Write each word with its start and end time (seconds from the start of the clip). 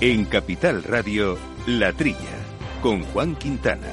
En 0.00 0.26
Capital 0.26 0.82
Radio, 0.82 1.38
La 1.66 1.90
Trilla, 1.90 2.18
con 2.82 3.02
Juan 3.04 3.34
Quintana. 3.34 3.88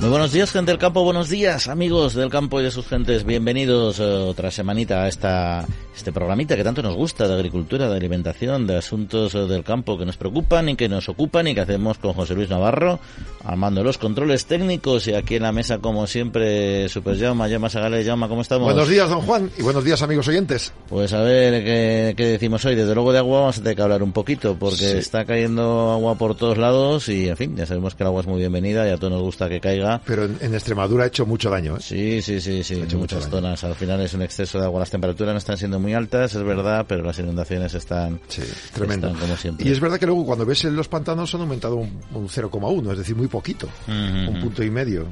Muy 0.00 0.08
buenos 0.08 0.32
días, 0.32 0.50
gente 0.50 0.70
del 0.70 0.78
campo. 0.78 1.04
Buenos 1.04 1.28
días, 1.28 1.68
amigos 1.68 2.14
del 2.14 2.30
campo 2.30 2.58
y 2.58 2.64
de 2.64 2.70
sus 2.70 2.86
gentes. 2.86 3.24
Bienvenidos 3.24 4.00
eh, 4.00 4.04
otra 4.04 4.50
semanita 4.50 5.02
a 5.02 5.08
esta 5.08 5.66
este 5.96 6.12
programita 6.12 6.56
que 6.56 6.62
tanto 6.62 6.82
nos 6.82 6.94
gusta 6.94 7.26
de 7.26 7.34
agricultura, 7.34 7.88
de 7.88 7.96
alimentación, 7.96 8.66
de 8.66 8.76
asuntos 8.76 9.34
eh, 9.34 9.46
del 9.46 9.64
campo 9.64 9.96
que 9.96 10.04
nos 10.04 10.16
preocupan 10.16 10.68
y 10.68 10.76
que 10.76 10.88
nos 10.88 11.08
ocupan 11.08 11.48
y 11.48 11.54
que 11.54 11.62
hacemos 11.62 11.98
con 11.98 12.12
José 12.12 12.34
Luis 12.34 12.50
Navarro, 12.50 13.00
armando 13.44 13.82
los 13.82 13.96
controles 13.96 14.44
técnicos 14.44 15.08
y 15.08 15.14
aquí 15.14 15.36
en 15.36 15.44
la 15.44 15.52
mesa, 15.52 15.78
como 15.78 16.06
siempre, 16.06 16.88
Super 16.90 17.16
Llama, 17.16 17.48
Llama 17.48 17.70
Sagales, 17.70 18.04
Llama, 18.04 18.28
¿cómo 18.28 18.42
estamos? 18.42 18.66
Buenos 18.66 18.88
días, 18.88 19.08
don 19.08 19.22
Juan, 19.22 19.50
y 19.58 19.62
buenos 19.62 19.84
días, 19.84 20.02
amigos 20.02 20.28
oyentes. 20.28 20.72
Pues 20.88 21.12
a 21.14 21.22
ver 21.22 21.64
¿qué, 21.64 22.14
qué, 22.14 22.26
decimos 22.26 22.64
hoy. 22.66 22.74
Desde 22.74 22.94
luego 22.94 23.12
de 23.12 23.18
agua 23.18 23.40
vamos 23.40 23.58
a 23.58 23.62
tener 23.62 23.76
que 23.76 23.82
hablar 23.82 24.02
un 24.02 24.12
poquito, 24.12 24.56
porque 24.58 24.76
sí. 24.76 24.98
está 24.98 25.24
cayendo 25.24 25.92
agua 25.92 26.16
por 26.16 26.36
todos 26.36 26.58
lados 26.58 27.08
y, 27.08 27.28
en 27.28 27.36
fin, 27.36 27.56
ya 27.56 27.64
sabemos 27.64 27.94
que 27.94 28.02
el 28.02 28.08
agua 28.08 28.20
es 28.20 28.26
muy 28.26 28.38
bienvenida 28.38 28.86
y 28.86 28.90
a 28.90 28.98
todos 28.98 29.14
nos 29.14 29.22
gusta 29.22 29.48
que 29.48 29.60
caiga. 29.60 30.02
Pero 30.04 30.24
en, 30.24 30.36
en 30.42 30.54
Extremadura 30.54 31.04
ha 31.04 31.06
hecho 31.06 31.24
mucho 31.24 31.48
daño, 31.48 31.76
¿eh? 31.76 31.80
Sí, 31.80 32.20
sí, 32.20 32.40
sí, 32.40 32.62
sí, 32.62 32.74
en 32.74 32.98
muchas 32.98 33.30
zonas. 33.30 33.64
Al 33.64 33.74
final 33.74 34.02
es 34.02 34.12
un 34.12 34.22
exceso 34.22 34.58
de 34.58 34.66
agua. 34.66 34.80
Las 34.80 34.90
temperaturas 34.90 35.32
no 35.32 35.38
están 35.38 35.56
siendo 35.56 35.80
muy 35.85 35.85
altas, 35.94 36.34
es 36.34 36.42
verdad, 36.42 36.86
pero 36.88 37.02
las 37.02 37.18
inundaciones 37.18 37.74
están, 37.74 38.20
sí, 38.28 38.42
tremendo. 38.72 39.08
Están 39.08 39.20
como 39.20 39.36
siempre. 39.36 39.68
Y 39.68 39.72
es 39.72 39.80
verdad 39.80 39.98
que 39.98 40.06
luego 40.06 40.24
cuando 40.24 40.44
ves 40.46 40.64
en 40.64 40.76
los 40.76 40.88
pantanos 40.88 41.34
han 41.34 41.42
aumentado 41.42 41.76
un, 41.76 42.00
un 42.14 42.28
0,1, 42.28 42.92
es 42.92 42.98
decir, 42.98 43.16
muy 43.16 43.28
poquito, 43.28 43.66
uh 43.66 43.90
-huh. 43.90 44.28
un 44.28 44.40
punto 44.40 44.62
y 44.62 44.70
medio. 44.70 45.06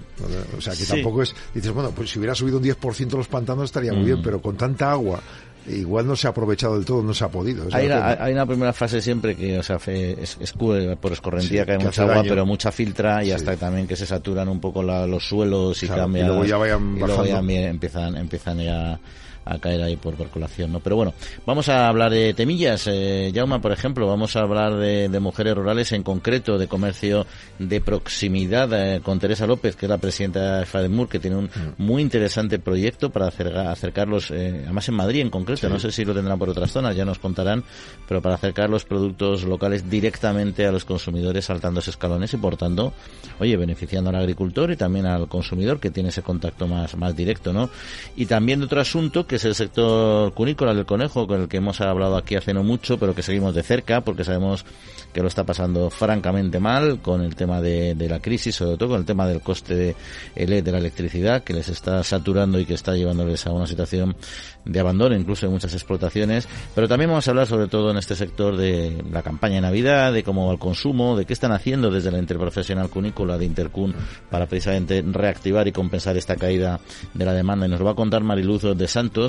O 0.56 0.60
sea, 0.60 0.72
que 0.72 0.84
sí. 0.84 0.92
tampoco 0.92 1.22
es, 1.22 1.34
dices, 1.54 1.72
bueno, 1.72 1.90
pues 1.90 2.10
si 2.10 2.18
hubiera 2.18 2.34
subido 2.34 2.58
un 2.58 2.64
10% 2.64 3.10
los 3.16 3.28
pantanos 3.28 3.64
estaría 3.64 3.92
muy 3.92 4.00
uh 4.00 4.04
-huh. 4.04 4.06
bien, 4.06 4.22
pero 4.22 4.40
con 4.40 4.56
tanta 4.56 4.90
agua 4.90 5.20
igual 5.66 6.06
no 6.06 6.16
se 6.16 6.26
ha 6.26 6.30
aprovechado 6.30 6.76
del 6.76 6.84
todo, 6.84 7.02
no 7.02 7.14
se 7.14 7.24
ha 7.24 7.28
podido. 7.28 7.66
Hay 7.72 7.86
una, 7.86 8.22
hay 8.22 8.32
una, 8.32 8.46
primera 8.46 8.72
fase 8.72 9.00
siempre 9.00 9.34
que, 9.34 9.58
o 9.58 9.62
sea, 9.62 9.78
es, 9.86 10.36
es 10.40 10.52
por 10.52 11.12
escorrentía 11.12 11.62
sí, 11.62 11.66
que 11.66 11.72
hay 11.72 11.78
mucha 11.78 12.02
agua, 12.02 12.16
daño. 12.16 12.28
pero 12.28 12.46
mucha 12.46 12.70
filtra 12.70 13.22
y 13.22 13.26
sí. 13.26 13.32
hasta 13.32 13.56
también 13.56 13.86
que 13.86 13.96
se 13.96 14.06
saturan 14.06 14.48
un 14.48 14.60
poco 14.60 14.82
la, 14.82 15.06
los 15.06 15.26
suelos 15.26 15.82
y 15.82 15.86
claro, 15.86 16.02
cambian. 16.02 16.26
Y 16.26 16.28
luego 16.28 16.44
ya 16.44 16.56
vayan 16.56 16.96
y 16.96 17.00
luego 17.00 17.24
ya 17.24 17.38
empiezan, 17.38 18.16
empiezan 18.16 18.58
ya 18.58 19.00
a 19.44 19.58
caer 19.58 19.82
ahí 19.82 19.96
por 19.96 20.14
percolación, 20.14 20.72
¿no? 20.72 20.80
Pero 20.80 20.96
bueno, 20.96 21.14
vamos 21.46 21.68
a 21.68 21.88
hablar 21.88 22.10
de 22.12 22.34
temillas, 22.34 22.86
eh, 22.86 23.32
Jauma, 23.34 23.60
por 23.60 23.72
ejemplo, 23.72 24.06
vamos 24.06 24.36
a 24.36 24.40
hablar 24.40 24.76
de, 24.76 25.08
de, 25.08 25.20
mujeres 25.20 25.54
rurales, 25.54 25.92
en 25.92 26.02
concreto 26.02 26.58
de 26.58 26.66
comercio 26.66 27.26
de 27.58 27.80
proximidad 27.80 28.70
eh, 28.72 29.00
con 29.02 29.18
Teresa 29.18 29.46
López, 29.46 29.76
que 29.76 29.86
es 29.86 29.90
la 29.90 29.98
presidenta 29.98 30.58
de 30.58 30.66
FADEMUR, 30.66 31.08
que 31.08 31.18
tiene 31.18 31.36
un 31.36 31.44
mm. 31.44 31.74
muy 31.78 32.02
interesante 32.02 32.58
proyecto 32.58 33.10
para 33.10 33.28
acercar, 33.28 33.68
acercarlos, 33.68 34.30
eh, 34.30 34.62
además 34.64 34.88
en 34.88 34.94
Madrid 34.94 35.20
en 35.20 35.30
concreto, 35.30 35.66
sí. 35.66 35.72
no 35.72 35.78
sé 35.78 35.92
si 35.92 36.04
lo 36.04 36.14
tendrán 36.14 36.38
por 36.38 36.48
otras 36.48 36.70
zonas, 36.70 36.96
ya 36.96 37.04
nos 37.04 37.18
contarán, 37.18 37.64
pero 38.08 38.20
para 38.20 38.34
acercar 38.36 38.70
los 38.70 38.84
productos 38.84 39.44
locales 39.44 39.88
directamente 39.88 40.66
a 40.66 40.72
los 40.72 40.84
consumidores 40.84 41.44
saltando 41.44 41.80
esos 41.80 41.94
escalones 41.94 42.32
y 42.34 42.36
por 42.36 42.56
tanto, 42.56 42.92
oye, 43.38 43.56
beneficiando 43.56 44.10
al 44.10 44.16
agricultor 44.16 44.70
y 44.70 44.76
también 44.76 45.06
al 45.06 45.28
consumidor 45.28 45.80
que 45.80 45.90
tiene 45.90 46.08
ese 46.08 46.22
contacto 46.22 46.66
más, 46.66 46.96
más 46.96 47.16
directo, 47.16 47.52
¿no? 47.52 47.70
Y 48.16 48.26
también 48.26 48.60
de 48.60 48.66
otro 48.66 48.80
asunto 48.80 49.26
que 49.26 49.33
es 49.36 49.44
el 49.44 49.54
sector 49.54 50.32
cunícola 50.34 50.74
del 50.74 50.86
conejo, 50.86 51.26
con 51.26 51.42
el 51.42 51.48
que 51.48 51.58
hemos 51.58 51.80
hablado 51.80 52.16
aquí 52.16 52.36
hace 52.36 52.54
no 52.54 52.62
mucho, 52.62 52.98
pero 52.98 53.14
que 53.14 53.22
seguimos 53.22 53.54
de 53.54 53.62
cerca 53.62 54.00
porque 54.02 54.24
sabemos 54.24 54.64
que 55.12 55.22
lo 55.22 55.28
está 55.28 55.44
pasando 55.44 55.90
francamente 55.90 56.58
mal 56.58 57.00
con 57.00 57.22
el 57.22 57.36
tema 57.36 57.60
de, 57.60 57.94
la 58.08 58.20
crisis, 58.20 58.56
sobre 58.56 58.76
todo 58.76 58.90
con 58.90 59.00
el 59.00 59.06
tema 59.06 59.26
del 59.26 59.40
coste 59.40 59.74
de, 59.74 59.96
e 60.34 60.46
de 60.46 60.72
la 60.72 60.78
electricidad, 60.78 61.44
que 61.44 61.54
les 61.54 61.68
está 61.68 62.02
saturando 62.02 62.58
y 62.58 62.66
que 62.66 62.74
está 62.74 62.94
llevándoles 62.94 63.46
a 63.46 63.52
una 63.52 63.66
situación 63.66 64.16
de 64.64 64.80
abandono, 64.80 65.14
incluso 65.14 65.46
en 65.46 65.52
muchas 65.52 65.72
explotaciones. 65.72 66.48
Pero 66.74 66.88
también 66.88 67.10
vamos 67.10 67.26
a 67.28 67.30
hablar 67.30 67.46
sobre 67.46 67.68
todo 67.68 67.92
en 67.92 67.96
este 67.96 68.16
sector 68.16 68.56
de 68.56 69.04
la 69.10 69.22
campaña 69.22 69.56
de 69.56 69.60
Navidad, 69.60 70.12
de 70.12 70.24
cómo 70.24 70.46
va 70.46 70.52
el 70.52 70.58
consumo, 70.58 71.16
de 71.16 71.26
qué 71.26 71.32
están 71.32 71.52
haciendo 71.52 71.90
desde 71.90 72.10
la 72.10 72.18
interprofesional 72.18 72.90
cunícola 72.90 73.38
de 73.38 73.44
Intercun 73.44 73.94
para 74.30 74.46
precisamente 74.46 75.02
reactivar 75.06 75.68
y 75.68 75.72
compensar 75.72 76.16
esta 76.16 76.36
caída 76.36 76.80
de 77.12 77.24
la 77.24 77.32
demanda. 77.32 77.66
Y 77.66 77.68
nos 77.68 77.84
va 77.84 77.92
a 77.92 77.94
contar 77.94 78.24
Mariluz 78.24 78.62
de 78.62 78.88
Santos, 78.88 79.23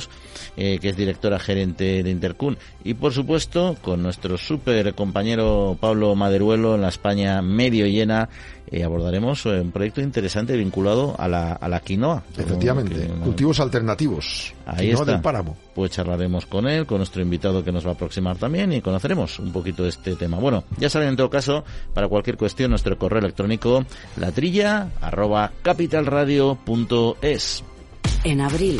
eh, 0.57 0.79
que 0.79 0.89
es 0.89 0.97
directora 0.97 1.39
gerente 1.39 2.03
de 2.03 2.09
Intercun. 2.09 2.57
Y 2.83 2.93
por 2.93 3.13
supuesto, 3.13 3.75
con 3.81 4.03
nuestro 4.03 4.37
súper 4.37 4.93
compañero 4.93 5.77
Pablo 5.79 6.15
Maderuelo 6.15 6.75
en 6.75 6.81
la 6.81 6.89
España 6.89 7.41
medio 7.41 7.87
llena, 7.87 8.29
eh, 8.71 8.83
abordaremos 8.83 9.45
un 9.45 9.71
proyecto 9.71 10.01
interesante 10.01 10.57
vinculado 10.57 11.15
a 11.19 11.27
la, 11.27 11.53
a 11.53 11.69
la 11.69 11.79
quinoa. 11.79 12.23
Efectivamente, 12.37 12.95
que, 12.95 13.07
cultivos 13.23 13.59
alternativos. 13.59 14.53
Ahí 14.65 14.87
quinoa 14.87 15.01
está. 15.01 15.11
del 15.11 15.21
páramo. 15.21 15.55
Pues 15.73 15.91
charlaremos 15.91 16.45
con 16.45 16.67
él, 16.67 16.85
con 16.85 16.97
nuestro 16.97 17.21
invitado 17.21 17.63
que 17.63 17.71
nos 17.71 17.85
va 17.85 17.91
a 17.91 17.93
aproximar 17.93 18.37
también 18.37 18.73
y 18.73 18.81
conoceremos 18.81 19.39
un 19.39 19.51
poquito 19.51 19.83
de 19.83 19.89
este 19.89 20.15
tema. 20.15 20.37
Bueno, 20.37 20.63
ya 20.77 20.89
saben 20.89 21.09
en 21.09 21.15
todo 21.15 21.29
caso, 21.29 21.63
para 21.93 22.07
cualquier 22.07 22.37
cuestión, 22.37 22.71
nuestro 22.71 22.97
correo 22.97 23.19
electrónico 23.19 23.85
latrilla 24.17 24.89
arroba 25.01 25.51
capitalradio.es. 25.61 27.63
En 28.23 28.41
abril, 28.41 28.79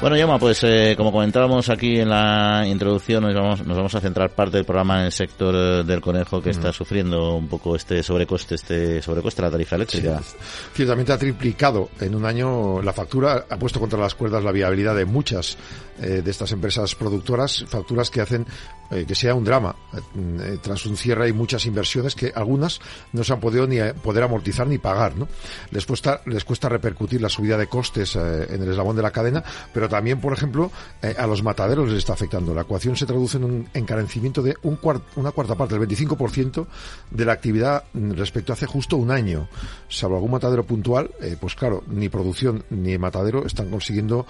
Bueno, 0.00 0.16
Yoma, 0.16 0.38
pues 0.38 0.64
eh, 0.64 0.94
como 0.96 1.12
comentábamos 1.12 1.68
aquí 1.68 2.00
en 2.00 2.08
la 2.08 2.64
introducción, 2.66 3.22
nos 3.22 3.34
vamos, 3.34 3.66
nos 3.66 3.76
vamos 3.76 3.94
a 3.94 4.00
centrar 4.00 4.30
parte 4.30 4.56
del 4.56 4.64
programa 4.64 5.00
en 5.00 5.06
el 5.06 5.12
sector 5.12 5.54
eh, 5.54 5.84
del 5.84 6.00
conejo 6.00 6.40
que 6.40 6.48
mm. 6.48 6.52
está 6.52 6.72
sufriendo 6.72 7.36
un 7.36 7.48
poco 7.48 7.76
este 7.76 8.02
sobrecoste, 8.02 8.54
este 8.54 9.02
sobrecoste 9.02 9.42
la 9.42 9.50
tarifa 9.50 9.76
eléctrica. 9.76 10.22
Sí, 10.22 10.36
ciertamente 10.72 11.12
ha 11.12 11.18
triplicado 11.18 11.90
en 12.00 12.14
un 12.14 12.24
año 12.24 12.80
la 12.80 12.94
factura, 12.94 13.44
ha 13.50 13.58
puesto 13.58 13.78
contra 13.78 13.98
las 13.98 14.14
cuerdas 14.14 14.42
la 14.42 14.52
viabilidad 14.52 14.96
de 14.96 15.04
muchas 15.04 15.58
eh, 16.00 16.22
de 16.24 16.30
estas 16.30 16.50
empresas 16.52 16.94
productoras, 16.94 17.66
facturas 17.68 18.08
que 18.08 18.22
hacen 18.22 18.46
eh, 18.90 19.04
que 19.06 19.14
sea 19.14 19.34
un 19.34 19.44
drama. 19.44 19.74
Eh, 19.94 20.58
tras 20.60 20.84
un 20.86 20.96
cierre 20.96 21.26
hay 21.26 21.32
muchas 21.32 21.64
inversiones 21.66 22.14
que 22.14 22.32
algunas 22.34 22.80
no 23.12 23.22
se 23.22 23.32
han 23.32 23.40
podido 23.40 23.66
ni 23.66 23.78
poder 24.02 24.24
amortizar 24.24 24.66
ni 24.66 24.78
pagar, 24.78 25.16
¿no? 25.16 25.28
Les 25.70 25.86
cuesta, 25.86 26.22
les 26.26 26.44
cuesta 26.44 26.68
repercutir 26.68 27.20
la 27.20 27.28
subida 27.28 27.56
de 27.56 27.68
costes 27.68 28.16
en 28.16 28.62
el 28.62 28.70
eslabón 28.70 28.96
de 28.96 29.02
la 29.02 29.10
cadena, 29.10 29.44
pero 29.72 29.88
también, 29.88 30.20
por 30.20 30.32
ejemplo, 30.32 30.70
a 31.16 31.26
los 31.26 31.42
mataderos 31.42 31.88
les 31.88 31.98
está 31.98 32.14
afectando. 32.14 32.54
La 32.54 32.62
ecuación 32.62 32.96
se 32.96 33.06
traduce 33.06 33.36
en 33.36 33.44
un 33.44 33.68
encarecimiento 33.74 34.42
de 34.42 34.56
un 34.62 34.76
cuart, 34.76 35.02
una 35.16 35.30
cuarta 35.30 35.54
parte, 35.54 35.78
del 35.78 35.86
25% 35.88 36.66
de 37.10 37.24
la 37.24 37.32
actividad 37.32 37.84
respecto 37.94 38.52
a 38.52 38.54
hace 38.54 38.66
justo 38.66 38.96
un 38.96 39.10
año. 39.10 39.48
Salvo 39.88 40.16
algún 40.16 40.32
matadero 40.32 40.64
puntual, 40.64 41.10
pues 41.40 41.54
claro, 41.54 41.84
ni 41.88 42.08
producción 42.08 42.64
ni 42.70 42.98
matadero 42.98 43.46
están 43.46 43.70
consiguiendo 43.70 44.26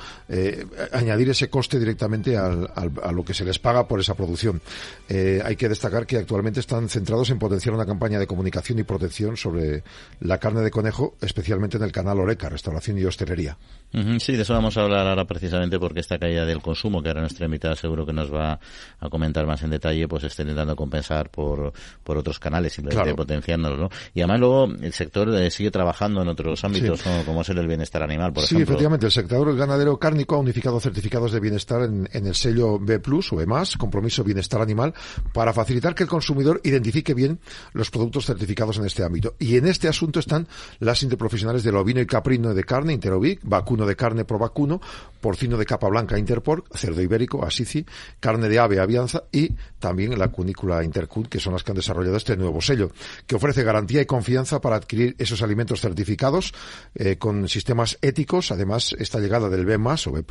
añadir 0.92 1.30
ese 1.30 1.48
coste 1.48 1.78
directamente 1.78 2.36
al, 2.36 2.70
a 3.02 3.12
lo 3.12 3.24
que 3.24 3.34
se 3.34 3.44
les 3.44 3.58
paga 3.58 3.86
por 3.86 4.00
esa 4.00 4.14
producción. 4.14 4.49
Eh, 5.08 5.42
hay 5.44 5.56
que 5.56 5.68
destacar 5.68 6.06
que 6.06 6.18
actualmente 6.18 6.60
están 6.60 6.88
centrados 6.88 7.30
en 7.30 7.38
potenciar 7.38 7.74
una 7.74 7.84
campaña 7.84 8.18
de 8.18 8.26
comunicación 8.26 8.78
y 8.78 8.84
protección 8.84 9.36
sobre 9.36 9.82
la 10.20 10.38
carne 10.38 10.60
de 10.60 10.70
conejo, 10.70 11.16
especialmente 11.20 11.76
en 11.76 11.82
el 11.82 11.90
canal 11.90 12.20
Oreca, 12.20 12.48
restauración 12.48 12.98
y 12.98 13.04
hostelería. 13.04 13.58
Uh 13.92 13.98
-huh, 13.98 14.18
sí, 14.20 14.36
de 14.36 14.42
eso 14.42 14.54
vamos 14.54 14.76
a 14.76 14.82
hablar 14.82 15.08
ahora 15.08 15.24
precisamente 15.24 15.80
porque 15.80 15.98
esta 15.98 16.18
caída 16.18 16.44
del 16.44 16.62
consumo, 16.62 17.02
que 17.02 17.08
ahora 17.08 17.22
nuestra 17.22 17.46
invitada 17.46 17.74
seguro 17.74 18.06
que 18.06 18.12
nos 18.12 18.32
va 18.32 18.60
a 19.00 19.08
comentar 19.08 19.46
más 19.46 19.62
en 19.62 19.70
detalle, 19.70 20.06
pues 20.06 20.22
está 20.24 20.42
intentando 20.42 20.76
compensar 20.76 21.28
por, 21.30 21.72
por 22.04 22.16
otros 22.16 22.38
canales, 22.38 22.72
simplemente 22.72 23.02
claro. 23.02 23.16
potenciándolo, 23.16 23.76
¿no? 23.76 23.88
Y 24.14 24.20
además 24.20 24.40
luego 24.40 24.64
el 24.80 24.92
sector 24.92 25.34
eh, 25.34 25.50
sigue 25.50 25.70
trabajando 25.72 26.22
en 26.22 26.28
otros 26.28 26.62
ámbitos, 26.64 27.00
sí. 27.00 27.04
como, 27.08 27.24
como 27.24 27.40
es 27.42 27.48
el 27.48 27.66
bienestar 27.66 28.02
animal, 28.02 28.32
por 28.32 28.44
sí, 28.44 28.54
ejemplo. 28.54 28.66
Sí, 28.66 28.72
efectivamente, 28.72 29.06
el 29.06 29.12
sector 29.12 29.56
ganadero 29.56 29.98
cárnico 29.98 30.36
ha 30.36 30.38
unificado 30.38 30.78
certificados 30.78 31.32
de 31.32 31.40
bienestar 31.40 31.82
en, 31.82 32.08
en 32.12 32.26
el 32.26 32.34
sello 32.34 32.78
B+, 32.78 33.00
o 33.32 33.40
E+, 33.40 33.46
Compromiso 33.76 34.22
Bienestar 34.22 34.39
bienestar 34.40 34.62
animal 34.62 34.94
para 35.32 35.52
facilitar 35.52 35.94
que 35.94 36.04
el 36.04 36.08
consumidor 36.08 36.60
identifique 36.64 37.12
bien 37.12 37.38
los 37.72 37.90
productos 37.90 38.24
certificados 38.24 38.78
en 38.78 38.86
este 38.86 39.04
ámbito. 39.04 39.34
Y 39.38 39.56
en 39.56 39.66
este 39.66 39.86
asunto 39.86 40.18
están 40.18 40.48
las 40.78 41.02
interprofesionales 41.02 41.62
del 41.62 41.76
ovino 41.76 42.00
y 42.00 42.06
caprino 42.06 42.54
de 42.54 42.64
carne, 42.64 42.94
Interovic, 42.94 43.40
vacuno 43.42 43.86
de 43.86 43.96
carne 43.96 44.24
pro 44.24 44.38
vacuno, 44.38 44.80
porcino 45.20 45.58
de 45.58 45.66
capa 45.66 45.88
blanca 45.88 46.18
Interporc, 46.18 46.74
cerdo 46.74 47.02
ibérico, 47.02 47.44
Asici, 47.44 47.84
carne 48.18 48.48
de 48.48 48.58
ave 48.58 48.80
Avianza 48.80 49.24
y 49.30 49.52
también 49.78 50.18
la 50.18 50.28
cunícula 50.28 50.82
Intercut, 50.82 51.28
que 51.28 51.38
son 51.38 51.52
las 51.52 51.62
que 51.62 51.72
han 51.72 51.76
desarrollado 51.76 52.16
este 52.16 52.36
nuevo 52.36 52.60
sello, 52.62 52.90
que 53.26 53.36
ofrece 53.36 53.62
garantía 53.62 54.00
y 54.00 54.06
confianza 54.06 54.60
para 54.60 54.76
adquirir 54.76 55.14
esos 55.18 55.42
alimentos 55.42 55.80
certificados 55.80 56.54
eh, 56.94 57.16
con 57.16 57.48
sistemas 57.48 57.98
éticos. 58.00 58.50
Además, 58.52 58.94
esta 58.98 59.18
llegada 59.18 59.50
del 59.50 59.66
B+, 59.66 59.76
o 59.76 60.12
B+, 60.12 60.24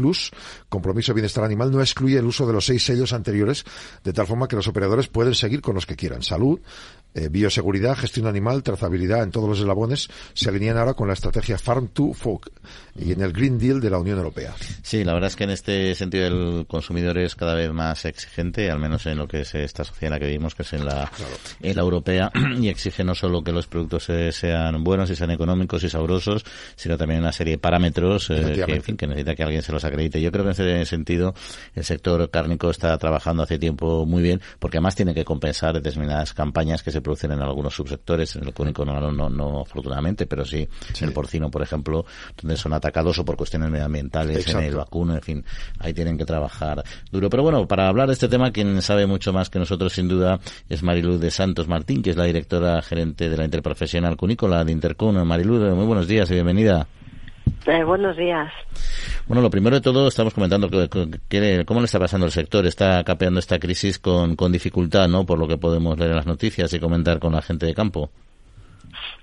compromiso 0.67 1.11
de 1.11 1.15
bienestar 1.15 1.43
animal, 1.43 1.71
no 1.71 1.81
excluye 1.81 2.17
el 2.17 2.25
uso 2.25 2.47
de 2.47 2.53
los 2.53 2.65
seis 2.65 2.83
sellos 2.83 3.13
anteriores, 3.13 3.65
de 4.03 4.13
tal 4.13 4.27
forma 4.27 4.47
que 4.47 4.55
los 4.55 4.67
operadores 4.67 5.07
pueden 5.07 5.35
seguir 5.35 5.61
con 5.61 5.75
los 5.75 5.85
que 5.85 5.95
quieran. 5.95 6.21
Salud, 6.21 6.59
eh, 7.15 7.27
bioseguridad, 7.29 7.97
gestión 7.97 8.27
animal, 8.27 8.61
trazabilidad 8.61 9.23
en 9.23 9.31
todos 9.31 9.49
los 9.49 9.59
eslabones 9.59 10.09
se 10.33 10.49
alinean 10.49 10.77
ahora 10.77 10.93
con 10.93 11.07
la 11.07 11.13
estrategia 11.13 11.57
Farm 11.57 11.87
to 11.87 12.13
Fork 12.13 12.51
y 12.95 13.11
en 13.11 13.21
el 13.21 13.33
Green 13.33 13.57
Deal 13.57 13.81
de 13.81 13.89
la 13.89 13.97
Unión 13.97 14.17
Europea. 14.17 14.53
Sí, 14.83 15.03
la 15.03 15.13
verdad 15.13 15.29
es 15.29 15.35
que 15.35 15.45
en 15.45 15.49
este 15.49 15.95
sentido 15.95 16.27
el 16.27 16.67
consumidor 16.67 17.17
es 17.17 17.35
cada 17.35 17.55
vez 17.55 17.71
más 17.71 18.05
exigente, 18.05 18.69
al 18.69 18.79
menos 18.79 19.05
en 19.05 19.17
lo 19.17 19.27
que 19.27 19.41
es 19.41 19.55
esta 19.55 19.83
sociedad 19.83 20.09
en 20.09 20.11
la 20.11 20.19
que 20.19 20.25
vivimos, 20.27 20.53
que 20.53 20.63
es 20.63 20.73
en 20.73 20.85
la, 20.85 21.11
en 21.61 21.75
la 21.75 21.81
europea, 21.81 22.31
y 22.59 22.67
exige 22.67 23.03
no 23.03 23.15
solo 23.15 23.43
que 23.43 23.51
los 23.51 23.67
productos 23.67 24.07
sean 24.31 24.83
buenos 24.83 25.09
y 25.09 25.15
sean 25.15 25.31
económicos 25.31 25.83
y 25.83 25.89
sabrosos, 25.89 26.45
sino 26.75 26.97
también 26.97 27.21
una 27.21 27.31
serie 27.31 27.53
de 27.53 27.57
parámetros 27.57 28.29
eh, 28.29 28.63
que, 28.65 28.75
en 28.75 28.83
fin, 28.83 28.97
que 28.97 29.07
necesita 29.07 29.35
que 29.35 29.43
alguien 29.43 29.61
se 29.61 29.71
los 29.71 29.83
acredite. 29.83 30.21
Yo 30.21 30.31
creo 30.31 30.43
que 30.43 30.51
en 30.51 30.81
ese 30.81 30.85
sentido 30.85 31.33
el 31.73 31.83
sector 31.83 32.29
cárnico 32.29 32.69
está 32.69 32.97
trabajando 32.97 33.43
hace 33.43 33.57
tiempo 33.57 34.05
muy 34.05 34.21
bien, 34.21 34.41
porque 34.59 34.77
además 34.77 34.95
tiene 34.95 35.13
que 35.13 35.25
compensar 35.25 35.73
determinadas 35.73 36.33
campañas 36.33 36.83
que 36.83 36.91
se 36.91 36.98
producen 37.01 37.31
en 37.31 37.41
algunos 37.41 37.73
subsectores, 37.73 38.35
en 38.35 38.45
el 38.45 38.53
cúnico 38.53 38.85
no, 38.85 39.11
no, 39.11 39.29
no, 39.29 39.61
afortunadamente, 39.61 40.25
pero 40.25 40.45
sí, 40.45 40.67
en 40.99 41.07
el 41.07 41.13
porcino, 41.13 41.49
por 41.49 41.61
ejemplo, 41.61 42.05
donde 42.41 42.57
son 42.57 42.73
atacados 42.73 43.17
o 43.19 43.25
por 43.25 43.35
cuestiones 43.37 43.69
medioambientales, 43.69 44.47
en 44.47 44.59
el 44.59 44.75
vacuno, 44.75 45.15
en 45.15 45.21
fin, 45.21 45.45
ahí 45.79 45.93
tienen 45.93 46.17
que 46.17 46.25
trabajar 46.25 46.83
duro. 47.11 47.29
Pero 47.29 47.43
bueno, 47.43 47.67
para 47.67 47.87
hablar 47.87 48.07
de 48.07 48.13
este 48.13 48.27
tema, 48.27 48.51
quien 48.51 48.81
sabe 48.81 49.05
mucho 49.05 49.33
más 49.33 49.49
que 49.49 49.59
nosotros, 49.59 49.93
sin 49.93 50.07
duda, 50.07 50.39
es 50.67 50.83
Mariluz 50.83 51.19
de 51.19 51.31
Santos 51.31 51.67
Martín, 51.67 52.01
que 52.01 52.11
es 52.11 52.17
la 52.17 52.25
directora 52.25 52.81
gerente 52.81 53.29
de 53.29 53.37
la 53.37 53.45
Interprofesional 53.45 54.17
Cunícola 54.17 54.63
de 54.63 54.71
Intercun. 54.71 55.25
Mariluz, 55.25 55.73
muy 55.75 55.85
buenos 55.85 56.07
días 56.07 56.29
y 56.31 56.33
bienvenida. 56.33 56.87
Eh, 57.65 57.83
buenos 57.83 58.15
días. 58.15 58.51
Bueno, 59.27 59.41
lo 59.41 59.49
primero 59.49 59.75
de 59.75 59.81
todo, 59.81 60.07
estamos 60.07 60.33
comentando 60.33 60.69
que, 60.69 61.65
cómo 61.65 61.79
le 61.81 61.85
está 61.85 61.99
pasando 61.99 62.25
el 62.25 62.31
sector. 62.31 62.65
Está 62.65 63.03
capeando 63.03 63.39
esta 63.39 63.59
crisis 63.59 63.99
con, 63.99 64.35
con 64.35 64.51
dificultad, 64.51 65.07
¿no? 65.07 65.25
Por 65.25 65.37
lo 65.37 65.47
que 65.47 65.57
podemos 65.57 65.97
leer 65.97 66.11
en 66.11 66.17
las 66.17 66.25
noticias 66.25 66.73
y 66.73 66.79
comentar 66.79 67.19
con 67.19 67.33
la 67.33 67.41
gente 67.41 67.65
de 67.65 67.75
campo. 67.75 68.09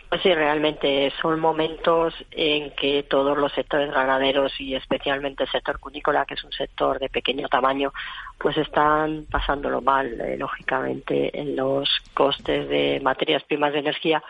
Pues 0.08 0.22
sí, 0.22 0.32
realmente 0.32 1.12
son 1.20 1.40
momentos 1.40 2.14
en 2.30 2.70
que 2.70 3.02
todos 3.02 3.36
los 3.36 3.52
sectores 3.52 3.90
ganaderos 3.90 4.52
y 4.60 4.76
especialmente 4.76 5.42
el 5.42 5.50
sector 5.50 5.80
cunícola, 5.80 6.24
que 6.24 6.34
es 6.34 6.44
un 6.44 6.52
sector 6.52 7.00
de 7.00 7.08
pequeño 7.08 7.48
tamaño, 7.48 7.92
pues 8.38 8.56
están 8.56 9.26
pasándolo 9.28 9.80
mal, 9.80 10.20
eh, 10.20 10.36
lógicamente, 10.38 11.36
en 11.36 11.56
los 11.56 11.88
costes 12.14 12.68
de 12.68 13.00
materias 13.02 13.42
primas 13.42 13.72
de 13.72 13.80
energía 13.80 14.22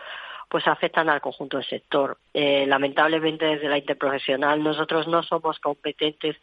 pues 0.48 0.66
afectan 0.66 1.08
al 1.08 1.20
conjunto 1.20 1.56
del 1.56 1.66
sector. 1.66 2.19
Eh, 2.32 2.66
lamentablemente 2.66 3.44
desde 3.44 3.69
la 3.69 3.78
interprofesional 3.78 4.62
nosotros 4.62 5.08
no 5.08 5.22
somos 5.22 5.58
competentes 5.58 6.37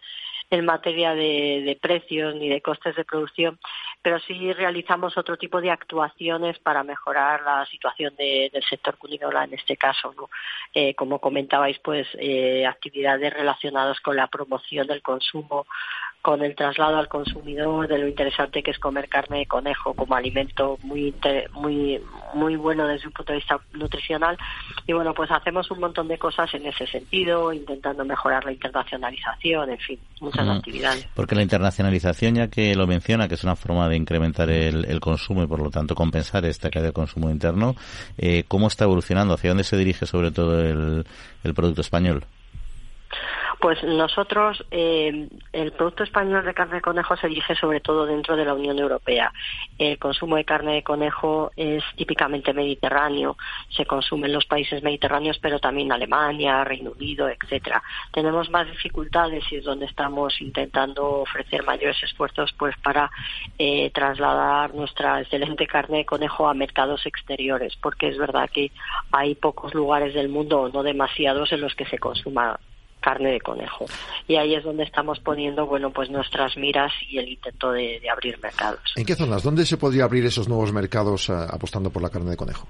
en 0.49 0.65
materia 0.65 1.15
de, 1.15 1.77
precios 1.81 2.35
ni 2.35 2.49
de 2.49 2.61
costes 2.61 2.95
de 2.95 3.05
producción, 3.05 3.59
pero 4.03 4.19
sí 4.19 4.51
realizamos 4.51 5.17
otro 5.17 5.37
tipo 5.37 5.61
de 5.61 5.71
actuaciones 5.71 6.59
para 6.59 6.83
mejorar 6.83 7.41
la 7.41 7.65
situación 7.65 8.13
del 8.17 8.63
sector 8.69 8.97
cunícola 8.97 9.45
en 9.45 9.53
este 9.53 9.77
caso. 9.77 10.13
¿no? 10.15 10.29
Eh, 10.73 10.93
como 10.93 11.19
comentabais, 11.19 11.79
pues 11.79 12.05
eh, 12.19 12.67
actividades 12.67 13.33
relacionadas 13.33 13.99
con 14.01 14.17
la 14.17 14.27
promoción 14.27 14.85
del 14.87 15.01
consumo 15.01 15.65
con 16.23 16.41
el 16.41 16.55
traslado 16.55 16.97
al 16.97 17.09
consumidor 17.09 17.85
de 17.89 17.97
lo 17.97 18.07
interesante 18.07 18.63
que 18.63 18.71
es 18.71 18.79
comer 18.79 19.09
carne 19.09 19.39
de 19.39 19.45
conejo 19.45 19.93
como 19.93 20.15
alimento 20.15 20.79
muy 20.81 21.13
muy 21.51 22.01
muy 22.33 22.55
bueno 22.55 22.87
desde 22.87 23.07
un 23.07 23.11
punto 23.11 23.33
de 23.33 23.39
vista 23.39 23.59
nutricional 23.73 24.37
y 24.87 24.93
bueno 24.93 25.13
pues 25.13 25.29
hacemos 25.31 25.69
un 25.69 25.81
montón 25.81 26.07
de 26.07 26.17
cosas 26.17 26.51
en 26.53 26.65
ese 26.65 26.87
sentido 26.87 27.51
intentando 27.51 28.05
mejorar 28.05 28.45
la 28.45 28.53
internacionalización 28.53 29.71
en 29.71 29.79
fin 29.79 29.99
muchas 30.21 30.47
actividades 30.47 31.05
porque 31.13 31.35
la 31.35 31.41
internacionalización 31.41 32.35
ya 32.35 32.47
que 32.47 32.73
lo 32.73 32.87
menciona 32.87 33.27
que 33.27 33.33
es 33.33 33.43
una 33.43 33.57
forma 33.57 33.89
de 33.89 33.92
incrementar 33.95 34.49
el, 34.49 34.99
consumo 34.99 35.43
y 35.43 35.47
por 35.47 35.61
lo 35.61 35.69
tanto 35.69 35.95
compensar 35.95 36.45
esta 36.45 36.69
caída 36.69 36.87
de 36.87 36.93
consumo 36.93 37.29
interno 37.29 37.75
eh, 38.17 38.43
cómo 38.47 38.67
está 38.67 38.85
evolucionando 38.85 39.33
hacia 39.33 39.49
dónde 39.49 39.63
se 39.63 39.77
dirige 39.77 40.05
sobre 40.05 40.31
todo 40.31 40.59
el 40.61 41.05
producto 41.53 41.81
español 41.81 42.25
pues 43.63 43.81
nosotros, 43.81 44.61
eh, 44.71 45.29
el 45.53 45.71
Producto 45.71 46.03
Español 46.03 46.43
de 46.43 46.53
Carne 46.53 46.75
de 46.75 46.81
Conejo 46.81 47.15
se 47.15 47.29
dirige 47.29 47.55
sobre 47.55 47.79
todo 47.79 48.05
dentro 48.05 48.35
de 48.35 48.43
la 48.43 48.55
Unión 48.55 48.77
Europea. 48.77 49.31
El 49.77 49.97
consumo 49.97 50.35
de 50.35 50.43
carne 50.43 50.73
de 50.73 50.83
conejo 50.83 51.49
es 51.55 51.81
típicamente 51.95 52.51
mediterráneo, 52.51 53.37
se 53.69 53.85
consume 53.85 54.27
en 54.27 54.33
los 54.33 54.45
países 54.47 54.83
mediterráneos, 54.83 55.39
pero 55.41 55.59
también 55.59 55.93
Alemania, 55.93 56.65
Reino 56.65 56.91
Unido, 56.91 57.29
etcétera. 57.29 57.81
Tenemos 58.11 58.49
más 58.49 58.69
dificultades 58.69 59.45
y 59.49 59.55
es 59.55 59.63
donde 59.63 59.85
estamos 59.85 60.41
intentando 60.41 61.21
ofrecer 61.21 61.63
mayores 61.63 62.03
esfuerzos 62.03 62.51
pues 62.59 62.75
para 62.83 63.09
eh, 63.57 63.91
trasladar 63.91 64.75
nuestra 64.75 65.21
excelente 65.21 65.67
carne 65.67 65.99
de 65.99 66.05
conejo 66.05 66.49
a 66.49 66.53
mercados 66.53 67.05
exteriores, 67.05 67.77
porque 67.81 68.09
es 68.09 68.17
verdad 68.17 68.49
que 68.49 68.73
hay 69.13 69.35
pocos 69.35 69.73
lugares 69.73 70.13
del 70.13 70.27
mundo, 70.27 70.69
no 70.73 70.83
demasiados, 70.83 71.53
en 71.53 71.61
los 71.61 71.73
que 71.75 71.85
se 71.85 71.97
consuma 71.97 72.59
carne 73.03 73.33
de 73.33 73.41
conejo. 73.41 73.85
Y 74.27 74.35
ahí 74.37 74.55
es 74.55 74.63
donde 74.63 74.83
estamos 74.83 75.19
poniendo, 75.19 75.67
bueno, 75.67 75.91
pues 75.91 76.09
nuestras 76.09 76.57
miras 76.57 76.91
y 77.09 77.19
el 77.19 77.27
intento 77.27 77.71
de, 77.71 78.01
abrir 78.09 78.39
mercados. 78.41 78.93
¿En 78.95 79.05
qué 79.05 79.15
zonas? 79.15 79.43
¿Dónde 79.43 79.65
se 79.65 79.77
podría 79.77 80.05
abrir 80.05 80.25
esos 80.25 80.47
nuevos 80.47 80.71
mercados 80.71 81.29
eh, 81.29 81.33
apostando 81.33 81.89
por 81.89 82.01
la 82.01 82.09
carne 82.09 82.31
de 82.31 82.37
conejo? 82.37 82.67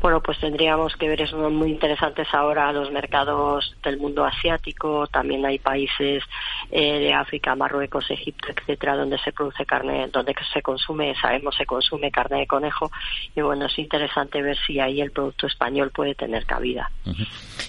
Bueno, 0.00 0.20
pues 0.20 0.38
tendríamos 0.38 0.94
que 0.96 1.08
ver, 1.08 1.22
es 1.22 1.32
muy 1.32 1.70
interesantes 1.70 2.26
ahora 2.32 2.72
los 2.72 2.90
mercados 2.90 3.74
del 3.82 3.98
mundo 3.98 4.24
asiático, 4.24 5.06
también 5.06 5.44
hay 5.46 5.58
países 5.58 6.22
eh, 6.70 6.98
de 6.98 7.12
África, 7.12 7.54
Marruecos, 7.54 8.10
Egipto, 8.10 8.48
etcétera, 8.48 8.96
donde 8.96 9.18
se 9.18 9.32
produce 9.32 9.64
carne, 9.64 10.08
donde 10.12 10.34
se 10.52 10.62
consume, 10.62 11.14
sabemos 11.20 11.54
se 11.56 11.66
consume 11.66 12.10
carne 12.10 12.40
de 12.40 12.46
conejo, 12.46 12.90
y 13.34 13.40
bueno, 13.40 13.66
es 13.66 13.78
interesante 13.78 14.42
ver 14.42 14.56
si 14.66 14.80
ahí 14.80 15.00
el 15.00 15.10
producto 15.10 15.46
español 15.46 15.90
puede 15.94 16.14
tener 16.14 16.44
cabida. 16.46 16.90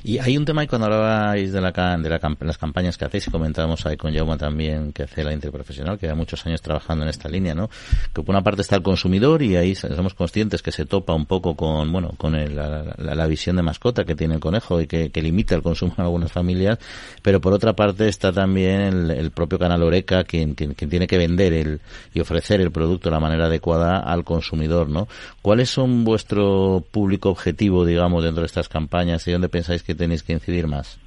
Y 0.03 0.17
hay 0.19 0.37
un 0.37 0.45
tema, 0.45 0.63
y 0.63 0.67
cuando 0.67 0.85
hablabais 0.85 1.51
de, 1.53 1.61
la, 1.61 1.71
de 1.71 2.09
las 2.45 2.57
campañas 2.57 2.97
que 2.97 3.05
hacéis, 3.05 3.27
y 3.27 3.31
comentábamos 3.31 3.85
ahí 3.85 3.97
con 3.97 4.13
Jauma 4.13 4.37
también, 4.37 4.93
que 4.93 5.03
hace 5.03 5.23
la 5.23 5.33
interprofesional, 5.33 5.97
que 5.97 6.07
lleva 6.07 6.15
muchos 6.15 6.45
años 6.45 6.61
trabajando 6.61 7.03
en 7.03 7.09
esta 7.09 7.29
línea, 7.29 7.53
¿no? 7.53 7.69
Que 8.13 8.21
por 8.21 8.29
una 8.29 8.41
parte 8.41 8.61
está 8.61 8.75
el 8.75 8.83
consumidor, 8.83 9.41
y 9.41 9.55
ahí 9.55 9.75
somos 9.75 10.13
conscientes 10.13 10.61
que 10.61 10.71
se 10.71 10.85
topa 10.85 11.13
un 11.13 11.25
poco 11.25 11.55
con, 11.55 11.82
bueno, 11.91 12.11
con 12.17 12.33
la, 12.33 13.27
visión 13.27 13.55
de 13.55 13.61
mascota 13.61 14.03
que 14.03 14.15
tiene 14.15 14.35
el 14.35 14.39
conejo 14.39 14.81
y 14.81 14.87
que, 14.87 15.09
limita 15.21 15.55
el 15.55 15.61
consumo 15.61 15.93
en 15.97 16.03
algunas 16.03 16.31
familias, 16.31 16.79
pero 17.21 17.39
por 17.39 17.53
otra 17.53 17.73
parte 17.73 18.07
está 18.07 18.31
también 18.31 19.09
el, 19.11 19.31
propio 19.31 19.57
canal 19.57 19.83
Oreca 19.83 20.23
quien, 20.23 20.53
quien, 20.55 20.73
tiene 20.75 21.07
que 21.07 21.17
vender 21.17 21.53
el, 21.53 21.81
y 22.13 22.19
ofrecer 22.19 22.61
el 22.61 22.71
producto 22.71 23.09
de 23.09 23.13
la 23.15 23.19
manera 23.19 23.45
adecuada 23.45 23.99
al 23.99 24.23
consumidor, 24.23 24.89
¿no? 24.89 25.07
¿Cuáles 25.41 25.69
son 25.69 26.03
vuestro 26.03 26.83
público 26.91 27.29
objetivo, 27.29 27.85
digamos, 27.85 28.23
dentro 28.23 28.41
de 28.41 28.47
estas 28.47 28.69
campañas 28.69 29.27
y 29.27 29.31
dónde 29.31 29.49
pensáis 29.49 29.83
que 29.83 29.95
tenéis 29.95 30.23
que 30.23 30.33
incidir 30.33 30.67
más? 30.67 31.02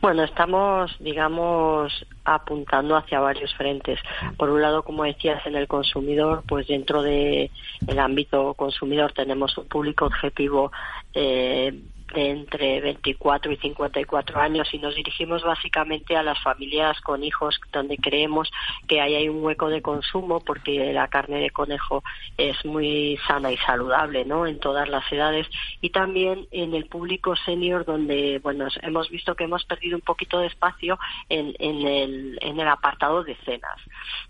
Bueno, 0.00 0.24
estamos, 0.24 0.96
digamos, 0.98 2.06
apuntando 2.24 2.96
hacia 2.96 3.20
varios 3.20 3.54
frentes. 3.54 3.98
Por 4.36 4.50
un 4.50 4.62
lado, 4.62 4.82
como 4.82 5.04
decías, 5.04 5.44
en 5.46 5.56
el 5.56 5.68
consumidor, 5.68 6.42
pues 6.48 6.66
dentro 6.66 7.02
de 7.02 7.50
el 7.86 7.98
ámbito 7.98 8.54
consumidor 8.54 9.12
tenemos 9.12 9.56
un 9.58 9.68
público 9.68 10.06
objetivo 10.06 10.72
eh, 11.12 11.78
de 12.14 12.30
entre 12.30 12.80
24 12.80 13.52
y 13.52 13.56
54 13.56 14.40
años 14.40 14.68
y 14.72 14.78
nos 14.78 14.94
dirigimos 14.94 15.42
básicamente 15.42 16.16
a 16.16 16.22
las 16.22 16.40
familias 16.42 17.00
con 17.00 17.22
hijos 17.24 17.60
donde 17.72 17.96
creemos 17.96 18.50
que 18.88 19.00
ahí 19.00 19.14
hay 19.14 19.28
un 19.28 19.42
hueco 19.42 19.68
de 19.68 19.82
consumo 19.82 20.40
porque 20.40 20.92
la 20.92 21.08
carne 21.08 21.40
de 21.40 21.50
conejo 21.50 22.02
es 22.36 22.64
muy 22.64 23.18
sana 23.26 23.52
y 23.52 23.56
saludable 23.58 24.24
¿no? 24.24 24.46
en 24.46 24.58
todas 24.58 24.88
las 24.88 25.10
edades 25.12 25.46
y 25.80 25.90
también 25.90 26.46
en 26.50 26.74
el 26.74 26.86
público 26.86 27.36
senior 27.36 27.84
donde 27.84 28.40
bueno 28.42 28.68
hemos 28.82 29.08
visto 29.10 29.34
que 29.34 29.44
hemos 29.44 29.64
perdido 29.64 29.96
un 29.96 30.02
poquito 30.02 30.40
de 30.40 30.48
espacio 30.48 30.98
en, 31.28 31.54
en, 31.58 31.86
el, 31.86 32.38
en 32.40 32.60
el 32.60 32.68
apartado 32.68 33.22
de 33.24 33.36
cenas 33.44 33.78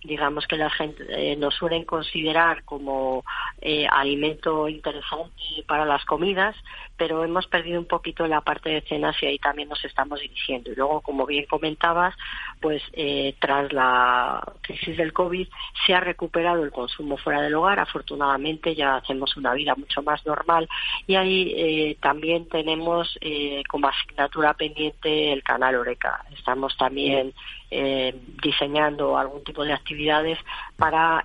digamos 0.05 0.47
que 0.47 0.57
la 0.57 0.71
gente 0.71 1.05
eh, 1.09 1.37
nos 1.37 1.55
suelen 1.55 1.85
considerar 1.85 2.65
como 2.65 3.25
eh, 3.61 3.87
alimento 3.91 4.69
interesante 4.69 5.35
para 5.67 5.85
las 5.85 6.05
comidas 6.05 6.57
pero 7.01 7.25
hemos 7.25 7.47
perdido 7.47 7.81
un 7.81 7.87
poquito 7.87 8.27
la 8.27 8.43
parte 8.43 8.69
de 8.69 8.83
cenas 8.83 9.17
y 9.23 9.27
ahí 9.27 9.39
también 9.39 9.71
nos 9.71 9.83
estamos 9.87 10.21
dirigiendo. 10.21 10.71
Y 10.71 10.75
luego, 10.75 11.01
como 11.01 11.25
bien 11.25 11.47
comentabas, 11.47 12.15
pues 12.61 12.83
eh, 12.93 13.35
tras 13.39 13.73
la 13.73 14.47
crisis 14.61 14.99
del 14.99 15.15
COVID 15.15 15.49
se 15.87 15.95
ha 15.95 16.01
recuperado 16.01 16.63
el 16.63 16.71
consumo 16.71 17.17
fuera 17.17 17.41
del 17.41 17.55
hogar. 17.55 17.81
Afortunadamente 17.81 18.75
ya 18.75 18.97
hacemos 18.97 19.35
una 19.39 19.55
vida 19.55 19.75
mucho 19.77 20.03
más 20.03 20.27
normal 20.27 20.69
y 21.07 21.15
ahí 21.15 21.55
eh, 21.57 21.97
también 22.03 22.47
tenemos 22.51 23.17
eh, 23.23 23.63
como 23.67 23.89
asignatura 23.89 24.53
pendiente 24.53 25.33
el 25.33 25.43
canal 25.43 25.77
Oreca. 25.77 26.23
Estamos 26.37 26.77
también 26.77 27.33
diseñando 28.43 29.17
algún 29.17 29.45
tipo 29.45 29.63
de 29.63 29.73
actividades 29.73 30.37
para 30.77 31.25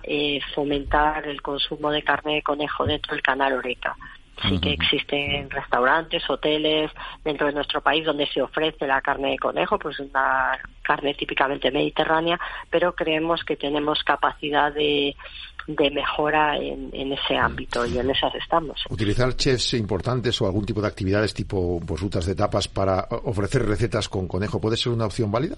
fomentar 0.54 1.26
el 1.26 1.42
consumo 1.42 1.90
de 1.90 2.02
carne 2.04 2.36
de 2.36 2.42
conejo 2.42 2.86
dentro 2.86 3.14
del 3.14 3.22
canal 3.22 3.54
Oreca. 3.54 3.96
Sí 4.42 4.58
que 4.60 4.72
existen 4.72 5.48
restaurantes, 5.48 6.28
hoteles 6.28 6.90
dentro 7.24 7.46
de 7.46 7.54
nuestro 7.54 7.80
país 7.80 8.04
donde 8.04 8.26
se 8.26 8.42
ofrece 8.42 8.86
la 8.86 9.00
carne 9.00 9.30
de 9.30 9.38
conejo, 9.38 9.78
pues 9.78 9.98
una 9.98 10.58
carne 10.82 11.14
típicamente 11.14 11.70
mediterránea, 11.70 12.38
pero 12.70 12.94
creemos 12.94 13.42
que 13.44 13.56
tenemos 13.56 14.02
capacidad 14.04 14.72
de, 14.72 15.16
de 15.66 15.90
mejora 15.90 16.56
en, 16.56 17.12
ese 17.12 17.36
ámbito 17.36 17.84
y 17.86 17.98
en 17.98 18.10
esas 18.10 18.34
estamos. 18.34 18.84
¿Utilizar 18.88 19.34
chefs 19.34 19.74
importantes 19.74 20.40
o 20.40 20.46
algún 20.46 20.64
tipo 20.64 20.80
de 20.80 20.88
actividades 20.88 21.34
tipo 21.34 21.80
pues, 21.86 22.00
rutas 22.00 22.26
de 22.26 22.34
tapas 22.34 22.68
para 22.68 23.06
ofrecer 23.24 23.66
recetas 23.66 24.08
con 24.08 24.28
conejo 24.28 24.60
puede 24.60 24.76
ser 24.76 24.92
una 24.92 25.06
opción 25.06 25.30
válida? 25.32 25.56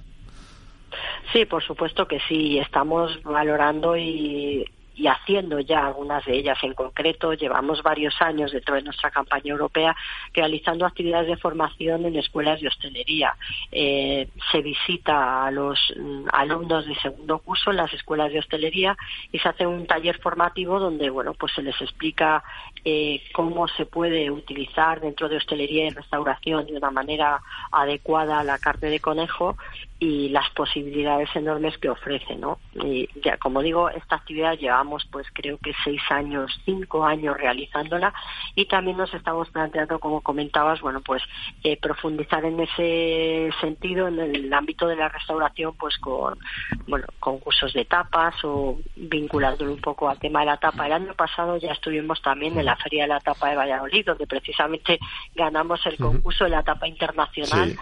Sí, 1.33 1.45
por 1.45 1.63
supuesto 1.63 2.07
que 2.07 2.19
sí. 2.27 2.59
Estamos 2.59 3.23
valorando 3.23 3.97
y 3.97 4.65
y 4.99 5.07
haciendo 5.07 5.61
ya 5.61 5.87
algunas 5.87 6.25
de 6.25 6.37
ellas 6.37 6.59
en 6.63 6.75
concreto. 6.75 7.33
Llevamos 7.33 7.83
varios 7.83 8.21
años 8.21 8.51
dentro 8.51 8.75
de 8.75 8.83
nuestra 8.83 9.11
campaña 9.11 9.53
europea 9.53 9.97
realizando 10.35 10.85
actividades 10.85 11.29
de 11.29 11.37
formación 11.37 12.05
en 12.05 12.17
escuelas 12.17 12.61
de 12.61 12.67
hostelería. 12.67 13.37
Eh, 13.71 14.29
se 14.51 14.61
visita 14.61 15.47
a 15.47 15.51
los 15.53 15.79
mm, 15.97 16.27
alumnos 16.33 16.87
de 16.87 16.97
segundo 16.97 17.39
curso 17.39 17.71
en 17.71 17.77
las 17.77 17.93
escuelas 17.93 18.33
de 18.33 18.41
hostelería 18.41 18.97
y 19.31 19.39
se 19.39 19.49
hace 19.49 19.67
un 19.67 19.87
taller 19.87 20.19
formativo 20.21 20.81
donde 20.81 21.11
bueno 21.11 21.33
pues 21.35 21.53
se 21.55 21.63
les 21.63 21.81
explica 21.81 22.43
eh, 22.85 23.23
cómo 23.33 23.69
se 23.69 23.87
puede 23.87 24.31
utilizar 24.31 25.01
dentro 25.01 25.29
de 25.29 25.37
hostelería 25.37 25.87
y 25.87 25.91
restauración 25.91 26.67
de 26.67 26.77
una 26.77 26.91
manera 26.91 27.41
adecuada 27.71 28.43
la 28.43 28.59
carne 28.59 28.91
de 28.91 29.01
conejo 29.01 29.57
y 30.01 30.29
las 30.29 30.49
posibilidades 30.51 31.29
enormes 31.35 31.77
que 31.79 31.91
ofrece, 31.91 32.37
¿no? 32.37 32.59
Y 32.75 33.09
ya, 33.21 33.37
como 33.37 33.63
digo, 33.63 33.91
esta 33.91 34.17
actividad 34.17 34.57
llevamos, 34.57 35.05
pues 35.11 35.27
creo 35.33 35.59
que 35.59 35.73
seis 35.83 36.01
años, 36.11 36.53
cinco 36.65 37.05
años 37.05 37.37
realizándola 37.37 38.15
y 38.55 38.67
también 38.67 38.97
nos 38.97 39.13
estamos 39.13 39.49
planteando, 39.51 39.99
como 39.99 40.21
comentabas, 40.21 40.81
bueno, 40.81 41.01
pues 41.01 41.23
eh, 41.65 41.77
profundizar 41.77 42.45
en 42.45 42.61
ese 42.61 43.51
sentido 43.61 44.07
en 44.07 44.21
el 44.21 44.53
ámbito 44.53 44.87
de 44.87 44.97
la 44.97 45.09
restauración, 45.09 45.75
pues 45.77 45.99
con, 45.99 46.39
bueno, 46.87 47.07
concursos 47.19 47.73
de 47.73 47.85
tapas 47.85 48.35
o 48.45 48.79
vinculándolo 48.95 49.73
un 49.73 49.81
poco 49.81 50.09
al 50.09 50.19
tema 50.19 50.41
de 50.41 50.47
la 50.47 50.59
tapa. 50.59 50.87
El 50.87 50.93
año 50.93 51.15
pasado 51.15 51.57
ya 51.57 51.73
estuvimos 51.73 52.23
también 52.23 52.57
en 52.57 52.67
la 52.67 52.77
Feria 52.77 53.03
de 53.03 53.09
la 53.09 53.21
Tapa 53.21 53.51
de 53.51 53.57
Valladolid, 53.57 54.07
donde 54.07 54.29
precisamente 54.29 55.01
ganamos 55.35 55.85
el 55.87 55.97
concurso 55.97 56.45
de 56.45 56.51
la 56.51 56.63
tapa 56.63 56.87
internacional 56.87 57.77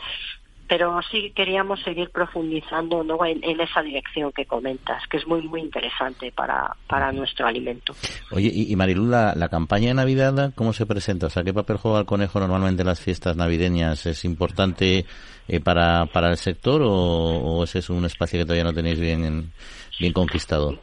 pero 0.69 1.01
sí 1.11 1.33
queríamos 1.35 1.81
seguir 1.83 2.11
profundizando 2.11 3.05
en, 3.25 3.61
esa 3.61 3.83
dirección 3.83 4.33
que 4.33 4.47
comentas, 4.47 5.03
que 5.09 5.19
es 5.19 5.27
muy, 5.27 5.43
muy 5.43 5.61
interesante 5.61 6.33
para, 6.33 6.77
para 6.87 7.13
nuestro 7.13 7.47
alimento. 7.47 7.95
Oye, 8.31 8.51
y, 8.53 8.73
y 8.73 8.77
Marilu, 8.77 9.07
la, 9.07 9.49
campaña 9.49 9.89
de 9.89 9.95
Navidad, 9.95 10.53
¿cómo 10.55 10.73
se 10.73 10.87
presenta? 10.87 11.27
O 11.27 11.31
sea, 11.31 11.45
¿qué 11.45 11.55
papel 11.55 11.77
juega 11.77 12.01
el 12.01 12.07
conejo 12.07 12.41
normalmente 12.41 12.83
en 12.83 12.89
las 12.89 13.01
fiestas 13.01 13.37
navideñas? 13.37 14.07
¿Es 14.07 14.25
importante 14.25 15.07
eh, 15.49 15.61
para, 15.61 16.07
para 16.07 16.31
el 16.31 16.37
sector 16.37 16.83
o, 16.83 16.91
o, 16.91 17.65
ese 17.65 17.79
es 17.79 17.91
un 17.91 18.05
espacio 18.05 18.39
que 18.41 18.45
todavía 18.45 18.65
no 18.65 18.73
tenéis 18.73 18.99
bien, 18.99 19.53
bien 20.01 20.13
conquistado? 20.13 20.79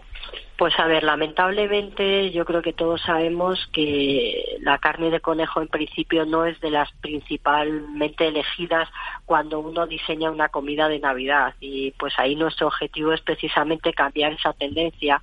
Pues 0.58 0.78
a 0.80 0.86
ver, 0.86 1.04
lamentablemente 1.04 2.30
yo 2.32 2.46
creo 2.46 2.62
que 2.62 2.74
todos 2.74 3.02
sabemos 3.02 3.68
que 3.74 4.58
la 4.62 4.78
carne 4.78 5.10
de 5.10 5.20
conejo 5.20 5.62
en 5.62 5.68
principio 5.68 6.26
no 6.26 6.46
es 6.46 6.60
de 6.62 6.70
las 6.70 6.92
principalmente 7.02 8.28
elegidas 8.28 8.88
cuando 9.26 9.60
uno 9.60 9.88
diseña 9.88 10.30
una 10.30 10.50
comida 10.50 10.88
de 10.88 11.00
Navidad. 11.00 11.56
Y 11.60 11.92
pues 11.92 12.14
ahí 12.18 12.36
nuestro 12.36 12.68
objetivo 12.68 13.14
es 13.14 13.22
precisamente 13.22 13.94
cambiar 13.94 14.34
esa 14.34 14.54
tendencia 14.54 15.22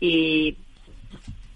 y 0.00 0.56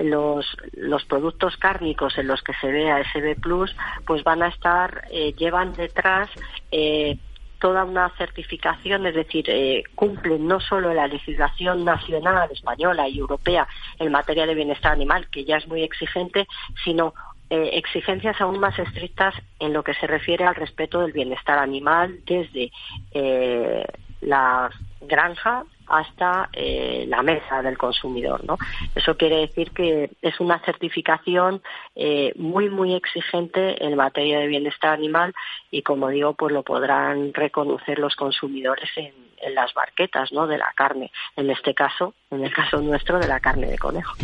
los, 0.03 0.45
los 0.73 1.03
productos 1.05 1.57
cárnicos 1.57 2.17
en 2.17 2.27
los 2.27 2.41
que 2.43 2.53
se 2.61 2.71
vea 2.71 3.03
SB 3.11 3.35
Plus 3.41 3.75
pues 4.05 4.23
van 4.23 4.43
a 4.43 4.49
estar, 4.49 5.07
eh, 5.11 5.33
llevan 5.33 5.73
detrás 5.73 6.29
eh, 6.71 7.17
toda 7.63 7.85
una 7.85 8.09
certificación, 8.17 9.05
es 9.05 9.15
decir, 9.15 9.45
eh, 9.47 9.85
cumplen 9.95 10.45
no 10.49 10.59
solo 10.59 10.93
la 10.93 11.07
legislación 11.07 11.85
nacional, 11.85 12.49
española 12.51 13.07
y 13.07 13.19
europea 13.19 13.65
en 13.99 14.11
materia 14.11 14.45
de 14.45 14.53
bienestar 14.53 14.91
animal, 14.91 15.29
que 15.31 15.45
ya 15.45 15.55
es 15.55 15.67
muy 15.69 15.81
exigente, 15.81 16.45
sino 16.83 17.13
eh, 17.49 17.69
exigencias 17.75 18.41
aún 18.41 18.59
más 18.59 18.77
estrictas 18.77 19.33
en 19.59 19.71
lo 19.71 19.81
que 19.81 19.93
se 19.93 20.07
refiere 20.07 20.43
al 20.43 20.55
respeto 20.55 20.99
del 20.99 21.13
bienestar 21.13 21.57
animal 21.57 22.19
desde 22.25 22.69
eh, 23.13 23.85
la 24.19 24.69
granja 24.99 25.63
hasta 25.93 26.49
eh, 26.53 27.05
la 27.07 27.21
mesa 27.21 27.61
del 27.61 27.77
consumidor. 27.77 28.43
¿no? 28.45 28.57
Eso 28.95 29.15
quiere 29.15 29.37
decir 29.37 29.71
que 29.71 30.09
es 30.21 30.39
una 30.39 30.59
certificación 30.59 31.61
eh, 31.95 32.33
muy, 32.35 32.69
muy 32.69 32.95
exigente 32.95 33.83
en 33.85 33.95
materia 33.95 34.39
de 34.39 34.47
bienestar 34.47 34.93
animal 34.93 35.33
y, 35.71 35.81
como 35.81 36.09
digo, 36.09 36.33
pues 36.33 36.51
lo 36.53 36.63
podrán 36.63 37.33
reconocer 37.33 37.99
los 37.99 38.15
consumidores 38.15 38.89
en, 38.95 39.13
en 39.45 39.55
las 39.55 39.73
barquetas 39.73 40.31
¿no? 40.31 40.47
de 40.47 40.57
la 40.57 40.71
carne, 40.75 41.11
en 41.35 41.49
este 41.49 41.73
caso, 41.73 42.13
en 42.31 42.43
el 42.43 42.53
caso 42.53 42.77
nuestro, 42.81 43.19
de 43.19 43.27
la 43.27 43.39
carne 43.39 43.67
de 43.67 43.77
conejo. 43.77 44.15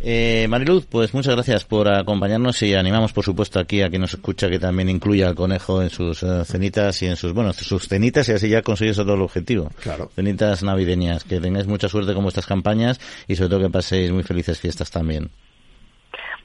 Eh, 0.00 0.46
Mariluz, 0.48 0.86
pues 0.86 1.14
muchas 1.14 1.34
gracias 1.34 1.64
por 1.64 1.88
acompañarnos 1.88 2.62
y 2.62 2.74
animamos, 2.74 3.12
por 3.12 3.24
supuesto, 3.24 3.58
aquí 3.58 3.82
a 3.82 3.88
quien 3.88 4.02
nos 4.02 4.14
escucha 4.14 4.48
que 4.48 4.58
también 4.58 4.88
incluya 4.88 5.28
al 5.28 5.34
conejo 5.34 5.80
en 5.82 5.90
sus 5.90 6.22
eh, 6.22 6.44
cenitas 6.44 7.02
y 7.02 7.06
en 7.06 7.16
sus, 7.16 7.32
bueno, 7.32 7.52
sus 7.52 7.88
cenitas 7.88 8.28
y 8.28 8.32
así 8.32 8.48
ya 8.48 8.62
consigues 8.62 8.96
todo 8.96 9.14
el 9.14 9.22
objetivo. 9.22 9.70
Claro. 9.82 10.10
Cenitas 10.14 10.62
navideñas. 10.62 11.24
Que 11.24 11.40
tengáis 11.40 11.66
mucha 11.66 11.88
suerte 11.88 12.14
con 12.14 12.22
vuestras 12.22 12.46
campañas 12.46 13.00
y 13.26 13.36
sobre 13.36 13.50
todo 13.50 13.60
que 13.60 13.70
paséis 13.70 14.12
muy 14.12 14.22
felices 14.22 14.60
fiestas 14.60 14.90
también. 14.90 15.30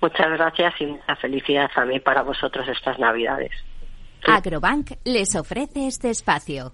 Muchas 0.02 0.32
gracias 0.32 0.74
y 0.80 0.86
mucha 0.88 1.16
felicidad 1.18 1.70
también 1.76 2.02
para 2.02 2.24
vosotros 2.24 2.68
estas 2.68 2.98
Navidades. 2.98 3.52
Agrobank 4.24 4.92
les 5.04 5.36
ofrece 5.36 5.88
este 5.88 6.10
espacio. 6.10 6.74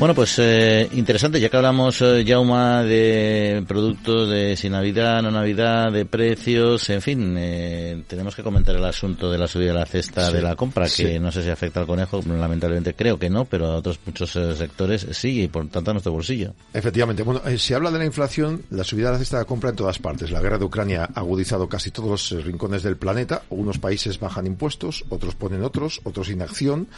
Bueno, 0.00 0.14
pues 0.14 0.38
eh, 0.38 0.88
interesante, 0.92 1.38
ya 1.38 1.50
que 1.50 1.58
hablamos, 1.58 2.00
eh, 2.00 2.24
Jauma, 2.26 2.82
de 2.82 3.62
productos 3.68 4.30
de 4.30 4.56
sin 4.56 4.72
Navidad, 4.72 5.20
no 5.20 5.30
Navidad, 5.30 5.92
de 5.92 6.06
precios, 6.06 6.88
en 6.88 7.02
fin, 7.02 7.34
eh, 7.36 8.02
tenemos 8.06 8.34
que 8.34 8.42
comentar 8.42 8.74
el 8.74 8.84
asunto 8.86 9.30
de 9.30 9.36
la 9.36 9.46
subida 9.46 9.74
de 9.74 9.78
la 9.78 9.84
cesta 9.84 10.30
de 10.30 10.40
la 10.40 10.56
compra, 10.56 10.86
que 10.88 11.20
no 11.20 11.30
sé 11.30 11.42
si 11.42 11.50
afecta 11.50 11.80
al 11.80 11.86
conejo, 11.86 12.22
lamentablemente 12.26 12.94
creo 12.94 13.18
que 13.18 13.28
no, 13.28 13.44
pero 13.44 13.66
a 13.66 13.76
otros 13.76 14.00
muchos 14.06 14.34
eh, 14.36 14.56
sectores 14.56 15.06
sí, 15.10 15.42
y 15.42 15.48
por 15.48 15.68
tanto 15.68 15.90
a 15.90 15.92
nuestro 15.92 16.12
bolsillo. 16.12 16.54
Efectivamente, 16.72 17.22
bueno, 17.22 17.42
eh, 17.44 17.58
se 17.58 17.74
habla 17.74 17.90
de 17.90 17.98
la 17.98 18.06
inflación, 18.06 18.62
la 18.70 18.84
subida 18.84 19.08
de 19.08 19.12
la 19.12 19.18
cesta 19.18 19.36
de 19.36 19.42
la 19.42 19.48
compra 19.48 19.68
en 19.68 19.76
todas 19.76 19.98
partes. 19.98 20.30
La 20.30 20.40
guerra 20.40 20.56
de 20.56 20.64
Ucrania 20.64 21.10
ha 21.14 21.20
agudizado 21.20 21.68
casi 21.68 21.90
todos 21.90 22.32
los 22.32 22.44
rincones 22.46 22.82
del 22.82 22.96
planeta. 22.96 23.42
Unos 23.50 23.78
países 23.78 24.18
bajan 24.18 24.46
impuestos, 24.46 25.04
otros 25.10 25.34
ponen 25.34 25.62
otros, 25.62 26.00
otros 26.04 26.30
inacción 26.30 26.88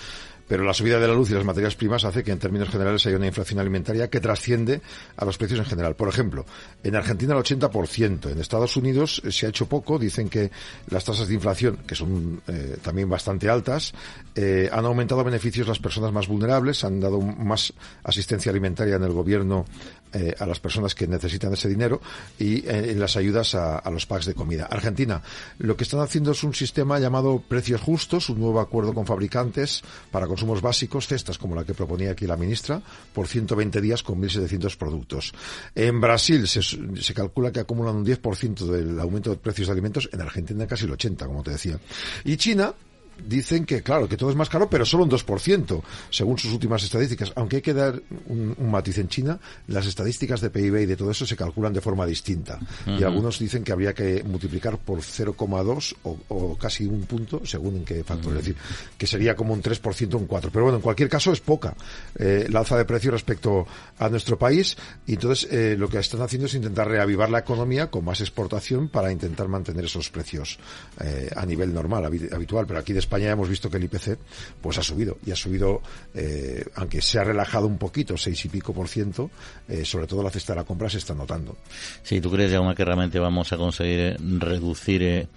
pero 0.49 0.65
la 0.65 0.75
subida 0.75 0.99
de 0.99 1.09
la 1.09 1.15
luz 1.15 1.31
y 1.31 1.35
las 1.35 1.45
materias 1.45 1.75
primas 1.75 2.05
hace 2.05 2.23
que 2.23 2.33
en 2.33 2.39
términos 2.39 2.69
generales 2.69 3.05
haya 3.07 3.17
una 3.17 3.27
inflación 3.27 3.61
alimentaria 3.61 4.09
que 4.09 4.21
trasciende 4.21 4.81
a 5.17 5.25
los 5.25 5.39
precios 5.39 5.61
en 5.61 5.67
general. 5.67 5.97
Por 5.97 6.09
ejemplo, 6.09 6.45
en 6.83 6.97
Argentina 6.97 7.35
el 7.35 7.43
80%, 7.43 8.31
en 8.31 8.41
Estados 8.41 8.77
Unidos 8.77 9.23
eh, 9.25 9.33
se 9.33 9.47
ha 9.47 9.49
hecho 9.49 9.67
poco, 9.67 9.99
dicen 9.99 10.29
que 10.29 10.51
las 10.89 11.05
tasas 11.05 11.29
de 11.29 11.35
inflación, 11.35 11.79
que 11.87 11.95
son 11.95 12.43
eh, 12.47 12.77
también 12.83 13.09
bastante 13.09 13.49
altas, 13.49 13.93
eh, 14.35 14.69
han 14.73 14.85
aumentado 14.85 15.25
beneficios 15.25 15.69
las 15.69 15.79
personas 15.79 16.13
más 16.13 16.29
vulnerables, 16.29 16.85
han 16.85 17.01
dado 17.01 17.21
más 17.21 17.73
asistencia 18.05 18.51
alimentaria 18.51 18.97
en 18.97 19.03
el 19.05 19.13
gobierno 19.13 19.67
eh, 20.13 20.35
a 20.39 20.47
las 20.47 20.61
personas 20.61 20.95
que 20.95 21.07
necesitan 21.07 21.53
ese 21.53 21.69
dinero 21.69 22.01
y 22.39 22.67
eh, 22.69 22.95
las 22.97 23.17
ayudas 23.17 23.55
a, 23.55 23.79
a, 23.79 23.91
los 23.91 24.07
packs 24.07 24.27
de 24.27 24.35
comida. 24.35 24.67
Argentina, 24.67 25.23
lo 25.59 25.77
que 25.77 25.85
están 25.85 26.01
haciendo 26.01 26.33
es 26.33 26.43
un 26.45 26.55
sistema 26.55 26.99
llamado 26.99 27.43
precios 27.47 27.81
justos, 27.81 28.29
un 28.29 28.41
nuevo 28.41 28.61
acuerdo 28.61 28.95
con 28.95 29.07
fabricantes 29.07 29.83
para 30.11 30.27
consumos 30.27 30.61
básicos, 30.61 31.07
cestas 31.07 31.39
como 31.39 31.55
la 31.55 31.65
que 31.65 31.75
proponía 31.75 32.13
aquí 32.13 32.27
la 32.27 32.37
ministra, 32.37 32.83
por 33.13 33.27
120 33.27 33.81
días 33.81 34.03
con 34.03 34.21
1.700 34.21 34.77
productos. 34.77 35.33
En 35.75 36.01
Brasil 36.01 36.47
se, 36.47 36.63
se 36.63 37.15
calcula 37.15 37.53
que 37.53 37.61
acumulan 37.61 37.97
un 37.97 38.07
10% 38.07 38.67
del 38.67 38.99
aumento 39.01 39.31
de 39.31 39.37
precios 39.37 39.69
de 39.69 39.73
alimentos, 39.73 40.09
en 40.13 40.21
Argentina 40.21 40.67
casi 40.67 40.85
el 40.85 40.93
80%, 40.93 41.27
como 41.27 41.43
te 41.43 41.53
decía. 41.53 41.79
Y 42.25 42.37
China, 42.37 42.75
dicen 43.27 43.65
que, 43.65 43.83
claro, 43.83 44.09
que 44.09 44.17
todo 44.17 44.31
es 44.31 44.37
más 44.37 44.49
caro, 44.49 44.69
pero 44.69 44.85
solo 44.85 45.05
un 45.05 45.11
2%, 45.11 45.83
según 46.11 46.39
sus 46.39 46.53
últimas 46.53 46.83
estadísticas. 46.83 47.33
Aunque 47.37 47.57
hay 47.57 47.63
que 47.63 47.75
dar 47.75 48.01
un, 48.27 48.55
un 48.57 48.71
matiz 48.71 48.99
en 48.99 49.09
China, 49.09 49.39
las 49.69 49.87
estadísticas 49.87 50.41
de 50.41 50.51
PIB 50.51 50.77
y 50.83 50.87
de 50.87 50.97
todo 50.97 51.11
eso 51.11 51.27
se 51.27 51.37
calculan 51.37 51.73
de 51.73 51.81
forma 51.81 52.07
distinta. 52.07 52.59
Uh 52.87 52.91
-huh. 52.91 53.01
Y 53.01 53.05
algunos 53.05 53.39
dicen 53.39 53.65
que 53.65 53.73
habría 53.73 53.95
que 53.95 54.23
multiplicar 54.25 54.79
por 54.79 55.01
0,2 55.01 55.95
o, 56.03 56.19
o, 56.29 56.59
casi 56.59 56.87
un 56.87 57.03
punto, 57.03 57.43
según 57.45 57.77
en 57.77 57.85
qué 57.85 58.05
factor. 58.05 58.33
Uh 58.33 58.37
-huh. 58.37 58.39
Es 58.39 58.47
decir, 58.47 58.57
que 58.99 59.07
sería 59.07 59.35
como 59.35 59.55
un 59.55 59.63
3% 59.63 60.15
o 60.15 60.19
un 60.19 60.29
4%. 60.29 60.51
Pero 60.53 60.65
bueno, 60.65 60.77
en 60.77 60.83
cualquier 60.83 61.09
caso 61.09 61.33
es 61.33 61.41
poca 61.41 61.75
eh, 62.19 62.47
la 62.51 62.61
alza 62.61 62.77
de 62.77 62.85
precios 62.85 63.13
respecto 63.13 63.67
a 63.99 64.09
nuestro 64.09 64.39
país. 64.39 64.77
Y 65.07 65.15
entonces 65.15 65.49
eh, 65.51 65.77
lo 65.79 65.89
que 65.89 65.99
están 65.99 66.23
haciendo 66.23 66.47
es 66.47 66.55
intentar 66.55 66.89
reavivar 66.89 67.31
la 67.31 67.41
economía 67.41 67.91
con 67.91 68.05
más 68.05 68.21
exportación 68.21 68.89
para 68.89 69.13
intentar 69.13 69.49
mantener 69.49 69.85
esos 69.85 70.11
precios 70.11 70.59
eh, 71.01 71.31
a 71.35 71.47
nivel 71.47 71.73
normal, 71.73 72.05
habitual. 72.05 72.67
Pero 72.67 72.81
aquí 72.81 72.93
España 73.03 73.31
hemos 73.31 73.49
visto 73.49 73.71
que 73.71 73.77
el 73.77 73.85
IPC 73.85 74.19
pues 74.61 74.79
ha 74.79 74.83
subido 74.83 75.19
y 75.27 75.31
ha 75.31 75.37
subido, 75.37 75.83
eh, 76.15 76.65
aunque 76.77 77.01
se 77.01 77.19
ha 77.19 77.25
relajado 77.25 77.67
un 77.67 77.79
poquito, 77.79 78.17
seis 78.17 78.45
y 78.45 78.49
pico 78.49 78.73
por 78.73 78.89
ciento, 78.89 79.31
eh, 79.69 79.85
sobre 79.85 80.07
todo 80.07 80.23
la 80.23 80.31
cesta 80.31 80.55
de 80.55 80.61
la 80.61 80.65
compra 80.65 80.89
se 80.89 80.99
está 80.99 81.15
notando. 81.15 81.57
Sí, 82.03 82.21
¿tú 82.21 82.31
crees, 82.31 82.53
Jaume, 82.53 82.75
que 82.75 82.85
realmente 82.85 83.19
vamos 83.19 83.53
a 83.53 83.57
conseguir 83.57 84.17
reducir 84.39 85.03
eh, 85.03 85.29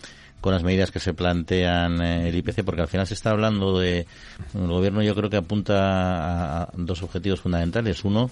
con 0.41 0.53
las 0.53 0.63
medidas 0.63 0.91
que 0.91 0.99
se 0.99 1.13
plantean 1.13 2.01
el 2.01 2.35
IPC? 2.35 2.63
Porque 2.63 2.81
al 2.81 2.87
final 2.87 3.07
se 3.07 3.15
está 3.15 3.31
hablando 3.31 3.79
de... 3.79 4.05
El 4.53 4.67
gobierno 4.67 5.01
yo 5.01 5.15
creo 5.15 5.29
que 5.29 5.37
apunta 5.37 6.61
a 6.61 6.69
dos 6.73 7.01
objetivos 7.01 7.41
fundamentales. 7.41 8.03
Uno, 8.03 8.29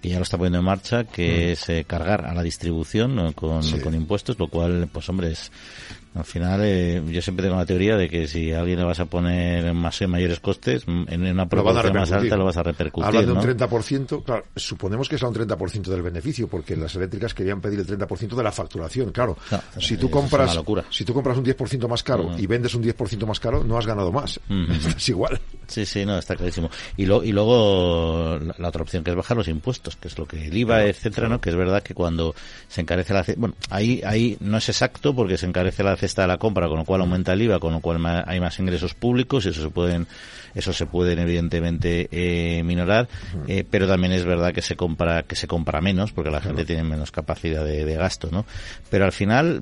que 0.00 0.08
ya 0.08 0.16
lo 0.16 0.22
está 0.22 0.36
poniendo 0.36 0.58
en 0.58 0.64
marcha, 0.64 1.04
que 1.04 1.48
mm. 1.48 1.50
es 1.50 1.68
eh, 1.68 1.84
cargar 1.86 2.26
a 2.26 2.34
la 2.34 2.42
distribución 2.42 3.32
con, 3.32 3.62
sí. 3.62 3.78
con 3.80 3.94
impuestos, 3.94 4.38
lo 4.38 4.48
cual, 4.48 4.88
pues 4.92 5.08
hombre, 5.08 5.32
es 5.32 5.50
al 6.16 6.24
final, 6.24 6.60
eh, 6.64 7.02
yo 7.08 7.22
siempre 7.22 7.44
tengo 7.44 7.56
la 7.56 7.66
teoría 7.66 7.96
de 7.96 8.08
que 8.08 8.26
si 8.26 8.52
a 8.52 8.60
alguien 8.60 8.78
le 8.78 8.84
vas 8.84 9.00
a 9.00 9.06
poner 9.06 9.72
más 9.74 10.00
y 10.00 10.06
mayores 10.06 10.40
costes, 10.40 10.84
en 10.86 11.22
una 11.22 11.48
proporción 11.48 11.94
más 11.94 12.12
alta 12.12 12.36
lo 12.36 12.44
vas 12.44 12.56
a 12.56 12.62
repercutir. 12.62 13.06
Habla 13.06 13.22
de 13.22 13.32
un 13.32 13.38
¿no? 13.38 13.42
30%, 13.42 14.24
claro, 14.24 14.44
suponemos 14.54 15.08
que 15.08 15.18
sea 15.18 15.28
un 15.28 15.34
30% 15.34 15.82
del 15.82 16.02
beneficio, 16.02 16.48
porque 16.48 16.76
las 16.76 16.94
eléctricas 16.94 17.34
querían 17.34 17.60
pedir 17.60 17.80
el 17.80 17.86
30% 17.86 18.34
de 18.34 18.42
la 18.42 18.52
facturación. 18.52 19.12
Claro, 19.12 19.36
no, 19.50 19.60
si 19.80 19.96
tú 19.96 20.10
compras 20.10 20.58
si 20.90 21.04
tú 21.04 21.14
compras 21.14 21.38
un 21.38 21.44
10% 21.44 21.88
más 21.88 22.02
caro 22.02 22.36
y 22.38 22.46
vendes 22.46 22.74
un 22.74 22.82
10% 22.82 23.26
más 23.26 23.40
caro, 23.40 23.64
no 23.64 23.78
has 23.78 23.86
ganado 23.86 24.12
más. 24.12 24.38
Uh 24.48 24.52
-huh. 24.54 24.96
Es 24.96 25.08
igual. 25.08 25.40
Sí, 25.66 25.84
sí, 25.84 26.04
no, 26.04 26.18
está 26.18 26.36
clarísimo. 26.36 26.70
Y, 26.96 27.06
lo, 27.06 27.24
y 27.24 27.32
luego 27.32 28.38
la, 28.40 28.54
la, 28.58 28.68
otra 28.68 28.82
opción 28.82 29.02
que 29.02 29.10
es 29.10 29.16
bajar 29.16 29.36
los 29.36 29.48
impuestos, 29.48 29.96
que 29.96 30.08
es 30.08 30.18
lo 30.18 30.26
que 30.26 30.46
el 30.46 30.56
IVA, 30.56 30.84
etcétera, 30.84 31.28
¿no? 31.28 31.40
Que 31.40 31.50
es 31.50 31.56
verdad 31.56 31.82
que 31.82 31.94
cuando 31.94 32.34
se 32.68 32.80
encarece 32.80 33.12
la... 33.12 33.24
Bueno, 33.36 33.54
ahí, 33.70 34.00
ahí 34.04 34.36
no 34.40 34.58
es 34.58 34.68
exacto 34.68 35.14
porque 35.14 35.36
se 35.36 35.46
encarece 35.46 35.82
la 35.82 35.96
cesta 36.06 36.22
de 36.22 36.28
la 36.28 36.38
compra, 36.38 36.68
con 36.68 36.78
lo 36.78 36.84
cual 36.84 37.00
aumenta 37.00 37.32
el 37.32 37.42
IVA, 37.42 37.58
con 37.58 37.72
lo 37.72 37.80
cual 37.80 38.04
hay 38.26 38.40
más 38.40 38.58
ingresos 38.58 38.94
públicos 38.94 39.44
y 39.44 39.48
eso 39.48 39.62
se 39.62 39.70
pueden, 39.70 40.06
eso 40.54 40.72
se 40.72 40.86
pueden 40.86 41.18
evidentemente 41.18 42.08
eh, 42.10 42.62
minorar, 42.62 43.08
eh, 43.48 43.64
pero 43.68 43.88
también 43.88 44.12
es 44.12 44.24
verdad 44.24 44.52
que 44.52 44.62
se 44.62 44.76
compra, 44.76 45.24
que 45.24 45.34
se 45.34 45.48
compra 45.48 45.80
menos 45.80 46.12
porque 46.12 46.30
la 46.30 46.40
gente 46.40 46.64
tiene 46.64 46.84
menos 46.84 47.10
capacidad 47.10 47.64
de, 47.64 47.84
de, 47.84 47.96
gasto, 47.96 48.28
¿no? 48.30 48.46
Pero 48.88 49.04
al 49.04 49.12
final, 49.12 49.60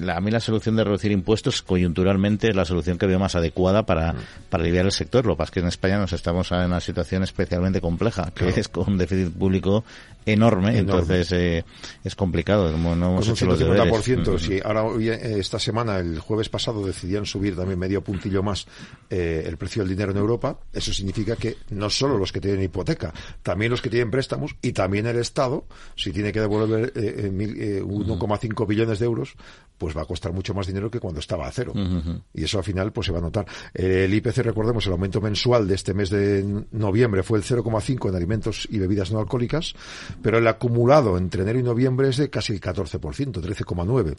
la, 0.00 0.16
a 0.16 0.20
mí 0.20 0.30
la 0.30 0.40
solución 0.40 0.76
de 0.76 0.84
reducir 0.84 1.10
impuestos 1.10 1.62
coyunturalmente 1.62 2.50
es 2.50 2.56
la 2.56 2.64
solución 2.64 2.98
que 2.98 3.06
veo 3.06 3.18
más 3.18 3.34
adecuada 3.34 3.84
para, 3.84 4.14
para 4.50 4.62
aliviar 4.62 4.84
el 4.84 4.92
sector. 4.92 5.24
Lo 5.24 5.34
que 5.34 5.38
pasa 5.38 5.48
es 5.48 5.54
que 5.54 5.60
en 5.60 5.68
España 5.68 5.98
nos 5.98 6.12
estamos 6.12 6.52
en 6.52 6.58
una 6.58 6.80
situación 6.80 7.22
especialmente 7.22 7.80
compleja, 7.80 8.26
que 8.26 8.44
claro. 8.44 8.56
es 8.56 8.68
con 8.68 8.92
un 8.92 8.98
déficit 8.98 9.32
público 9.32 9.84
enorme, 10.26 10.78
enorme. 10.78 10.78
entonces 10.78 11.32
eh, 11.32 11.64
es 12.04 12.14
complicado. 12.14 12.76
No 12.76 12.92
hemos 12.92 13.26
Con 13.38 13.48
un 13.48 13.56
150%, 13.56 14.38
si 14.38 14.60
ahora 14.64 14.84
hoy, 14.84 15.08
eh, 15.08 15.38
semana, 15.62 15.98
el 15.98 16.18
jueves 16.20 16.48
pasado, 16.48 16.84
decidían 16.84 17.26
subir 17.26 17.56
también 17.56 17.78
medio 17.78 18.02
puntillo 18.02 18.42
más 18.42 18.66
eh, 19.08 19.44
el 19.46 19.56
precio 19.56 19.82
del 19.82 19.90
dinero 19.90 20.12
en 20.12 20.18
Europa, 20.18 20.58
eso 20.72 20.92
significa 20.92 21.36
que 21.36 21.56
no 21.70 21.88
solo 21.88 22.18
los 22.18 22.32
que 22.32 22.40
tienen 22.40 22.62
hipoteca, 22.62 23.12
también 23.42 23.70
los 23.70 23.80
que 23.80 23.90
tienen 23.90 24.10
préstamos 24.10 24.56
y 24.60 24.72
también 24.72 25.06
el 25.06 25.16
Estado, 25.16 25.64
si 25.96 26.12
tiene 26.12 26.32
que 26.32 26.40
devolver 26.40 26.92
eh, 26.94 27.30
eh, 27.32 27.82
1,5 27.82 28.66
billones 28.66 28.98
de 28.98 29.06
euros, 29.06 29.34
pues 29.82 29.96
va 29.96 30.02
a 30.02 30.04
costar 30.04 30.32
mucho 30.32 30.54
más 30.54 30.68
dinero 30.68 30.90
que 30.90 31.00
cuando 31.00 31.18
estaba 31.18 31.48
a 31.48 31.50
cero. 31.50 31.72
Uh 31.74 31.78
-huh. 31.78 32.22
Y 32.34 32.44
eso 32.44 32.58
al 32.58 32.64
final 32.64 32.92
pues 32.92 33.06
se 33.06 33.12
va 33.12 33.18
a 33.18 33.22
notar. 33.22 33.46
El 33.74 34.14
IPC, 34.14 34.38
recordemos, 34.38 34.86
el 34.86 34.92
aumento 34.92 35.20
mensual 35.20 35.66
de 35.66 35.74
este 35.74 35.92
mes 35.92 36.08
de 36.08 36.64
noviembre 36.70 37.24
fue 37.24 37.38
el 37.38 37.44
0,5 37.44 38.08
en 38.08 38.14
alimentos 38.14 38.68
y 38.70 38.78
bebidas 38.78 39.10
no 39.10 39.18
alcohólicas, 39.18 39.74
pero 40.22 40.38
el 40.38 40.46
acumulado 40.46 41.18
entre 41.18 41.42
enero 41.42 41.58
y 41.58 41.64
noviembre 41.64 42.08
es 42.08 42.16
de 42.16 42.30
casi 42.30 42.52
el 42.52 42.60
14%, 42.60 43.00
13,9%. 43.00 44.16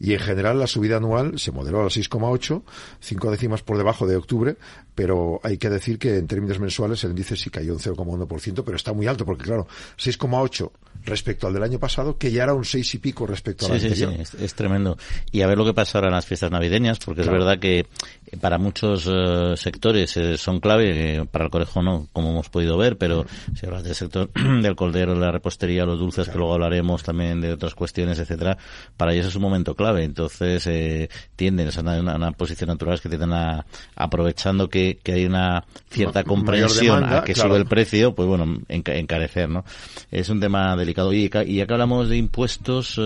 Y 0.00 0.14
en 0.14 0.18
general 0.20 0.58
la 0.58 0.66
subida 0.66 0.83
anual 0.92 1.38
se 1.38 1.52
moderó 1.52 1.80
a 1.80 1.84
las 1.84 1.96
6,8, 1.96 2.62
cinco 3.00 3.30
décimas 3.30 3.62
por 3.62 3.78
debajo 3.78 4.06
de 4.06 4.16
octubre, 4.16 4.56
pero 4.94 5.40
hay 5.42 5.58
que 5.58 5.70
decir 5.70 5.98
que 5.98 6.18
en 6.18 6.26
términos 6.26 6.58
mensuales 6.60 7.02
el 7.04 7.10
índice 7.10 7.36
sí 7.36 7.50
cayó 7.50 7.72
un 7.72 7.80
0,1%, 7.80 8.62
pero 8.64 8.76
está 8.76 8.92
muy 8.92 9.06
alto 9.06 9.24
porque 9.24 9.44
claro, 9.44 9.66
6,8 9.96 10.70
respecto 11.04 11.46
al 11.46 11.54
del 11.54 11.62
año 11.62 11.78
pasado, 11.78 12.16
que 12.16 12.30
ya 12.30 12.44
era 12.44 12.54
un 12.54 12.64
6 12.64 12.94
y 12.94 12.98
pico 12.98 13.26
respecto 13.26 13.66
al 13.66 13.78
sí, 13.78 13.86
anterior. 13.86 14.10
Sí, 14.10 14.16
sí, 14.16 14.22
es, 14.22 14.42
es, 14.42 14.54
tremendo. 14.54 14.96
Y 15.30 15.42
a 15.42 15.46
ver 15.46 15.58
lo 15.58 15.64
que 15.64 15.74
pasa 15.74 15.98
ahora 15.98 16.08
en 16.08 16.14
las 16.14 16.26
fiestas 16.26 16.50
navideñas, 16.50 16.98
porque 16.98 17.22
claro. 17.22 17.38
es 17.38 17.44
verdad 17.44 17.58
que 17.58 17.86
para 18.40 18.58
muchos 18.58 19.06
uh, 19.06 19.56
sectores 19.56 20.16
eh, 20.16 20.36
son 20.36 20.60
clave, 20.60 21.16
eh, 21.16 21.26
para 21.30 21.46
el 21.46 21.50
conejo 21.50 21.82
no, 21.82 22.08
como 22.12 22.30
hemos 22.30 22.48
podido 22.48 22.76
ver, 22.76 22.96
pero 22.96 23.26
si 23.54 23.66
hablas 23.66 23.84
del 23.84 23.94
sector 23.94 24.30
del 24.62 24.74
coldero, 24.76 25.14
de 25.14 25.20
la 25.20 25.32
repostería, 25.32 25.84
los 25.84 25.98
dulces, 25.98 26.24
claro. 26.24 26.32
que 26.32 26.38
luego 26.38 26.54
hablaremos 26.54 27.02
también 27.02 27.40
de 27.40 27.52
otras 27.52 27.74
cuestiones, 27.74 28.18
etcétera, 28.18 28.56
para 28.96 29.12
ellos 29.12 29.26
es 29.26 29.36
un 29.36 29.42
momento 29.42 29.74
clave. 29.74 30.04
Entonces 30.04 30.66
eh, 30.66 31.08
tienden, 31.36 31.68
es 31.68 31.76
una, 31.76 32.00
una, 32.00 32.16
una, 32.16 32.32
posición 32.32 32.68
natural 32.68 32.94
es 32.94 33.00
que 33.00 33.08
tienden 33.08 33.32
a, 33.32 33.66
aprovechando 33.94 34.68
que, 34.68 34.98
que 35.02 35.12
hay 35.12 35.26
una 35.26 35.64
cierta 35.90 36.24
comprensión 36.24 36.96
demanda, 36.96 37.18
a 37.18 37.24
que 37.24 37.34
claro. 37.34 37.50
sube 37.50 37.58
el 37.58 37.66
precio, 37.66 38.14
pues 38.14 38.28
bueno, 38.28 38.60
encarecer, 38.68 39.48
¿no? 39.48 39.64
Es 40.10 40.28
un 40.28 40.40
tema 40.40 40.76
delicado. 40.76 40.93
Y, 41.12 41.30
y 41.46 41.56
ya 41.56 41.66
que 41.66 41.72
hablamos 41.72 42.08
de 42.08 42.16
impuestos, 42.16 43.00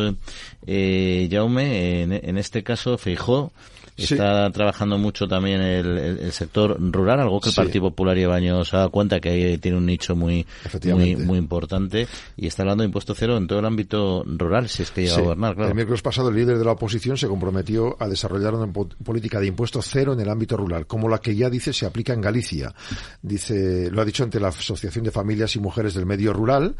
eh, 0.67 1.29
Jaume, 1.31 2.03
en, 2.03 2.13
en 2.13 2.39
este 2.39 2.63
caso, 2.63 2.99
Feijó, 2.99 3.53
Está 3.99 4.47
sí. 4.47 4.53
trabajando 4.53 4.97
mucho 4.97 5.27
también 5.27 5.61
el, 5.61 5.99
el, 5.99 6.19
el, 6.21 6.33
sector 6.33 6.77
rural, 6.81 7.19
algo 7.19 7.41
que 7.41 7.49
el 7.49 7.55
sí. 7.55 7.61
Partido 7.61 7.83
Popular 7.83 8.17
lleva 8.17 8.37
años 8.37 8.69
se 8.69 8.77
ha 8.77 8.81
dado 8.81 8.91
cuenta 8.93 9.19
que 9.19 9.29
ahí 9.29 9.59
tiene 9.59 9.77
un 9.77 9.87
nicho 9.87 10.15
muy, 10.15 10.47
muy, 10.85 11.17
muy 11.17 11.39
importante 11.39 12.07
y 12.37 12.47
está 12.47 12.63
hablando 12.63 12.83
de 12.83 12.87
impuesto 12.87 13.13
cero 13.17 13.37
en 13.37 13.49
todo 13.49 13.59
el 13.59 13.65
ámbito 13.65 14.23
rural, 14.25 14.69
si 14.69 14.85
es 14.85 14.93
que 14.93 15.03
llega 15.03 15.15
sí. 15.15 15.21
a 15.21 15.25
gobernar, 15.25 15.57
claro. 15.57 15.71
El 15.71 15.75
miércoles 15.75 16.01
pasado 16.01 16.29
el 16.29 16.37
líder 16.37 16.59
de 16.59 16.65
la 16.65 16.73
oposición 16.73 17.19
se 17.19 17.27
comprometió 17.27 17.97
a 17.99 18.07
desarrollar 18.07 18.55
una 18.55 18.73
política 18.73 19.41
de 19.41 19.49
impuesto 19.49 19.83
cero 19.83 20.13
en 20.13 20.21
el 20.21 20.29
ámbito 20.29 20.57
rural, 20.57 20.87
como 20.87 21.09
la 21.09 21.19
que 21.19 21.35
ya 21.35 21.51
dice 21.51 21.73
se 21.73 21.85
aplica 21.85 22.13
en 22.13 22.21
Galicia. 22.21 22.73
Dice, 23.21 23.91
lo 23.91 24.01
ha 24.01 24.05
dicho 24.05 24.23
ante 24.23 24.39
la 24.39 24.49
Asociación 24.49 25.07
de 25.07 25.11
Familias 25.11 25.57
y 25.57 25.59
Mujeres 25.59 25.95
del 25.95 26.07
Medio 26.07 26.33
Rural, 26.33 26.77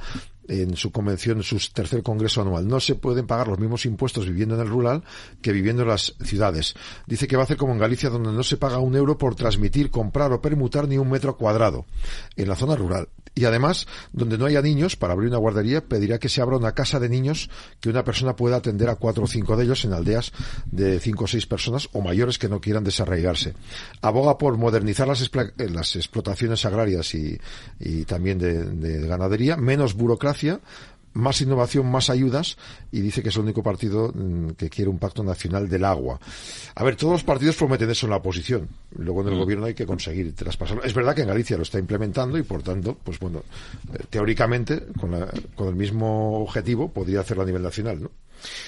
en 0.49 0.77
su 0.77 0.91
convención, 0.91 1.39
en 1.39 1.43
su 1.43 1.59
tercer 1.73 2.03
congreso 2.03 2.41
anual. 2.43 2.67
No 2.67 2.81
se 2.81 2.95
pueden 2.95 3.27
pagar 3.27 3.49
los 3.49 3.59
mismos 3.59 3.87
impuestos 3.87 4.27
viviendo 4.27 4.55
en 4.55 4.63
el 4.63 4.69
rural 4.69 5.05
que 5.41 5.53
viviendo 5.53 5.83
en 5.83 5.89
las 5.89 6.15
ciudades. 6.23 6.75
Dice 7.07 7.29
que 7.29 7.37
va 7.37 7.43
a 7.43 7.45
hacer 7.45 7.57
como 7.57 7.73
en 7.73 7.79
Galicia, 7.79 8.11
donde 8.11 8.33
no 8.33 8.43
se 8.43 8.57
paga 8.57 8.79
un 8.79 8.97
euro 8.97 9.19
por 9.19 9.35
transmitir, 9.35 9.91
comprar 9.91 10.33
o 10.33 10.41
permutar 10.41 10.89
ni 10.89 10.99
un 10.99 11.11
metro 11.11 11.37
cuadrado 11.37 11.87
en 12.37 12.49
la 12.49 12.57
zona 12.57 12.77
rural. 12.77 13.09
Y 13.35 13.45
además, 13.45 13.87
donde 14.13 14.39
no 14.39 14.47
haya 14.47 14.63
niños, 14.63 14.97
para 14.97 15.13
abrir 15.13 15.29
una 15.29 15.39
guardería, 15.39 15.85
pedirá 15.85 16.19
que 16.19 16.29
se 16.29 16.41
abra 16.41 16.57
una 16.57 16.73
casa 16.73 16.99
de 17.01 17.09
niños 17.09 17.51
que 17.81 17.89
una 17.89 18.05
persona 18.05 18.37
pueda 18.37 18.57
atender 18.57 18.89
a 18.89 18.97
cuatro 18.97 19.25
o 19.25 19.27
cinco 19.27 19.57
de 19.57 19.65
ellos 19.65 19.85
en 19.85 19.93
aldeas 19.93 20.33
de 20.71 21.01
cinco 21.01 21.25
o 21.25 21.29
seis 21.29 21.47
personas 21.47 21.89
o 21.93 22.01
mayores 22.01 22.39
que 22.39 22.49
no 22.49 22.61
quieran 22.61 22.85
desarraigarse. 22.85 23.55
Aboga 24.03 24.39
por 24.39 24.57
modernizar 24.57 25.09
las, 25.09 25.23
eh, 25.23 25.69
las 25.71 25.97
explotaciones 25.97 26.65
agrarias 26.65 27.15
y, 27.15 27.39
también 28.07 28.39
de 28.39 29.07
ganadería, 29.07 29.57
menos 29.57 29.95
burocracia, 29.95 30.61
más 31.15 31.41
innovación, 31.41 31.91
más 31.91 32.11
ayudas, 32.11 32.57
y 32.93 33.01
dice 33.01 33.23
que 33.23 33.29
es 33.31 33.37
el 33.37 33.43
único 33.43 33.63
partido 33.63 34.13
mm, 34.15 34.51
que 34.51 34.69
quiere 34.69 34.91
un 34.91 34.99
pacto 34.99 35.23
nacional 35.23 35.69
del 35.69 35.85
agua. 35.85 36.21
A 36.75 36.85
ver, 36.85 36.97
todos 36.97 37.13
los 37.13 37.25
partidos 37.25 37.57
prometen 37.57 37.91
eso 37.91 38.07
en 38.07 38.11
la 38.11 38.17
oposición. 38.17 38.69
Luego 38.97 39.23
en 39.23 39.29
el 39.29 39.35
mm. 39.35 39.39
gobierno 39.39 39.67
hay 39.67 39.75
que 39.75 39.87
conseguir 39.87 40.35
traspasarlo. 40.35 40.83
Es 40.85 40.95
verdad 40.95 41.15
que 41.15 41.23
en 41.23 41.29
Galicia 41.29 41.57
lo 41.57 41.63
está 41.63 41.79
implementando 41.79 42.39
y, 42.39 42.43
por 42.43 42.63
tanto, 42.63 42.97
pues 43.03 43.19
bueno, 43.19 43.43
eh, 43.95 44.05
teóricamente, 44.11 44.87
con, 44.99 45.15
con 45.55 45.69
el 45.69 45.75
mismo 45.75 46.41
objetivo, 46.41 46.91
podría 46.91 47.21
hacerlo 47.21 47.43
a 47.43 47.47
nivel 47.47 47.63
nacional, 47.63 48.03
¿no? 48.03 48.11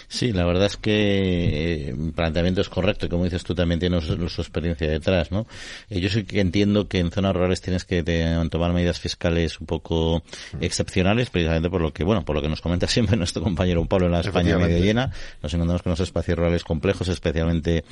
Sí, 0.09 0.33
la 0.33 0.45
verdad 0.45 0.67
es 0.67 0.77
que 0.77 1.89
el 1.91 2.09
eh, 2.09 2.13
planteamiento 2.15 2.61
es 2.61 2.69
correcto 2.69 3.07
y 3.07 3.09
como 3.09 3.25
dices 3.25 3.45
tú 3.45 3.55
también 3.55 3.81
tienes 3.81 4.05
su, 4.05 4.15
experiencia 4.41 4.89
detrás, 4.89 5.31
¿no? 5.31 5.47
Eh, 5.89 6.01
yo 6.01 6.09
sí 6.09 6.25
que 6.25 6.41
entiendo 6.41 6.89
que 6.89 6.99
en 6.99 7.11
zonas 7.11 7.35
rurales 7.35 7.61
tienes 7.61 7.85
que 7.85 8.03
tomar 8.51 8.73
medidas 8.73 8.99
fiscales 9.01 9.61
un 9.61 9.67
poco 9.67 10.23
excepcionales 10.61 11.31
precisamente 11.31 11.69
por 11.71 11.81
lo 11.81 11.93
que, 11.93 12.05
bueno, 12.05 12.25
por 12.25 12.37
lo 12.37 12.43
que 12.43 12.49
nos 12.49 12.61
comenta 12.61 12.87
siempre 12.89 13.17
nuestro 13.17 13.43
compañero 13.43 13.81
Pablo 13.91 14.07
en 14.07 14.13
la 14.13 14.21
España 14.21 14.57
medio 14.57 14.79
llena. 14.79 15.13
Nos 15.43 15.53
encontramos 15.53 15.83
con 15.83 15.91
unos 15.91 16.01
espacios 16.01 16.39
rurales 16.39 16.65
complejos, 16.65 17.09
especialmente 17.09 17.85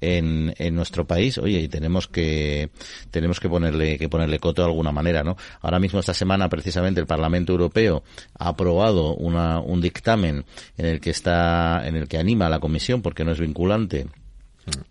en, 0.00 0.54
en 0.58 0.74
nuestro 0.74 1.06
país. 1.06 1.38
Oye, 1.38 1.60
y 1.60 1.68
tenemos 1.68 2.06
que, 2.06 2.70
tenemos 3.10 3.40
que 3.40 3.48
ponerle, 3.48 3.98
que 3.98 4.08
ponerle 4.08 4.38
coto 4.38 4.62
de 4.62 4.68
alguna 4.68 4.92
manera, 4.92 5.24
¿no? 5.24 5.36
Ahora 5.62 5.78
mismo 5.78 6.00
esta 6.00 6.14
semana 6.14 6.48
precisamente 6.48 7.00
el 7.00 7.06
Parlamento 7.06 7.52
Europeo 7.52 8.04
ha 8.38 8.48
aprobado 8.48 9.14
una, 9.14 9.60
un 9.60 9.80
dictamen 9.80 10.44
en 10.76 10.86
el 10.86 11.00
que 11.00 11.10
está 11.10 11.25
en 11.26 11.96
el 11.96 12.08
que 12.08 12.18
anima 12.18 12.46
a 12.46 12.50
la 12.50 12.60
Comisión, 12.60 13.02
porque 13.02 13.24
no 13.24 13.32
es 13.32 13.40
vinculante, 13.40 14.06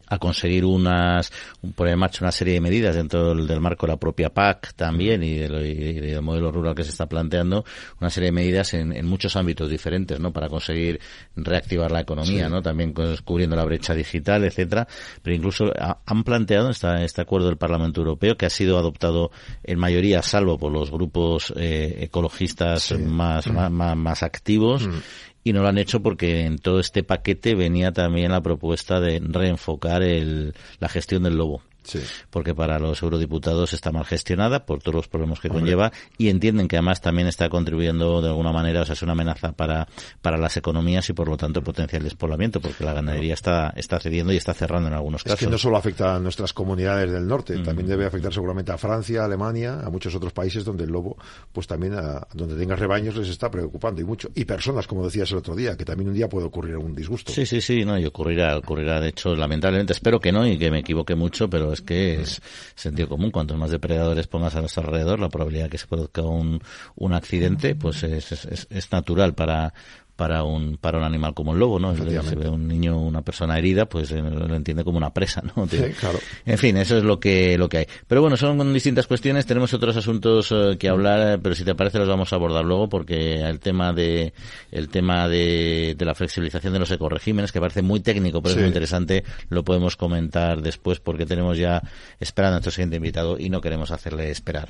a 0.08 0.18
conseguir 0.20 0.66
unas 0.66 1.32
poner 1.76 1.94
en 1.94 2.00
marcha 2.00 2.24
una 2.24 2.32
serie 2.32 2.54
de 2.54 2.62
medidas 2.62 2.96
dentro 2.96 3.36
del, 3.36 3.60
marco 3.60 3.86
de 3.86 3.94
la 3.94 3.98
propia 3.98 4.30
PAC 4.30 4.74
también 4.76 5.24
y, 5.24 5.34
del 5.34 6.22
modelo 6.22 6.52
rural 6.52 6.76
que 6.76 6.84
se 6.84 6.92
está 6.92 7.08
planteando 7.08 7.66
una 8.00 8.10
serie 8.10 8.28
de 8.28 8.32
medidas 8.32 8.74
en, 8.74 9.06
muchos 9.06 9.36
ámbitos 9.36 9.70
diferentes 9.70 10.20
no 10.20 10.32
para 10.32 10.48
conseguir 10.48 11.00
reactivar 11.36 11.92
la 11.92 12.02
economía 12.02 12.48
no 12.50 12.62
también 12.62 12.94
cubriendo 13.24 13.56
la 13.56 13.66
brecha 13.66 13.94
digital 13.94 14.44
etcétera. 14.46 14.88
Pero 15.22 15.36
incluso 15.36 15.66
han 16.06 16.24
planteado 16.24 16.70
esta, 16.70 17.04
este 17.04 17.22
acuerdo 17.22 17.48
del 17.48 17.58
Parlamento 17.58 18.02
Europeo 18.02 18.38
que 18.38 18.46
ha 18.46 18.50
sido 18.50 18.78
adoptado 18.78 19.32
en 19.64 19.80
mayoría 19.80 20.22
salvo 20.22 20.58
por 20.58 20.72
los 20.72 20.92
grupos 20.92 21.54
eh, 21.58 21.98
ecologistas 22.02 22.98
más, 23.00 23.48
más, 23.48 23.72
más, 23.72 24.24
activos 24.24 24.88
mm 24.88 24.94
y 25.46 25.54
no 25.54 25.62
lo 25.62 25.68
han 25.68 25.78
hecho 25.78 26.02
porque 26.02 26.42
en 26.42 26.58
todo 26.58 26.80
este 26.80 27.04
paquete 27.04 27.54
venía 27.54 27.92
también 27.94 28.32
la 28.32 28.42
propuesta 28.42 29.00
de 29.00 29.22
reenfocar 29.24 30.02
el, 30.02 30.56
la 30.80 30.90
gestión 30.90 31.22
del 31.22 31.38
lobo. 31.38 31.62
Porque 32.30 32.54
para 32.54 32.80
los 32.80 33.02
eurodiputados 33.02 33.74
está 33.74 33.92
mal 33.92 34.06
gestionada 34.06 34.66
por 34.66 34.82
todos 34.82 34.96
los 34.96 35.08
problemas 35.08 35.40
que 35.40 35.50
conlleva 35.50 35.92
y 36.18 36.30
entienden 36.30 36.68
que 36.68 36.78
además 36.78 37.02
también 37.02 37.28
está 37.28 37.50
contribuyendo 37.50 38.22
de 38.22 38.30
alguna 38.30 38.52
manera, 38.52 38.82
o 38.82 38.86
sea, 38.86 38.94
es 38.94 39.02
una 39.02 39.14
amenaza 39.14 39.52
para, 39.52 39.88
para 40.22 40.38
las 40.38 40.58
economías 40.58 41.10
y 41.10 41.14
por 41.14 41.28
lo 41.28 41.38
tanto 41.38 41.64
potencial 41.64 42.04
despoblamiento, 42.04 42.60
porque 42.60 42.84
la 42.84 42.94
ganadería 42.94 43.34
está, 43.34 43.74
está 43.76 44.00
cediendo 44.00 44.34
y 44.34 44.38
está 44.38 44.54
cerrando 44.54 44.88
en 44.88 44.94
algunos 44.94 45.24
casos. 45.24 45.40
Es 45.40 45.46
que 45.46 45.52
no 45.52 45.58
solo 45.58 45.78
afecta 45.78 46.16
a 46.16 46.20
nuestras 46.20 46.54
comunidades 46.54 47.12
del 47.12 47.28
norte, 47.28 47.58
mm. 47.58 47.64
también 47.64 47.88
debe 47.88 48.06
afectar 48.06 48.34
seguramente 48.34 48.72
a 48.72 48.78
Francia, 48.78 49.22
a 49.22 49.26
Alemania, 49.26 49.82
a 49.84 49.90
muchos 49.90 50.14
otros 50.16 50.34
países 50.34 50.64
donde 50.64 50.84
el 50.84 50.92
lobo, 50.92 51.18
pues 51.52 51.68
también 51.68 51.94
a, 51.94 52.28
donde 52.34 52.56
tengas 52.56 52.80
rebaños 52.80 53.16
les 53.16 53.30
está 53.30 53.50
preocupando 53.50 54.02
y 54.02 54.04
mucho. 54.04 54.30
Y 54.36 54.46
personas, 54.46 54.88
como 54.88 55.06
decías 55.06 55.32
el 55.32 55.38
otro 55.38 55.56
día, 55.56 55.76
que 55.78 55.86
también 55.86 56.10
un 56.10 56.16
día 56.16 56.30
puede 56.30 56.48
ocurrir 56.48 56.74
algún 56.74 56.96
disgusto. 56.96 57.32
Sí, 57.32 57.46
sí, 57.46 57.62
sí, 57.62 57.86
no, 57.86 57.98
y 57.98 58.06
ocurrirá, 58.06 58.58
ocurrirá. 58.58 59.00
De 59.00 59.10
hecho, 59.10 59.36
lamentablemente, 59.36 59.94
espero 59.94 60.20
que 60.20 60.32
no 60.32 60.48
y 60.48 60.58
que 60.58 60.72
me 60.72 60.80
equivoque 60.80 61.16
mucho, 61.16 61.50
pero 61.50 61.74
es 61.76 61.82
que 61.82 62.22
es 62.22 62.42
sentido 62.76 63.08
común. 63.08 63.32
Cuantos 63.32 63.58
más 63.58 63.70
depredadores 63.70 64.28
pongas 64.28 64.56
a 64.56 64.62
nuestro 64.62 64.84
alrededor, 64.84 65.20
la 65.20 65.30
probabilidad 65.30 65.66
de 65.66 65.70
que 65.70 65.78
se 65.78 65.88
produzca 65.88 66.24
un, 66.24 66.62
un 66.96 67.14
accidente, 67.14 67.76
pues 67.76 68.04
es, 68.04 68.32
es, 68.32 68.68
es 68.70 68.92
natural 68.92 69.36
para, 69.36 69.74
para 70.16 70.44
un 70.44 70.78
para 70.78 70.98
un 70.98 71.04
animal 71.04 71.34
como 71.34 71.54
el 71.54 71.60
lobo, 71.60 71.80
¿no? 71.80 71.96
Si 71.96 72.02
ve 72.36 72.50
un 72.50 72.68
niño, 72.68 72.98
una 73.00 73.22
persona 73.22 73.58
herida, 73.58 73.86
pues 73.86 74.12
eh, 74.12 74.22
lo 74.22 74.56
entiende 74.56 74.84
como 74.84 74.98
una 74.98 75.14
presa, 75.14 75.42
¿no? 75.42 75.68
claro. 76.00 76.20
En 76.46 76.58
fin, 76.58 76.78
eso 76.78 76.98
es 76.98 77.04
lo 77.04 77.20
que 77.20 77.58
lo 77.58 77.68
que 77.68 77.80
hay. 77.80 77.88
Pero 78.08 78.22
bueno, 78.22 78.38
son 78.38 78.74
distintas 78.74 79.08
cuestiones. 79.08 79.46
Tenemos 79.46 79.74
otros 79.74 79.96
asuntos 79.98 80.52
eh, 80.52 80.78
que 80.80 80.90
hablar, 80.90 81.40
pero 81.42 81.56
si 81.56 81.64
te 81.64 81.76
parece 81.76 82.00
los 82.00 82.08
vamos 82.08 82.32
a 82.32 82.38
abordar 82.38 82.64
luego, 82.64 82.88
porque 82.88 83.42
el 83.42 83.60
tema 83.60 83.92
de 83.94 84.34
el 84.72 84.90
tema 84.90 85.28
de, 85.28 85.96
de 85.98 86.06
la 86.06 86.16
flexibilización 86.16 86.74
de 86.74 86.80
los 86.80 86.92
ecoregímenes, 86.92 87.52
que 87.52 87.60
parece 87.60 87.82
muy 87.82 88.00
técnico, 88.00 88.42
pero 88.42 88.54
es 88.54 88.60
muy 88.60 88.68
interesante, 88.68 89.24
lo 89.50 89.64
podemos 89.64 89.98
comentar 89.98 90.62
después, 90.62 91.00
porque 91.00 91.26
tenemos 91.26 91.58
ya 91.58 91.82
esperando 92.20 92.54
a 92.54 92.58
nuestro 92.58 92.72
siguiente 92.72 92.98
invitado 92.98 93.38
y 93.38 93.50
no 93.50 93.62
queremos 93.62 93.92
hacerle 93.92 94.32
esperar. 94.32 94.70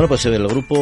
Bueno, 0.00 0.08
pues 0.08 0.24
el 0.24 0.48
grupo 0.48 0.78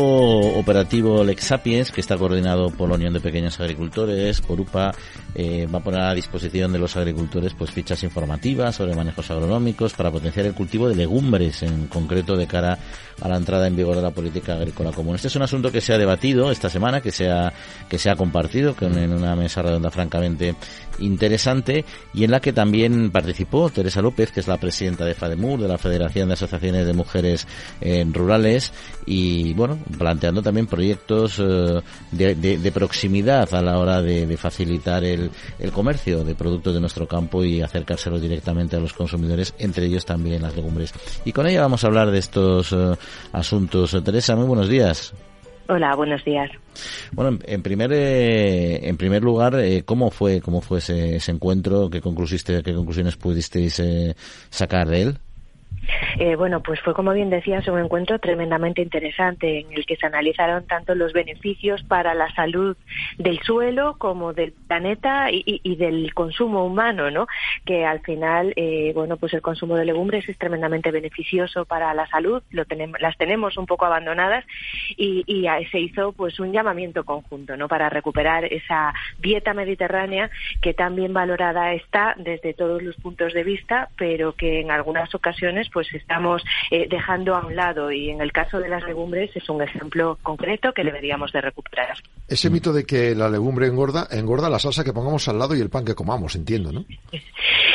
operativo 0.61 1.25
Lex 1.25 1.43
Sapiens, 1.43 1.91
que 1.91 2.01
está 2.01 2.17
coordinado 2.17 2.71
por 2.71 2.89
la 2.89 2.95
Unión 2.95 3.13
de 3.13 3.19
Pequeños 3.19 3.59
Agricultores, 3.59 4.41
por 4.41 4.61
UPA, 4.61 4.95
eh, 5.35 5.67
va 5.67 5.81
a 5.81 5.83
poner 5.83 6.03
a 6.03 6.15
disposición 6.15 6.73
de 6.73 6.79
los 6.79 6.97
agricultores 6.97 7.53
pues 7.53 7.73
fichas 7.73 8.05
informativas 8.05 8.77
sobre 8.77 8.95
manejos 8.95 9.29
agronómicos 9.29 9.93
para 9.95 10.13
potenciar 10.13 10.47
el 10.47 10.55
cultivo 10.55 10.89
de 10.89 10.95
legumbres, 10.95 11.65
en 11.65 11.89
concreto 11.89 12.37
de 12.37 12.47
cara 12.47 12.79
a 13.21 13.29
la 13.29 13.37
entrada 13.37 13.67
en 13.67 13.75
vigor 13.75 13.97
de 13.97 14.03
la 14.03 14.13
política 14.13 14.55
agrícola 14.55 14.93
común. 14.93 15.17
Este 15.17 15.27
es 15.27 15.35
un 15.35 15.43
asunto 15.43 15.73
que 15.73 15.81
se 15.81 15.95
ha 15.95 15.99
debatido 15.99 16.53
esta 16.53 16.71
semana, 16.71 17.01
que 17.01 17.11
se 17.11 17.29
ha, 17.29 17.53
que 17.89 17.99
se 17.99 18.11
ha 18.11 18.15
compartido 18.15 18.77
en 18.81 19.13
una 19.13 19.35
mesa 19.35 19.63
redonda 19.63 19.91
francamente 19.91 20.55
interesante 21.01 21.85
y 22.15 22.25
en 22.25 22.31
la 22.31 22.41
que 22.41 22.53
también 22.53 23.11
participó 23.11 23.71
Teresa 23.71 24.03
López, 24.03 24.31
que 24.31 24.41
es 24.41 24.49
la 24.49 24.59
presidenta 24.59 25.05
de 25.05 25.15
FADEMUR, 25.15 25.61
de 25.61 25.69
la 25.69 25.79
Federación 25.79 26.29
de 26.29 26.35
Asociaciones 26.35 26.87
de 26.87 26.93
Mujeres 26.93 27.47
eh, 27.81 28.07
Rurales, 28.13 28.73
y 29.09 29.55
bueno, 29.55 29.79
planteando 29.97 30.43
también 30.43 30.67
proyectos 30.67 31.39
eh, 31.39 31.81
de, 32.13 32.73
proximidad 32.73 33.53
a 33.55 33.63
la 33.63 33.79
hora 33.79 34.03
de, 34.03 34.37
facilitar 34.37 35.03
el, 35.03 35.31
el, 35.59 35.73
comercio 35.73 36.25
de 36.25 36.35
productos 36.35 36.75
de 36.75 36.81
nuestro 36.81 37.09
campo 37.09 37.43
y 37.43 37.63
acercárselos 37.63 38.21
directamente 38.21 38.77
a 38.77 38.81
los 38.81 38.93
consumidores, 38.93 39.55
entre 39.59 39.87
ellos 39.87 40.05
también 40.05 40.43
las 40.43 40.55
legumbres. 40.55 40.93
Y 41.25 41.33
con 41.33 41.47
ella 41.47 41.63
vamos 41.63 41.83
a 41.83 41.87
hablar 41.87 42.11
de 42.11 42.19
estos 42.19 42.73
eh, 42.73 42.95
asuntos. 43.33 43.97
Teresa, 44.05 44.37
muy 44.37 44.47
buenos 44.47 44.69
días. 44.69 45.15
Hola, 45.71 45.95
buenos 45.95 46.25
días. 46.25 46.51
Bueno, 47.13 47.39
en 47.45 47.63
primer 47.63 47.93
eh, 47.93 48.89
en 48.89 48.97
primer 48.97 49.23
lugar, 49.23 49.55
eh, 49.57 49.83
¿cómo 49.85 50.11
fue 50.11 50.41
cómo 50.41 50.63
fue 50.63 50.79
ese, 50.79 51.19
encuentro? 51.31 51.91
¿Qué 51.91 52.01
conclusiste, 52.01 52.63
qué 52.63 52.73
conclusiones 52.73 53.17
pudisteis 53.17 53.79
eh, 53.81 54.15
sacar 54.49 54.89
de 54.89 55.03
él? 55.03 55.19
Eh, 56.19 56.37
bueno, 56.37 56.63
pues 56.63 56.81
fue 56.81 56.95
como 56.95 57.13
bien 57.13 57.31
decías 57.31 57.67
un 57.69 57.79
encuentro 57.79 58.19
tremendamente 58.19 58.83
interesante 58.83 59.61
en 59.61 59.73
el 59.73 59.87
que 59.87 59.97
se 59.97 60.07
analizaron 60.07 60.67
tanto 60.67 60.95
los 60.95 61.13
beneficios 61.13 61.83
para 61.85 62.15
la 62.15 62.33
salud 62.35 62.77
del 63.19 63.41
suelo 63.41 63.97
como 63.99 64.33
del 64.33 64.53
planeta 64.53 65.29
y, 65.31 65.77
del 65.77 66.13
consumo 66.15 66.65
humano, 66.65 67.11
¿no? 67.11 67.27
Que 67.65 67.85
al 67.85 68.01
final, 68.01 68.53
eh, 68.57 68.93
bueno, 68.95 69.17
pues 69.17 69.33
el 69.35 69.43
consumo 69.43 69.77
de 69.77 69.85
legumbres 69.85 70.29
es 70.29 70.37
tremendamente 70.39 70.91
beneficioso 70.91 71.65
para 71.65 71.95
la 71.95 72.07
salud, 72.09 72.43
lo 72.51 72.65
las 73.01 73.17
tenemos 73.17 73.57
un 73.57 73.67
poco 73.67 73.87
abandonadas 73.87 74.45
y, 74.97 75.25
y 75.27 75.47
se 75.71 75.79
hizo 75.79 76.13
pues 76.13 76.39
un 76.41 76.53
llamamiento 76.53 77.05
conjunto, 77.05 77.57
¿no? 77.57 77.69
Para 77.69 77.89
recuperar 77.89 78.45
esa 78.45 78.93
dieta 79.19 79.55
mediterránea 79.55 80.31
que 80.61 80.75
tan 80.75 80.97
bien 80.97 81.13
valorada 81.13 81.73
está 81.75 82.15
desde 82.19 82.55
todos 82.55 82.83
los 82.83 82.97
puntos 82.97 83.33
de 83.33 83.45
vista, 83.45 83.89
pero 83.97 84.33
que 84.33 84.61
en 84.61 84.71
algunas 84.71 85.15
ocasiones 85.15 85.69
pues 85.73 85.78
estamos 85.93 86.43
eh, 86.71 86.87
dejando 86.89 87.35
a 87.35 87.47
un 87.47 87.57
lado 87.57 87.91
y 87.93 88.11
en 88.11 88.21
el 88.21 88.33
caso 88.33 88.59
de 88.59 88.69
las 88.69 88.83
legumbres 88.85 89.31
es 89.35 89.49
un 89.49 89.63
ejemplo 89.63 90.19
concreto 90.23 90.73
que 90.73 90.85
deberíamos 90.85 91.33
de 91.33 91.41
recuperar. 91.41 91.97
Ese 92.27 92.51
mito 92.51 92.73
de 92.73 92.85
que 92.85 93.15
la 93.15 93.29
legumbre 93.29 93.67
engorda, 93.67 94.07
engorda 94.11 94.51
la 94.51 94.59
salsa 94.59 94.85
que 94.85 94.93
pongamos 94.93 95.29
al 95.29 95.39
lado 95.39 95.57
y 95.57 95.61
el 95.61 95.71
pan 95.71 95.85
que 95.85 95.95
comamos, 95.95 96.37
entiendo, 96.37 96.73
¿no? 96.73 96.85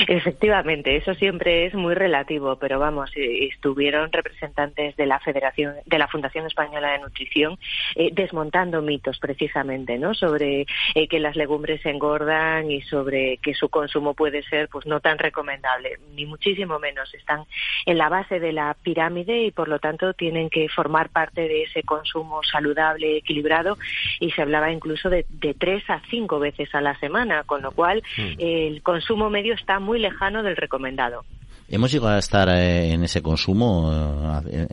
Efectivamente, 0.07 0.95
eso 0.97 1.13
siempre 1.13 1.65
es 1.65 1.73
muy 1.73 1.93
relativo, 1.93 2.57
pero 2.57 2.77
vamos, 2.77 3.11
eh, 3.15 3.47
estuvieron 3.47 4.11
representantes 4.11 4.95
de 4.95 5.05
la 5.05 5.19
Federación, 5.19 5.75
de 5.85 5.97
la 5.97 6.07
Fundación 6.07 6.45
Española 6.45 6.91
de 6.91 6.99
Nutrición, 6.99 7.57
eh, 7.95 8.09
desmontando 8.13 8.81
mitos 8.81 9.17
precisamente, 9.19 9.97
¿no? 9.97 10.13
Sobre 10.13 10.65
que 11.09 11.19
las 11.19 11.35
legumbres 11.35 11.85
engordan 11.85 12.69
y 12.69 12.81
sobre 12.81 13.37
que 13.37 13.53
su 13.53 13.69
consumo 13.69 14.13
puede 14.13 14.43
ser, 14.43 14.67
pues, 14.69 14.85
no 14.85 14.99
tan 14.99 15.17
recomendable, 15.17 15.97
ni 16.15 16.25
muchísimo 16.25 16.79
menos. 16.79 17.13
Están 17.13 17.45
en 17.85 17.92
la 17.93 18.09
base 18.09 18.39
de 18.39 18.51
la 18.51 18.75
pirámide 18.81 19.45
y 19.45 19.51
por 19.51 19.67
lo 19.67 19.79
tanto 19.79 20.13
tienen 20.13 20.49
que 20.49 20.67
formar 20.69 21.09
parte 21.09 21.41
de 21.41 21.63
ese 21.63 21.83
consumo 21.83 22.41
saludable, 22.43 23.17
equilibrado 23.17 23.77
y 24.19 24.31
se 24.31 24.41
hablaba 24.41 24.71
incluso 24.71 25.09
de, 25.09 25.25
tres 25.57 25.83
a 25.89 26.01
cinco 26.09 26.39
veces 26.39 26.73
a 26.73 26.81
la 26.81 26.97
semana, 26.99 27.43
con 27.43 27.61
lo 27.61 27.71
cual 27.71 28.03
mm. 28.17 28.39
el 28.39 28.81
consumo 28.81 29.29
medio 29.29 29.53
está 29.53 29.79
muy 29.79 29.99
lejano 29.99 30.43
del 30.43 30.55
recomendado. 30.55 31.23
¿Hemos 31.69 31.91
llegado 31.91 32.15
a 32.15 32.19
estar 32.19 32.49
eh, 32.49 32.91
en 32.91 33.03
ese 33.03 33.21
consumo 33.21 33.91
eh, 34.47 34.67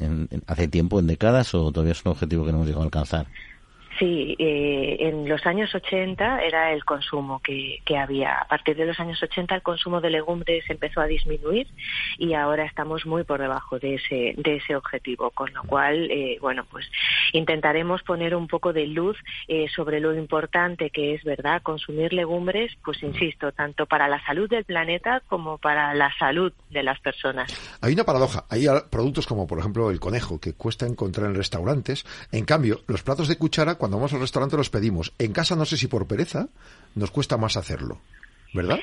hace 0.46 0.68
tiempo, 0.68 0.98
en 0.98 1.06
décadas, 1.06 1.54
o 1.54 1.70
todavía 1.70 1.92
es 1.92 2.04
un 2.04 2.12
objetivo 2.12 2.44
que 2.44 2.50
no 2.50 2.58
hemos 2.58 2.66
llegado 2.66 2.82
a 2.82 2.86
alcanzar? 2.86 3.26
Sí, 4.00 4.34
eh, 4.38 4.96
en 5.00 5.28
los 5.28 5.44
años 5.44 5.74
80 5.74 6.40
era 6.42 6.72
el 6.72 6.86
consumo 6.86 7.38
que, 7.40 7.82
que, 7.84 7.98
había. 7.98 8.38
A 8.38 8.48
partir 8.48 8.74
de 8.74 8.86
los 8.86 8.98
años 8.98 9.22
80 9.22 9.56
el 9.56 9.62
consumo 9.62 10.00
de 10.00 10.08
legumbres 10.08 10.64
empezó 10.70 11.02
a 11.02 11.06
disminuir 11.06 11.68
y 12.16 12.32
ahora 12.32 12.64
estamos 12.64 13.04
muy 13.04 13.24
por 13.24 13.40
debajo 13.40 13.78
de 13.78 13.96
ese, 13.96 14.34
de 14.38 14.56
ese 14.56 14.74
objetivo, 14.74 15.30
con 15.32 15.52
lo 15.52 15.64
cual, 15.64 16.10
eh, 16.10 16.38
bueno, 16.40 16.64
pues 16.70 16.90
intentaremos 17.34 18.02
poner 18.02 18.34
un 18.34 18.48
poco 18.48 18.72
de 18.72 18.86
luz 18.86 19.18
eh, 19.48 19.66
sobre 19.76 20.00
lo 20.00 20.14
importante 20.14 20.88
que 20.88 21.14
es, 21.14 21.22
¿verdad?, 21.22 21.60
consumir 21.62 22.14
legumbres, 22.14 22.72
pues 22.82 23.02
insisto, 23.02 23.52
tanto 23.52 23.84
para 23.84 24.08
la 24.08 24.24
salud 24.24 24.48
del 24.48 24.64
planeta 24.64 25.20
como 25.28 25.58
para 25.58 25.92
la 25.92 26.10
salud 26.18 26.54
de 26.70 26.82
las 26.82 26.98
personas. 27.00 27.52
Hay 27.82 27.92
una 27.92 28.04
paradoja. 28.04 28.46
Hay 28.48 28.64
productos 28.88 29.26
como, 29.26 29.46
por 29.46 29.58
ejemplo, 29.58 29.90
el 29.90 30.00
conejo, 30.00 30.40
que 30.40 30.54
cuesta 30.54 30.86
encontrar 30.86 31.26
en 31.26 31.34
restaurantes. 31.34 32.06
En 32.32 32.46
cambio, 32.46 32.80
los 32.86 33.02
platos 33.02 33.28
de 33.28 33.36
cuchara, 33.36 33.74
cuando 33.74 33.89
cuando 33.90 34.02
vamos 34.02 34.14
al 34.14 34.20
restaurante 34.20 34.56
los 34.56 34.70
pedimos. 34.70 35.12
En 35.18 35.32
casa 35.32 35.56
no 35.56 35.64
sé 35.64 35.76
si 35.76 35.88
por 35.88 36.06
pereza 36.06 36.46
nos 36.94 37.10
cuesta 37.10 37.36
más 37.36 37.56
hacerlo, 37.56 37.98
¿verdad? 38.54 38.78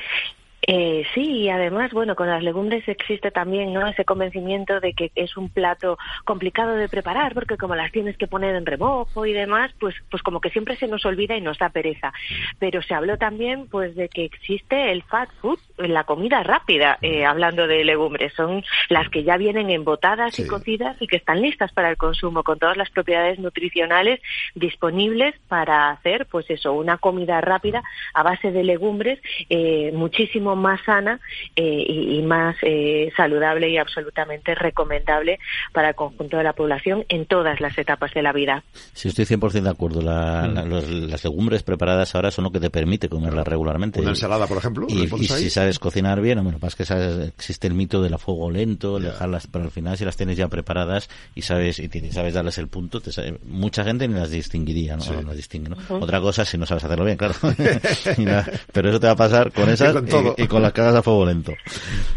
Eh, 0.70 1.06
sí, 1.14 1.22
y 1.22 1.50
además, 1.50 1.94
bueno, 1.94 2.14
con 2.14 2.28
las 2.28 2.44
legumbres 2.44 2.86
existe 2.90 3.32
también 3.32 3.72
¿no? 3.72 3.88
ese 3.88 4.04
convencimiento 4.04 4.82
de 4.82 4.92
que 4.92 5.14
es 5.16 5.38
un 5.38 5.48
plato 5.48 5.98
complicado 6.26 6.76
de 6.76 6.90
preparar, 6.90 7.34
porque 7.34 7.56
como 7.56 7.74
las 7.74 7.90
tienes 7.94 8.18
que 8.18 8.28
poner 8.28 8.54
en 8.54 8.66
remojo 8.66 9.26
y 9.26 9.32
demás, 9.32 9.72
pues, 9.80 9.96
pues 10.12 10.22
como 10.24 10.42
que 10.42 10.50
siempre 10.50 10.76
se 10.76 10.90
nos 10.90 11.06
olvida 11.06 11.38
y 11.38 11.42
nos 11.42 11.58
da 11.58 11.70
pereza. 11.70 12.12
Pero 12.60 12.82
se 12.82 12.94
habló 12.94 13.18
también 13.18 13.68
pues 13.70 13.96
de 13.96 14.10
que 14.10 14.26
existe 14.26 14.92
el 14.92 15.04
fast 15.04 15.32
food, 15.40 15.60
la 15.78 16.04
comida 16.04 16.44
rápida, 16.44 16.98
eh, 17.02 17.26
hablando 17.26 17.68
de 17.68 17.84
legumbres. 17.84 18.34
Son 18.36 18.64
las 18.90 19.10
que 19.10 19.24
ya 19.24 19.38
vienen 19.38 19.70
embotadas 19.70 20.38
y 20.40 20.48
cocidas 20.48 20.96
y 21.00 21.08
que 21.08 21.18
están 21.18 21.42
listas 21.42 21.72
para 21.72 21.90
el 21.90 21.98
consumo, 21.98 22.44
con 22.44 22.60
todas 22.60 22.78
las 22.78 22.90
propiedades 22.90 23.40
nutricionales 23.40 24.20
disponibles 24.56 25.36
para 25.48 25.92
hacer, 25.92 26.26
pues 26.26 26.50
eso, 26.50 26.74
una 26.74 26.98
comida 26.98 27.42
rápida 27.42 27.84
a 28.14 28.24
base 28.24 28.52
de 28.52 28.64
legumbres, 28.64 29.20
eh, 29.50 29.92
muchísimo 29.94 30.56
más 30.56 30.80
sana 30.86 31.20
eh, 31.56 31.86
y, 31.88 32.22
más 32.22 32.56
eh, 32.62 33.12
saludable 33.16 33.70
y 33.70 33.78
absolutamente 33.78 34.56
recomendable 34.56 35.40
para 35.72 35.90
el 35.90 35.96
conjunto 35.96 36.38
de 36.38 36.44
la 36.44 36.54
población 36.54 37.06
en 37.10 37.26
todas 37.26 37.62
las 37.62 37.78
etapas 37.78 38.14
de 38.14 38.22
la 38.22 38.34
vida. 38.34 38.64
Sí, 38.94 39.10
estoy 39.10 39.26
100% 39.26 39.62
de 39.62 39.70
acuerdo. 39.70 40.02
Mm. 40.02 41.10
las 41.10 41.24
legumbres 41.24 41.64
preparadas 41.64 42.14
ahora 42.16 42.32
son 42.32 42.44
lo 42.46 42.52
que 42.52 42.60
te 42.60 42.70
permite 42.70 43.10
comerlas 43.10 43.48
regularmente. 43.48 44.00
Una 44.00 44.12
ensalada, 44.12 44.48
por 44.48 44.58
ejemplo. 44.58 44.88
Y, 44.90 45.08
si 45.08 45.50
sabes 45.50 45.67
cocinar 45.80 46.22
bien, 46.22 46.44
bueno, 46.44 46.60
más 46.62 46.76
que 46.76 46.86
sabes, 46.86 47.30
existe 47.30 47.68
el 47.68 47.74
mito 47.74 48.02
del 48.02 48.18
fuego 48.18 48.50
lento, 48.50 49.00
dejarlas 49.00 49.48
para 49.48 49.66
el 49.66 49.72
final, 49.72 49.98
si 49.98 50.06
las 50.06 50.18
tienes 50.18 50.38
ya 50.38 50.48
preparadas 50.48 51.10
y 51.36 51.42
sabes 51.44 51.80
y 51.80 51.90
sabes 52.12 52.34
darles 52.34 52.58
el 52.58 52.68
punto, 52.68 53.02
mucha 53.46 53.84
gente 53.84 54.08
ni 54.08 54.16
las 54.16 54.32
distinguiría, 54.32 54.98
¿no? 54.98 55.22
las 55.22 55.36
distingue, 55.36 55.72
Otra 55.90 56.20
cosa 56.22 56.46
si 56.46 56.58
no 56.58 56.66
sabes 56.66 56.84
hacerlo 56.84 57.06
bien, 57.06 57.18
claro. 57.18 57.36
pero 58.74 58.90
eso 58.90 59.00
te 59.00 59.08
va 59.08 59.14
a 59.14 59.16
pasar 59.16 59.52
con 59.52 59.70
esas 59.70 59.96
y 60.38 60.48
con 60.48 60.62
las 60.62 60.74
cagas 60.74 60.96
a 60.96 61.04
fuego 61.04 61.26
lento. 61.26 61.54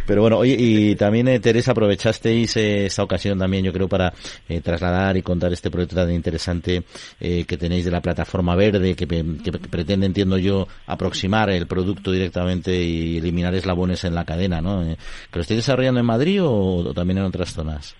Pero 0.07 0.23
bueno, 0.23 0.39
oye, 0.39 0.57
y 0.59 0.95
también, 0.97 1.29
eh, 1.29 1.41
Teresa, 1.41 1.73
aprovechasteis 1.73 2.57
eh, 2.57 2.87
esta 2.87 3.03
ocasión 3.03 3.39
también, 3.39 3.65
yo 3.65 3.73
creo, 3.73 3.89
para 3.89 4.13
eh, 4.49 4.61
trasladar 4.61 5.17
y 5.17 5.23
contar 5.23 5.53
este 5.53 5.71
proyecto 5.71 5.97
tan 5.97 6.11
interesante 6.11 6.83
que 7.21 7.57
tenéis 7.59 7.85
de 7.85 7.91
la 7.91 8.01
plataforma 8.01 8.55
verde, 8.55 8.95
que, 8.95 9.07
pretende, 9.07 10.07
entiendo 10.07 10.39
yo, 10.39 10.67
aproximar 10.87 11.51
el 11.51 11.67
producto 11.67 12.13
directamente 12.13 12.83
y 12.83 13.19
eliminar 13.19 13.39
eslabones 13.55 14.05
en 14.05 14.14
la 14.14 14.24
cadena, 14.24 14.61
¿no? 14.61 14.83
¿Que 14.83 14.96
lo 15.38 15.40
estáis 15.40 15.59
desarrollando 15.59 16.00
en 16.00 16.07
Madrid 16.07 16.40
o 16.42 16.92
también 16.94 17.18
en 17.18 17.24
otras 17.24 17.53
zonas? 17.53 17.94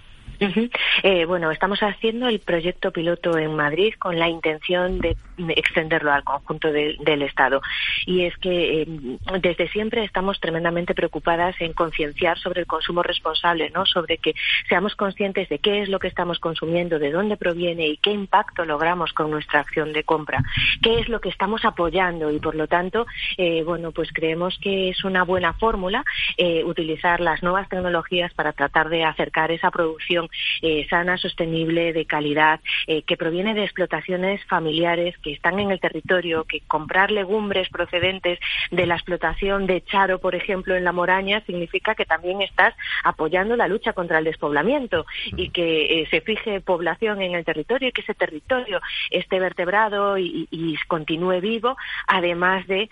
Eh, 1.03 1.27
bueno, 1.27 1.51
estamos 1.51 1.81
haciendo 1.81 2.29
el 2.29 2.41
proyecto 2.41 2.91
piloto 2.93 3.37
en 3.37 3.55
Madrid 3.55 3.93
con 3.99 4.19
la 4.19 4.29
intención 4.29 4.99
de 4.99 5.17
extenderlo 5.49 6.13
al 6.13 6.25
conjunto 6.25 6.73
del 6.73 7.23
Estado. 7.23 7.61
Y 8.07 8.25
es 8.25 8.37
que 8.39 8.83
em, 8.83 9.19
desde 9.41 9.69
siempre 9.69 10.05
estamos 10.05 10.41
tremendamente 10.41 10.95
preocupadas 10.95 11.55
en 11.61 11.73
concienciar 11.73 12.39
sobre 12.39 12.61
el 12.61 12.67
consumo 12.67 13.03
responsable, 13.03 13.71
¿no? 13.71 13.85
Sobre 13.85 14.19
que 14.19 14.35
seamos 14.69 14.95
conscientes 14.97 15.49
de 15.49 15.59
qué 15.59 15.83
es 15.83 15.89
lo 15.89 15.99
que 15.99 16.09
estamos 16.09 16.39
consumiendo, 16.39 16.99
de 16.99 17.11
dónde 17.11 17.37
proviene 17.37 17.89
y 17.89 17.97
qué 17.99 18.11
impacto 18.11 18.65
logramos 18.65 19.13
con 19.13 19.31
nuestra 19.31 19.61
acción 19.61 19.93
de 19.93 20.05
compra, 20.05 20.43
qué 20.83 21.01
es 21.01 21.09
lo 21.09 21.21
que 21.21 21.29
estamos 21.29 21.65
apoyando 21.65 22.31
y 22.31 22.39
por 22.39 22.55
lo 22.55 22.67
tanto, 22.67 23.07
eh, 23.37 23.63
bueno, 23.65 23.93
pues 23.93 24.11
creemos 24.13 24.59
que 24.59 24.89
es 24.91 25.05
una 25.05 25.25
buena 25.25 25.53
fórmula 25.53 26.05
eh, 26.37 26.65
utilizar 26.65 27.21
las 27.21 27.43
nuevas 27.43 27.69
tecnologías 27.69 28.33
para 28.35 28.53
tratar 28.53 28.89
de 28.89 29.05
acercar 29.05 29.51
esa 29.51 29.71
producción 29.71 30.30
eh, 30.63 30.87
sana, 30.89 31.17
sostenible, 31.17 31.93
de 31.93 32.05
calidad, 32.05 32.61
eh, 32.87 33.03
que 33.03 33.17
proviene 33.17 33.55
de 33.55 33.65
explotaciones 33.65 34.45
familiares 34.45 35.17
que 35.19 35.33
están 35.33 35.59
en 35.59 35.71
el 35.71 35.81
territorio, 35.81 36.45
que 36.45 36.61
comprar 36.61 37.11
legumbres 37.11 37.69
procedentes 37.69 38.39
de 38.71 38.87
la 38.87 38.95
explotación 38.95 39.67
de 39.67 39.83
Charo, 39.83 40.19
por 40.19 40.35
ejemplo, 40.35 40.75
en 40.75 40.85
la 40.85 40.93
Moraña, 40.93 41.43
significa 41.47 41.95
que 41.95 42.05
también 42.05 42.43
estás 42.43 42.75
apoyando 43.05 43.57
la 43.57 43.69
lucha 43.69 43.93
contra 43.93 44.19
el 44.19 44.25
despoblamiento 44.25 45.07
y 45.37 45.51
que 45.51 46.03
eh, 46.03 46.09
se 46.11 46.21
fije 46.21 46.61
población 46.61 47.23
en 47.23 47.35
el 47.35 47.45
territorio 47.45 47.89
y 47.89 47.93
que 47.93 48.03
ese 48.03 48.15
territorio 48.15 48.81
esté 49.11 49.41
vertebrado 49.41 50.19
y, 50.19 50.49
continúe 50.87 51.41
vivo, 51.41 51.77
además 52.07 52.67
de, 52.67 52.89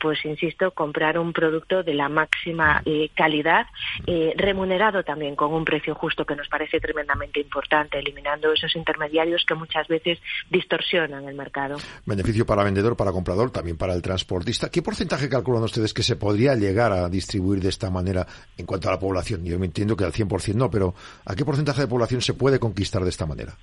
pues 0.00 0.24
insisto, 0.24 0.72
comprar 0.72 1.18
un 1.18 1.32
producto 1.32 1.82
de 1.82 1.94
la 1.94 2.08
máxima 2.08 2.82
calidad, 3.14 3.66
remunerado 4.36 5.02
también 5.02 5.36
con 5.36 5.52
un 5.52 5.64
precio 5.64 5.94
justo 5.94 6.24
que 6.24 6.36
nos 6.36 6.48
parece 6.48 6.77
tremendamente 6.80 7.40
importante, 7.40 7.98
eliminando 7.98 8.52
esos 8.52 8.74
intermediarios 8.76 9.44
que 9.46 9.54
muchas 9.54 9.86
veces 9.88 10.18
distorsionan 10.50 11.28
el 11.28 11.34
mercado. 11.34 11.76
Beneficio 12.06 12.46
para 12.46 12.64
vendedor, 12.64 12.96
para 12.96 13.12
comprador, 13.12 13.50
también 13.50 13.76
para 13.76 13.94
el 13.94 14.02
transportista. 14.02 14.70
¿Qué 14.70 14.82
porcentaje 14.82 15.28
calculan 15.28 15.62
ustedes 15.62 15.94
que 15.94 16.02
se 16.02 16.16
podría 16.16 16.54
llegar 16.54 16.92
a 16.92 17.08
distribuir 17.08 17.60
de 17.60 17.68
esta 17.68 17.90
manera 17.90 18.26
en 18.56 18.66
cuanto 18.66 18.88
a 18.88 18.92
la 18.92 18.98
población? 18.98 19.44
Yo 19.44 19.58
me 19.58 19.66
entiendo 19.66 19.96
que 19.96 20.04
al 20.04 20.12
100% 20.12 20.54
no, 20.54 20.70
pero 20.70 20.94
¿a 21.24 21.34
qué 21.34 21.44
porcentaje 21.44 21.82
de 21.82 21.88
población 21.88 22.20
se 22.20 22.34
puede 22.34 22.58
conquistar 22.58 23.02
de 23.02 23.10
esta 23.10 23.26
manera? 23.26 23.56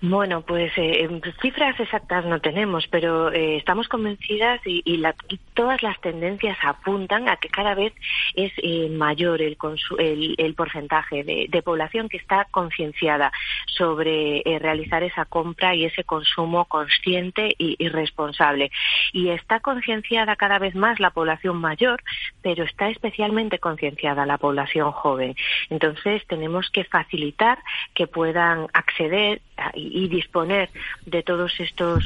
Bueno, 0.00 0.42
pues 0.42 0.70
eh, 0.76 1.08
cifras 1.42 1.78
exactas 1.80 2.24
no 2.24 2.40
tenemos, 2.40 2.86
pero 2.86 3.32
eh, 3.32 3.56
estamos 3.56 3.88
convencidas 3.88 4.60
y, 4.64 4.80
y, 4.84 4.98
la, 4.98 5.12
y, 5.28 5.40
todas 5.54 5.82
las 5.82 6.00
tendencias 6.00 6.56
apuntan 6.62 7.28
a 7.28 7.36
que 7.36 7.48
cada 7.48 7.74
vez 7.74 7.92
es 8.34 8.52
eh, 8.58 8.88
mayor 8.90 9.42
el, 9.42 9.56
el, 9.98 10.36
el, 10.38 10.54
porcentaje 10.54 11.24
de, 11.24 11.62
población 11.62 12.08
que 12.08 12.16
está 12.16 12.46
concienciada 12.52 13.32
sobre 13.66 14.42
eh, 14.44 14.60
realizar 14.60 15.02
esa 15.02 15.24
compra 15.24 15.74
y 15.74 15.84
ese 15.84 16.04
consumo 16.04 16.66
consciente 16.66 17.56
y, 17.58 17.74
y 17.76 17.88
responsable. 17.88 18.70
Y 19.12 19.30
está 19.30 19.58
concienciada 19.58 20.36
cada 20.36 20.60
vez 20.60 20.76
más 20.76 21.00
la 21.00 21.10
población 21.10 21.56
mayor, 21.56 22.00
pero 22.40 22.62
está 22.62 22.88
especialmente 22.88 23.58
concienciada 23.58 24.26
la 24.26 24.38
población 24.38 24.92
joven. 24.92 25.34
Entonces 25.70 26.24
tenemos 26.28 26.70
que 26.70 26.84
facilitar 26.84 27.58
que 27.94 28.06
puedan 28.06 28.68
acceder 28.72 29.40
y, 29.90 30.04
y, 30.04 30.08
disponer 30.08 30.70
de 31.06 31.22
todos 31.22 31.52
estos 31.60 32.04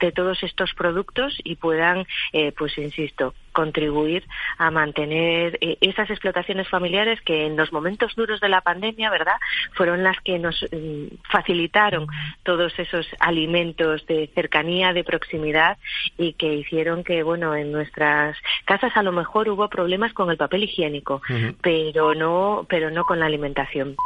de 0.00 0.12
todos 0.12 0.42
estos 0.42 0.72
productos 0.74 1.38
y 1.44 1.56
puedan 1.56 2.06
eh, 2.32 2.52
pues 2.56 2.76
insisto 2.78 3.34
contribuir 3.52 4.24
a 4.58 4.70
mantener 4.70 5.58
eh, 5.60 5.76
esas 5.80 6.10
explotaciones 6.10 6.68
familiares 6.68 7.20
que 7.20 7.46
en 7.46 7.56
los 7.56 7.72
momentos 7.72 8.14
duros 8.16 8.40
de 8.40 8.48
la 8.48 8.62
pandemia 8.62 9.10
verdad 9.10 9.36
fueron 9.74 10.02
las 10.02 10.18
que 10.20 10.38
nos 10.38 10.66
eh, 10.70 11.10
facilitaron 11.30 12.06
todos 12.42 12.76
esos 12.78 13.06
alimentos 13.20 14.06
de 14.06 14.30
cercanía 14.34 14.92
de 14.92 15.04
proximidad 15.04 15.78
y 16.18 16.32
que 16.34 16.54
hicieron 16.54 17.04
que 17.04 17.22
bueno 17.22 17.54
en 17.54 17.72
nuestras 17.72 18.36
casas 18.64 18.96
a 18.96 19.02
lo 19.02 19.12
mejor 19.12 19.48
hubo 19.48 19.68
problemas 19.68 20.12
con 20.12 20.30
el 20.30 20.36
papel 20.36 20.64
higiénico 20.64 21.22
uh 21.28 21.32
-huh. 21.32 21.56
pero 21.62 22.14
no 22.14 22.66
pero 22.68 22.90
no 22.90 23.04
con 23.04 23.20
la 23.20 23.26
alimentación 23.26 23.96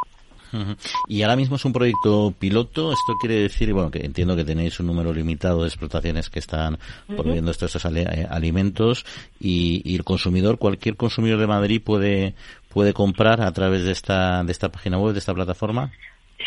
y 1.08 1.22
ahora 1.22 1.36
mismo 1.36 1.56
es 1.56 1.64
un 1.64 1.72
proyecto 1.72 2.34
piloto. 2.38 2.92
Esto 2.92 3.14
quiere 3.20 3.36
decir, 3.40 3.72
bueno, 3.72 3.90
que 3.90 4.04
entiendo 4.04 4.36
que 4.36 4.44
tenéis 4.44 4.78
un 4.80 4.86
número 4.86 5.12
limitado 5.12 5.62
de 5.62 5.68
explotaciones 5.68 6.30
que 6.30 6.38
están 6.38 6.78
proveyendo 7.06 7.50
estos, 7.50 7.74
estos 7.74 7.92
alimentos 8.30 9.04
y, 9.40 9.82
y, 9.84 9.96
el 9.96 10.04
consumidor, 10.04 10.58
cualquier 10.58 10.96
consumidor 10.96 11.40
de 11.40 11.46
Madrid 11.46 11.82
puede 11.82 12.34
puede 12.68 12.92
comprar 12.92 13.40
a 13.40 13.50
través 13.52 13.84
de 13.84 13.92
esta 13.92 14.44
de 14.44 14.52
esta 14.52 14.70
página 14.70 14.98
web, 14.98 15.14
de 15.14 15.20
esta 15.20 15.32
plataforma. 15.32 15.92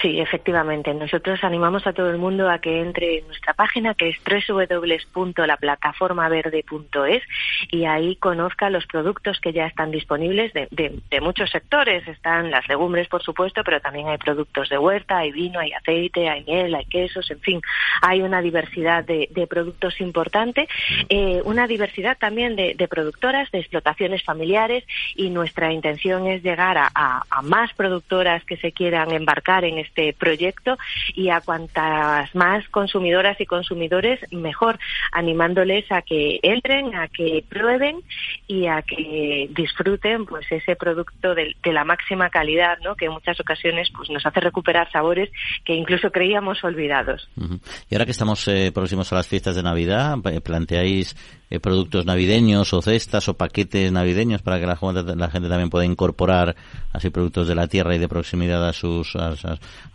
Sí, 0.01 0.19
efectivamente. 0.19 0.93
Nosotros 0.93 1.41
animamos 1.43 1.87
a 1.87 1.93
todo 1.93 2.11
el 2.11 2.19
mundo 2.19 2.47
a 2.49 2.59
que 2.59 2.79
entre 2.79 3.19
en 3.19 3.27
nuestra 3.27 3.53
página 3.53 3.93
que 3.95 4.09
es 4.09 4.17
www.laplataformaverde.es 4.23 7.23
y 7.71 7.85
ahí 7.85 8.15
conozca 8.15 8.69
los 8.69 8.85
productos 8.85 9.39
que 9.41 9.51
ya 9.51 9.65
están 9.65 9.89
disponibles 9.89 10.53
de, 10.53 10.67
de, 10.71 10.99
de, 11.09 11.21
muchos 11.21 11.49
sectores. 11.49 12.07
Están 12.07 12.51
las 12.51 12.69
legumbres, 12.69 13.07
por 13.07 13.23
supuesto, 13.23 13.63
pero 13.63 13.81
también 13.81 14.09
hay 14.09 14.19
productos 14.19 14.69
de 14.69 14.77
huerta, 14.77 15.17
hay 15.17 15.31
vino, 15.31 15.59
hay 15.59 15.73
aceite, 15.73 16.29
hay 16.29 16.43
miel, 16.45 16.75
hay 16.75 16.85
quesos, 16.85 17.31
en 17.31 17.39
fin, 17.39 17.59
hay 18.01 18.21
una 18.21 18.41
diversidad 18.41 19.03
de, 19.03 19.27
productos 19.49 19.99
importante, 19.99 20.69
eh, 21.09 21.41
una 21.43 21.65
diversidad 21.65 22.15
también 22.17 22.55
de, 22.55 22.75
productoras, 22.87 23.49
de 23.51 23.57
explotaciones 23.59 24.23
familiares 24.23 24.85
y 25.15 25.31
nuestra 25.31 25.73
intención 25.73 26.27
es 26.27 26.43
llegar 26.43 26.77
a 26.77 27.23
más 27.41 27.73
productoras 27.73 28.45
que 28.45 28.57
se 28.57 28.71
quieran 28.71 29.11
embarcar 29.11 29.65
en 29.65 29.78
este 29.79 30.13
proyecto 30.13 30.77
y 31.15 31.29
a 31.29 31.41
cuantas 31.41 32.33
más 32.35 32.67
consumidoras 32.69 33.39
y 33.39 33.45
consumidores 33.45 34.19
mejor, 34.31 34.79
animándoles 35.11 35.91
a 35.91 36.01
que 36.01 36.39
entren, 36.43 36.95
a 36.95 37.07
que 37.07 37.43
prueben 37.47 38.01
y 38.47 38.67
a 38.67 38.81
que 38.81 39.49
disfruten 39.51 40.25
pues 40.25 40.45
ese 40.51 40.75
producto 40.75 41.35
de, 41.35 41.55
la 41.63 41.83
máxima 41.83 42.29
calidad, 42.29 42.77
¿no? 42.83 42.95
Que 42.95 43.05
en 43.05 43.11
muchas 43.11 43.39
ocasiones 43.39 43.89
pues 43.95 44.09
nos 44.09 44.25
hace 44.25 44.39
recuperar 44.39 44.91
sabores 44.91 45.29
que 45.63 45.73
incluso 45.73 46.11
creíamos 46.11 46.63
olvidados. 46.63 47.29
Uh. 47.35 47.57
Y 47.89 47.95
ahora 47.95 48.05
que 48.05 48.11
estamos 48.11 48.47
eh, 48.47 48.71
próximos 48.73 49.11
a 49.11 49.15
las 49.15 49.27
fiestas 49.27 49.55
de 49.55 49.63
Navidad, 49.63 50.17
planteáis 50.43 51.15
eh, 51.51 51.59
productos 51.59 52.05
navideños 52.05 52.73
o 52.73 52.81
cestas 52.81 53.27
o 53.27 53.33
paquetes 53.33 53.91
navideños 53.91 54.41
para 54.41 54.59
que 54.59 54.67
la 54.67 54.75
gente, 54.75 55.49
también 55.49 55.69
pueda 55.69 55.85
incorporar 55.85 56.55
así 56.93 57.09
productos 57.09 57.47
de 57.47 57.55
la 57.55 57.67
tierra 57.67 57.95
y 57.95 57.97
de 57.97 58.07
proximidad 58.07 58.67
a 58.67 58.73
sus 58.73 59.15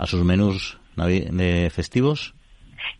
sus 0.07 0.25
menús 0.25 0.79
festivos? 1.71 2.35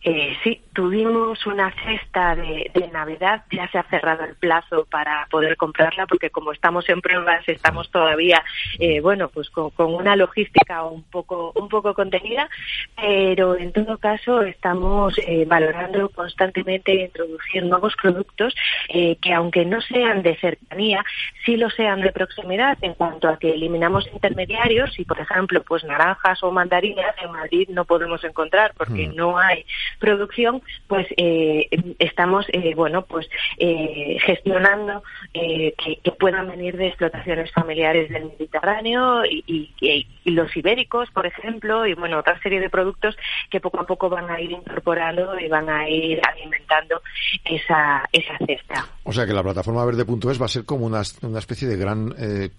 Eh, 0.03 0.37
sí, 0.43 0.61
tuvimos 0.73 1.45
una 1.47 1.73
cesta 1.83 2.35
de, 2.35 2.69
de, 2.73 2.87
Navidad, 2.89 3.43
ya 3.51 3.67
se 3.69 3.77
ha 3.77 3.83
cerrado 3.83 4.23
el 4.23 4.35
plazo 4.35 4.85
para 4.85 5.25
poder 5.31 5.57
comprarla 5.57 6.05
porque 6.05 6.29
como 6.29 6.51
estamos 6.51 6.87
en 6.89 7.01
pruebas 7.01 7.43
estamos 7.47 7.89
todavía, 7.89 8.43
eh, 8.79 8.99
bueno, 9.01 9.29
pues 9.29 9.49
con, 9.49 9.71
con, 9.71 9.93
una 9.93 10.15
logística 10.15 10.83
un 10.83 11.03
poco, 11.03 11.51
un 11.55 11.69
poco 11.69 11.93
contenida, 11.93 12.49
pero 12.95 13.55
en 13.55 13.71
todo 13.71 13.97
caso 13.97 14.41
estamos 14.43 15.17
eh, 15.19 15.45
valorando 15.47 16.09
constantemente 16.09 16.93
introducir 16.93 17.63
nuevos 17.63 17.95
productos 18.01 18.55
eh, 18.89 19.17
que 19.21 19.33
aunque 19.33 19.65
no 19.65 19.81
sean 19.81 20.21
de 20.21 20.35
cercanía, 20.37 21.03
sí 21.45 21.57
lo 21.57 21.69
sean 21.69 22.01
de 22.01 22.11
proximidad 22.11 22.77
en 22.81 22.93
cuanto 22.93 23.27
a 23.27 23.39
que 23.39 23.53
eliminamos 23.53 24.07
intermediarios 24.13 24.99
y 24.99 25.05
por 25.05 25.19
ejemplo 25.19 25.63
pues 25.63 25.83
naranjas 25.83 26.41
o 26.43 26.51
mandarinas 26.51 27.15
en 27.23 27.31
Madrid 27.31 27.69
no 27.69 27.85
podemos 27.85 28.23
encontrar 28.23 28.73
porque 28.77 29.07
mm. 29.07 29.15
no 29.15 29.37
hay 29.37 29.65
producción, 29.99 30.61
pues 30.87 31.07
eh, 31.17 31.67
estamos, 31.99 32.45
eh, 32.53 32.73
bueno, 32.75 33.05
pues 33.05 33.27
eh, 33.57 34.17
gestionando 34.25 35.03
que, 35.33 35.73
que, 36.03 36.11
puedan 36.11 36.47
venir 36.47 36.77
de 36.77 36.87
explotaciones 36.87 37.51
familiares 37.51 38.09
del 38.09 38.25
Mediterráneo 38.25 39.25
y, 39.25 39.43
y, 39.45 40.07
y, 40.23 40.31
los 40.31 40.55
ibéricos, 40.55 41.09
por 41.11 41.25
ejemplo, 41.25 41.85
y 41.85 41.93
bueno, 41.93 42.19
otra 42.19 42.39
serie 42.41 42.59
de 42.59 42.69
productos 42.69 43.15
que 43.49 43.59
poco 43.59 43.81
a 43.81 43.85
poco 43.85 44.09
van 44.09 44.29
a 44.29 44.39
ir 44.39 44.51
incorporando 44.51 45.39
y 45.39 45.47
van 45.47 45.69
a 45.69 45.87
ir 45.89 46.19
alimentando 46.25 47.01
esa, 47.43 48.07
esa 48.11 48.37
cesta. 48.45 48.87
O 49.03 49.13
sea 49.13 49.25
que 49.25 49.33
la 49.33 49.43
plataforma 49.43 49.85
verde.es 49.85 50.41
va 50.41 50.45
a 50.45 50.49
ser 50.49 50.65
como 50.65 50.85
una, 50.85 51.01
una 51.21 51.39
especie 51.39 51.67
de 51.67 51.77
gran 51.77 52.15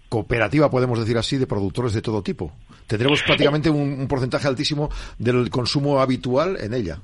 cooperativa, 0.09 0.71
podemos 0.71 0.99
decir 0.99 1.19
así, 1.19 1.39
de 1.39 1.47
productores 1.47 1.93
de 1.93 2.03
todo 2.03 2.23
tipo. 2.23 2.53
Tendremos 2.87 3.23
prácticamente 3.27 3.71
un, 3.71 4.01
un 4.01 4.09
porcentaje 4.09 4.47
altísimo 4.47 4.91
del 5.19 5.51
consumo 5.51 6.01
habitual 6.01 6.57
en 6.61 6.75
ella. 6.75 7.01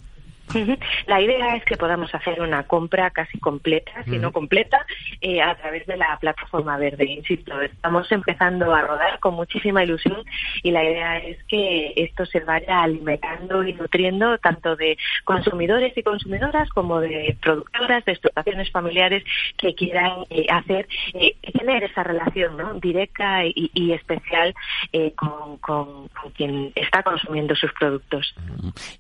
La 1.06 1.20
idea 1.20 1.56
es 1.56 1.64
que 1.64 1.76
podamos 1.76 2.14
hacer 2.14 2.40
una 2.40 2.64
compra 2.64 3.10
casi 3.10 3.38
completa, 3.38 4.04
si 4.04 4.18
no 4.18 4.32
completa, 4.32 4.84
eh, 5.20 5.40
a 5.40 5.54
través 5.54 5.86
de 5.86 5.96
la 5.96 6.18
plataforma 6.18 6.76
verde. 6.76 7.04
Insisto, 7.04 7.60
estamos 7.60 8.10
empezando 8.12 8.74
a 8.74 8.82
rodar 8.82 9.18
con 9.20 9.34
muchísima 9.34 9.82
ilusión 9.82 10.24
y 10.62 10.70
la 10.70 10.84
idea 10.84 11.18
es 11.18 11.42
que 11.44 11.92
esto 11.96 12.26
se 12.26 12.40
vaya 12.40 12.82
alimentando 12.82 13.66
y 13.66 13.72
nutriendo 13.72 14.36
tanto 14.38 14.76
de 14.76 14.98
consumidores 15.24 15.96
y 15.96 16.02
consumidoras 16.02 16.68
como 16.70 17.00
de 17.00 17.36
productoras, 17.40 18.04
de 18.04 18.12
explotaciones 18.12 18.70
familiares 18.70 19.24
que 19.56 19.74
quieran 19.74 20.24
eh, 20.30 20.46
hacer, 20.50 20.86
eh, 21.14 21.36
tener 21.52 21.84
esa 21.84 22.02
relación 22.02 22.56
¿no? 22.56 22.74
directa 22.74 23.44
y, 23.46 23.70
y 23.74 23.92
especial 23.92 24.54
eh, 24.92 25.12
con, 25.14 25.56
con, 25.58 26.08
con 26.08 26.30
quien 26.36 26.72
está 26.74 27.02
consumiendo 27.02 27.54
sus 27.54 27.72
productos. 27.72 28.34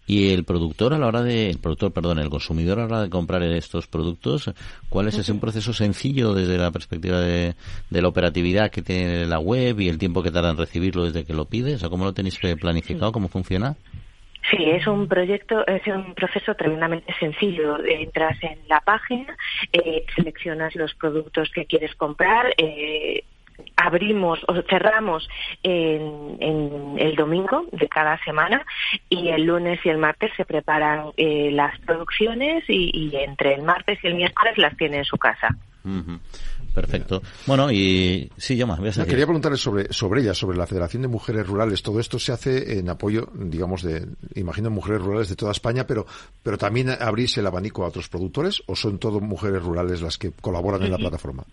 Y 0.06 0.32
el 0.32 0.44
productor 0.44 0.94
a 0.94 0.98
la 0.98 1.06
hora 1.06 1.22
de 1.22 1.31
el 1.32 1.58
productor, 1.58 1.92
perdón, 1.92 2.18
el 2.18 2.30
consumidor 2.30 2.78
a 2.78 2.82
la 2.82 2.86
hora 2.86 3.02
de 3.02 3.10
comprar 3.10 3.42
estos 3.42 3.86
productos, 3.86 4.52
¿cuál 4.88 5.08
es 5.08 5.18
ese 5.18 5.32
un 5.32 5.40
proceso 5.40 5.72
sencillo 5.72 6.34
desde 6.34 6.58
la 6.58 6.70
perspectiva 6.70 7.20
de, 7.20 7.54
de, 7.90 8.02
la 8.02 8.08
operatividad 8.08 8.70
que 8.70 8.82
tiene 8.82 9.26
la 9.26 9.38
web 9.38 9.80
y 9.80 9.88
el 9.88 9.98
tiempo 9.98 10.22
que 10.22 10.30
tarda 10.30 10.50
en 10.50 10.56
recibirlo 10.56 11.04
desde 11.04 11.24
que 11.24 11.34
lo 11.34 11.46
pides? 11.46 11.82
¿O 11.82 11.90
cómo 11.90 12.04
lo 12.04 12.12
tenéis 12.12 12.38
planificado? 12.60 13.12
¿Cómo 13.12 13.28
funciona? 13.28 13.76
Sí, 14.50 14.56
es 14.68 14.86
un 14.86 15.06
proyecto, 15.06 15.64
es 15.66 15.86
un 15.86 16.14
proceso 16.14 16.54
tremendamente 16.54 17.14
sencillo. 17.18 17.78
Entras 17.84 18.36
en 18.42 18.58
la 18.68 18.80
página, 18.80 19.36
eh, 19.72 20.04
seleccionas 20.16 20.74
los 20.74 20.94
productos 20.94 21.50
que 21.54 21.64
quieres 21.64 21.94
comprar, 21.94 22.52
eh, 22.58 23.24
abrimos 23.76 24.40
o 24.48 24.54
cerramos 24.68 25.28
en, 25.62 26.36
en, 26.40 26.96
el 26.98 27.16
domingo 27.16 27.66
de 27.72 27.88
cada 27.88 28.22
semana 28.24 28.64
y 29.08 29.28
el 29.28 29.44
lunes 29.44 29.80
y 29.84 29.88
el 29.88 29.98
martes 29.98 30.30
se 30.36 30.44
preparan 30.44 31.06
eh, 31.16 31.50
las 31.52 31.78
producciones 31.80 32.64
y, 32.68 32.90
y, 32.92 33.16
entre 33.16 33.54
el 33.54 33.62
martes 33.62 33.98
y 34.02 34.06
el 34.06 34.14
miércoles 34.14 34.58
las 34.58 34.76
tiene 34.76 34.98
en 34.98 35.04
su 35.04 35.16
casa. 35.16 35.48
Uh 35.84 35.88
-huh. 35.88 36.20
Perfecto. 36.74 37.20
Bueno, 37.46 37.70
y 37.70 38.30
sí, 38.38 38.56
yo 38.56 38.66
más. 38.66 38.78
Voy 38.78 38.88
a 38.88 39.04
quería 39.04 39.26
preguntarle 39.26 39.58
sobre, 39.58 39.92
sobre 39.92 40.22
ella, 40.22 40.32
sobre 40.32 40.56
la 40.56 40.66
Federación 40.66 41.02
de 41.02 41.08
Mujeres 41.08 41.46
Rurales. 41.46 41.82
Todo 41.82 42.00
esto 42.00 42.18
se 42.18 42.32
hace 42.32 42.78
en 42.78 42.88
apoyo, 42.88 43.28
digamos, 43.34 43.82
de, 43.82 44.06
imagino, 44.34 44.70
mujeres 44.70 45.02
rurales 45.02 45.28
de 45.28 45.36
toda 45.36 45.52
España, 45.52 45.86
pero, 45.86 46.06
pero 46.42 46.56
también 46.56 46.88
abrís 46.90 47.36
el 47.36 47.46
abanico 47.46 47.84
a 47.84 47.88
otros 47.88 48.08
productores 48.08 48.62
o 48.66 48.76
son 48.76 48.98
todo 48.98 49.20
mujeres 49.20 49.62
rurales 49.62 50.00
las 50.00 50.16
que 50.16 50.30
colaboran 50.30 50.82
en 50.82 50.92
la 50.92 50.98
plataforma? 50.98 51.44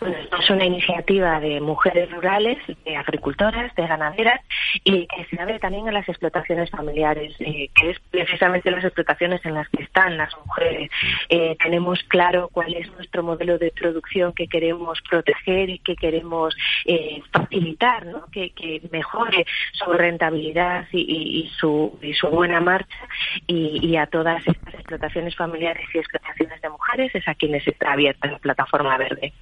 Bueno, 0.00 0.16
es 0.40 0.50
una 0.50 0.64
iniciativa 0.64 1.40
de 1.40 1.60
mujeres 1.60 2.10
rurales, 2.10 2.58
de 2.84 2.96
agricultoras, 2.96 3.74
de 3.74 3.86
ganaderas 3.86 4.40
y 4.84 5.06
que 5.06 5.24
se 5.26 5.40
abre 5.40 5.58
también 5.58 5.88
a 5.88 5.92
las 5.92 6.08
explotaciones 6.08 6.70
familiares, 6.70 7.34
eh, 7.40 7.68
que 7.74 7.90
es 7.90 8.00
precisamente 8.10 8.70
las 8.70 8.84
explotaciones 8.84 9.44
en 9.44 9.54
las 9.54 9.68
que 9.68 9.82
están 9.82 10.16
las 10.16 10.34
mujeres. 10.44 10.90
Eh, 11.28 11.56
tenemos 11.62 12.02
claro 12.04 12.48
cuál 12.52 12.74
es 12.74 12.90
nuestro 12.92 13.22
modelo 13.22 13.58
de 13.58 13.70
producción 13.70 14.32
que 14.32 14.48
queremos 14.48 15.00
proteger 15.08 15.70
y 15.70 15.78
que 15.78 15.96
queremos 15.96 16.54
eh, 16.84 17.22
facilitar, 17.32 18.06
¿no? 18.06 18.26
que, 18.32 18.50
que 18.50 18.80
mejore 18.90 19.46
su 19.72 19.92
rentabilidad 19.92 20.86
y, 20.92 21.50
su, 21.58 21.98
y 22.02 22.14
su 22.14 22.28
buena 22.28 22.60
marcha 22.60 22.98
y, 23.46 23.96
a 23.96 24.06
todas 24.06 24.46
estas 24.46 24.74
explotaciones 24.74 25.36
familiares 25.36 25.86
y 25.94 25.98
explotaciones 25.98 26.60
de 26.60 26.68
mujeres 26.68 27.14
es 27.14 27.26
a 27.28 27.34
quienes 27.34 27.66
está 27.66 27.92
abierta 27.92 28.30
la 28.30 28.38
plataforma 28.38 28.96
verde. 28.96 29.32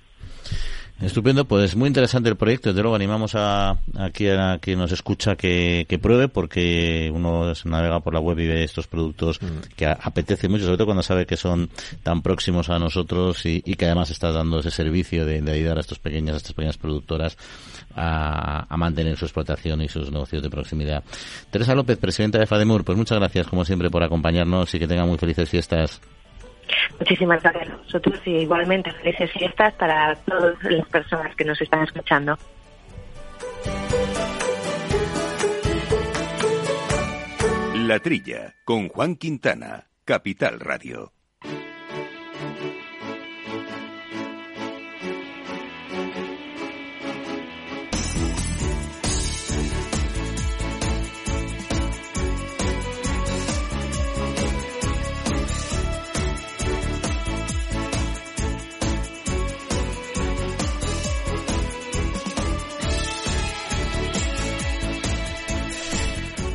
Estupendo, 1.00 1.46
pues 1.46 1.76
muy 1.76 1.86
interesante 1.86 2.28
el 2.28 2.36
proyecto. 2.36 2.68
Desde 2.68 2.82
luego 2.82 2.94
animamos 2.94 3.34
a, 3.34 3.70
a, 3.70 4.11
quien, 4.12 4.38
a 4.38 4.59
quien 4.59 4.78
nos 4.78 4.92
escucha 4.92 5.34
que, 5.34 5.86
que, 5.88 5.98
pruebe 5.98 6.28
porque 6.28 7.11
uno 7.14 7.55
se 7.55 7.68
navega 7.70 8.01
por 8.01 8.12
la 8.12 8.20
web 8.20 8.38
y 8.38 8.46
ve 8.46 8.64
estos 8.64 8.86
productos 8.86 9.40
mm. 9.40 9.74
que 9.76 9.86
apetece 9.86 10.48
mucho, 10.48 10.64
sobre 10.64 10.76
todo 10.76 10.86
cuando 10.86 11.03
sabe 11.03 11.24
que 11.24 11.38
son 11.38 11.70
tan 12.03 12.20
próximos 12.20 12.68
a 12.68 12.78
nosotros 12.78 13.46
y, 13.46 13.62
y 13.64 13.76
que 13.76 13.86
además 13.86 14.11
está 14.11 14.30
dando 14.30 14.61
ese 14.61 14.70
servicio 14.70 15.24
de, 15.24 15.40
de, 15.40 15.53
ayudar 15.53 15.78
a 15.78 15.80
estos 15.80 15.98
pequeñas, 15.98 16.34
a 16.34 16.36
estas 16.36 16.53
pequeñas 16.53 16.76
productoras 16.76 17.38
a, 17.94 18.66
a, 18.68 18.76
mantener 18.76 19.16
su 19.16 19.24
explotación 19.24 19.80
y 19.80 19.88
sus 19.88 20.12
negocios 20.12 20.42
de 20.42 20.51
proximidad. 20.51 21.03
Teresa 21.51 21.74
López, 21.74 21.96
presidenta 21.96 22.38
de 22.38 22.46
FADEMUR, 22.46 22.84
pues 22.84 22.98
muchas 22.98 23.18
gracias 23.18 23.46
como 23.46 23.64
siempre 23.64 23.88
por 23.88 24.03
acompañarnos 24.03 24.74
y 24.74 24.78
que 24.78 24.86
tengan 24.86 25.09
muy 25.09 25.16
felices 25.16 25.48
fiestas. 25.48 26.01
Muchísimas 26.99 27.43
gracias 27.43 27.68
a 27.68 27.77
nosotros 27.77 28.21
y 28.25 28.31
igualmente 28.39 28.91
felices 28.93 29.31
fiestas 29.33 29.75
para 29.75 30.14
todas 30.16 30.62
las 30.64 30.89
personas 30.89 31.35
que 31.37 31.45
nos 31.45 31.61
están 31.61 31.85
escuchando. 31.85 32.39
La 37.75 37.99
Trilla, 37.99 38.55
con 38.64 38.89
Juan 38.89 39.16
Quintana, 39.16 39.89
Capital 40.05 40.61
Radio. 40.61 41.12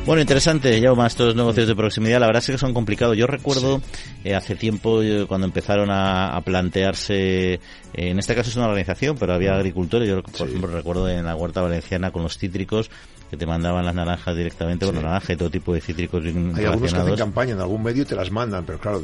Bueno, 0.06 0.22
interesante, 0.22 0.80
ya 0.80 0.94
más 0.94 1.14
estos 1.14 1.34
negocios 1.34 1.66
de 1.66 1.74
proximidad. 1.74 2.20
La 2.20 2.26
verdad 2.26 2.40
es 2.40 2.46
que 2.46 2.58
son 2.58 2.72
complicados. 2.72 3.16
Yo 3.16 3.26
recuerdo 3.26 3.82
eh, 4.22 4.36
hace 4.36 4.54
tiempo 4.54 5.02
eh, 5.02 5.24
cuando 5.26 5.48
empezaron 5.48 5.88
a, 5.90 6.40
plantearse, 6.44 7.54
eh, 7.54 7.60
en 7.92 8.16
este 8.20 8.36
caso 8.36 8.48
es 8.48 8.54
una 8.54 8.66
organización, 8.66 9.16
pero 9.18 9.34
había 9.34 9.56
agricultores. 9.56 10.08
Yo, 10.08 10.22
por 10.22 10.48
ejemplo, 10.48 10.70
recuerdo 10.70 11.08
en 11.08 11.24
la 11.24 11.34
huerta 11.34 11.60
valenciana 11.60 12.12
con 12.12 12.22
los 12.22 12.38
cítricos 12.38 12.88
que 13.30 13.36
te 13.36 13.46
mandaban 13.46 13.84
las 13.84 13.94
naranjas 13.94 14.36
directamente, 14.36 14.84
bueno, 14.84 15.02
naranja 15.02 15.32
y 15.32 15.36
todo 15.36 15.50
tipo 15.50 15.74
de 15.74 15.80
cítricos 15.80 16.24
Hay 16.24 16.64
algunos 16.64 16.92
que 16.92 17.00
hacen 17.00 17.16
campaña 17.16 17.52
en 17.52 17.60
algún 17.60 17.82
medio 17.82 18.02
y 18.02 18.06
te 18.06 18.14
las 18.14 18.30
mandan, 18.30 18.64
pero 18.64 18.78
claro, 18.78 19.02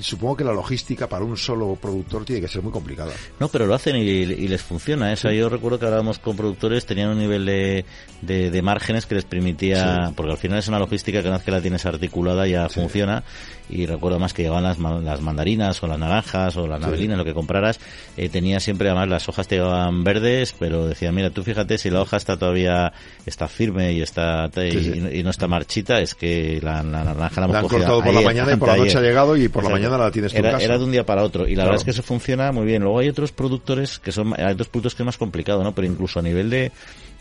supongo 0.00 0.36
que 0.36 0.44
la 0.44 0.52
logística 0.52 1.08
para 1.08 1.24
un 1.24 1.36
solo 1.36 1.76
productor 1.80 2.24
tiene 2.24 2.40
que 2.40 2.48
ser 2.48 2.62
muy 2.62 2.72
complicada. 2.72 3.12
No, 3.40 3.48
pero 3.48 3.66
lo 3.66 3.74
hacen 3.74 3.96
y, 3.96 4.24
les 4.24 4.62
funciona. 4.62 5.12
Eso 5.12 5.30
yo 5.30 5.48
recuerdo 5.48 5.78
que 5.78 5.86
hablábamos 5.86 6.18
con 6.18 6.36
productores, 6.36 6.86
tenían 6.86 7.10
un 7.10 7.18
nivel 7.18 7.46
de, 7.46 7.84
de, 8.20 8.62
márgenes 8.62 9.06
que 9.06 9.14
les 9.14 9.24
permitía, 9.24 10.12
porque 10.14 10.32
al 10.32 10.38
final 10.38 10.58
es 10.58 10.68
una 10.68 10.78
logística 10.78 11.20
que 11.20 11.28
una 11.28 11.38
vez 11.38 11.44
que 11.44 11.50
la 11.50 11.60
tienes 11.60 11.84
articulada 11.86 12.46
ya 12.46 12.68
funciona 12.68 13.24
y 13.68 13.86
recuerdo 13.86 14.18
más 14.18 14.34
que 14.34 14.42
llevaban 14.42 14.64
las, 14.64 14.78
las 14.78 15.20
mandarinas 15.20 15.82
o 15.82 15.86
las 15.86 15.98
naranjas 15.98 16.56
o 16.56 16.66
las 16.66 16.80
navelinas, 16.80 17.16
lo 17.16 17.24
que 17.24 17.32
compraras, 17.32 17.80
eh, 18.16 18.28
tenía 18.28 18.60
siempre 18.60 18.88
además 18.88 19.08
las 19.08 19.28
hojas 19.28 19.48
te 19.48 19.56
llevaban 19.56 20.04
verdes, 20.04 20.54
pero 20.58 20.86
decía, 20.86 21.10
mira, 21.10 21.30
tú 21.30 21.42
fíjate 21.42 21.78
si 21.78 21.90
la 21.90 22.02
hoja 22.02 22.16
está 22.16 22.36
todavía 22.52 22.92
está 23.24 23.48
firme 23.48 23.92
y 23.92 24.02
está 24.02 24.50
y, 24.56 25.22
no 25.22 25.30
está 25.30 25.48
marchita, 25.48 26.00
es 26.00 26.14
que 26.14 26.60
la, 26.62 26.82
naranja 26.82 27.40
la, 27.40 27.46
hemos 27.46 27.56
han 27.56 27.68
cortado 27.68 28.02
por 28.02 28.14
la 28.14 28.20
mañana 28.20 28.52
y 28.52 28.56
por 28.56 28.68
la 28.68 28.76
noche 28.76 28.98
ha 28.98 29.00
llegado 29.00 29.36
y 29.36 29.48
por 29.48 29.64
la 29.64 29.70
mañana 29.70 29.96
la 29.96 30.10
tienes 30.10 30.34
era, 30.34 30.52
casa. 30.52 30.64
era 30.64 30.78
de 30.78 30.84
un 30.84 30.92
día 30.92 31.06
para 31.06 31.22
otro 31.22 31.48
y 31.48 31.54
la 31.54 31.64
verdad 31.64 31.78
es 31.78 31.84
que 31.84 31.92
eso 31.92 32.02
funciona 32.02 32.52
muy 32.52 32.66
bien. 32.66 32.82
Luego 32.82 32.98
hay 32.98 33.08
otros 33.08 33.32
productores 33.32 33.98
que 33.98 34.12
son, 34.12 34.34
hay 34.38 34.52
otros 34.52 34.68
productos 34.68 34.94
que 34.94 35.02
es 35.02 35.06
más 35.06 35.18
complicado, 35.18 35.62
¿no? 35.64 35.74
Pero 35.74 35.86
incluso 35.86 36.18
a 36.18 36.22
nivel 36.22 36.50
de 36.50 36.72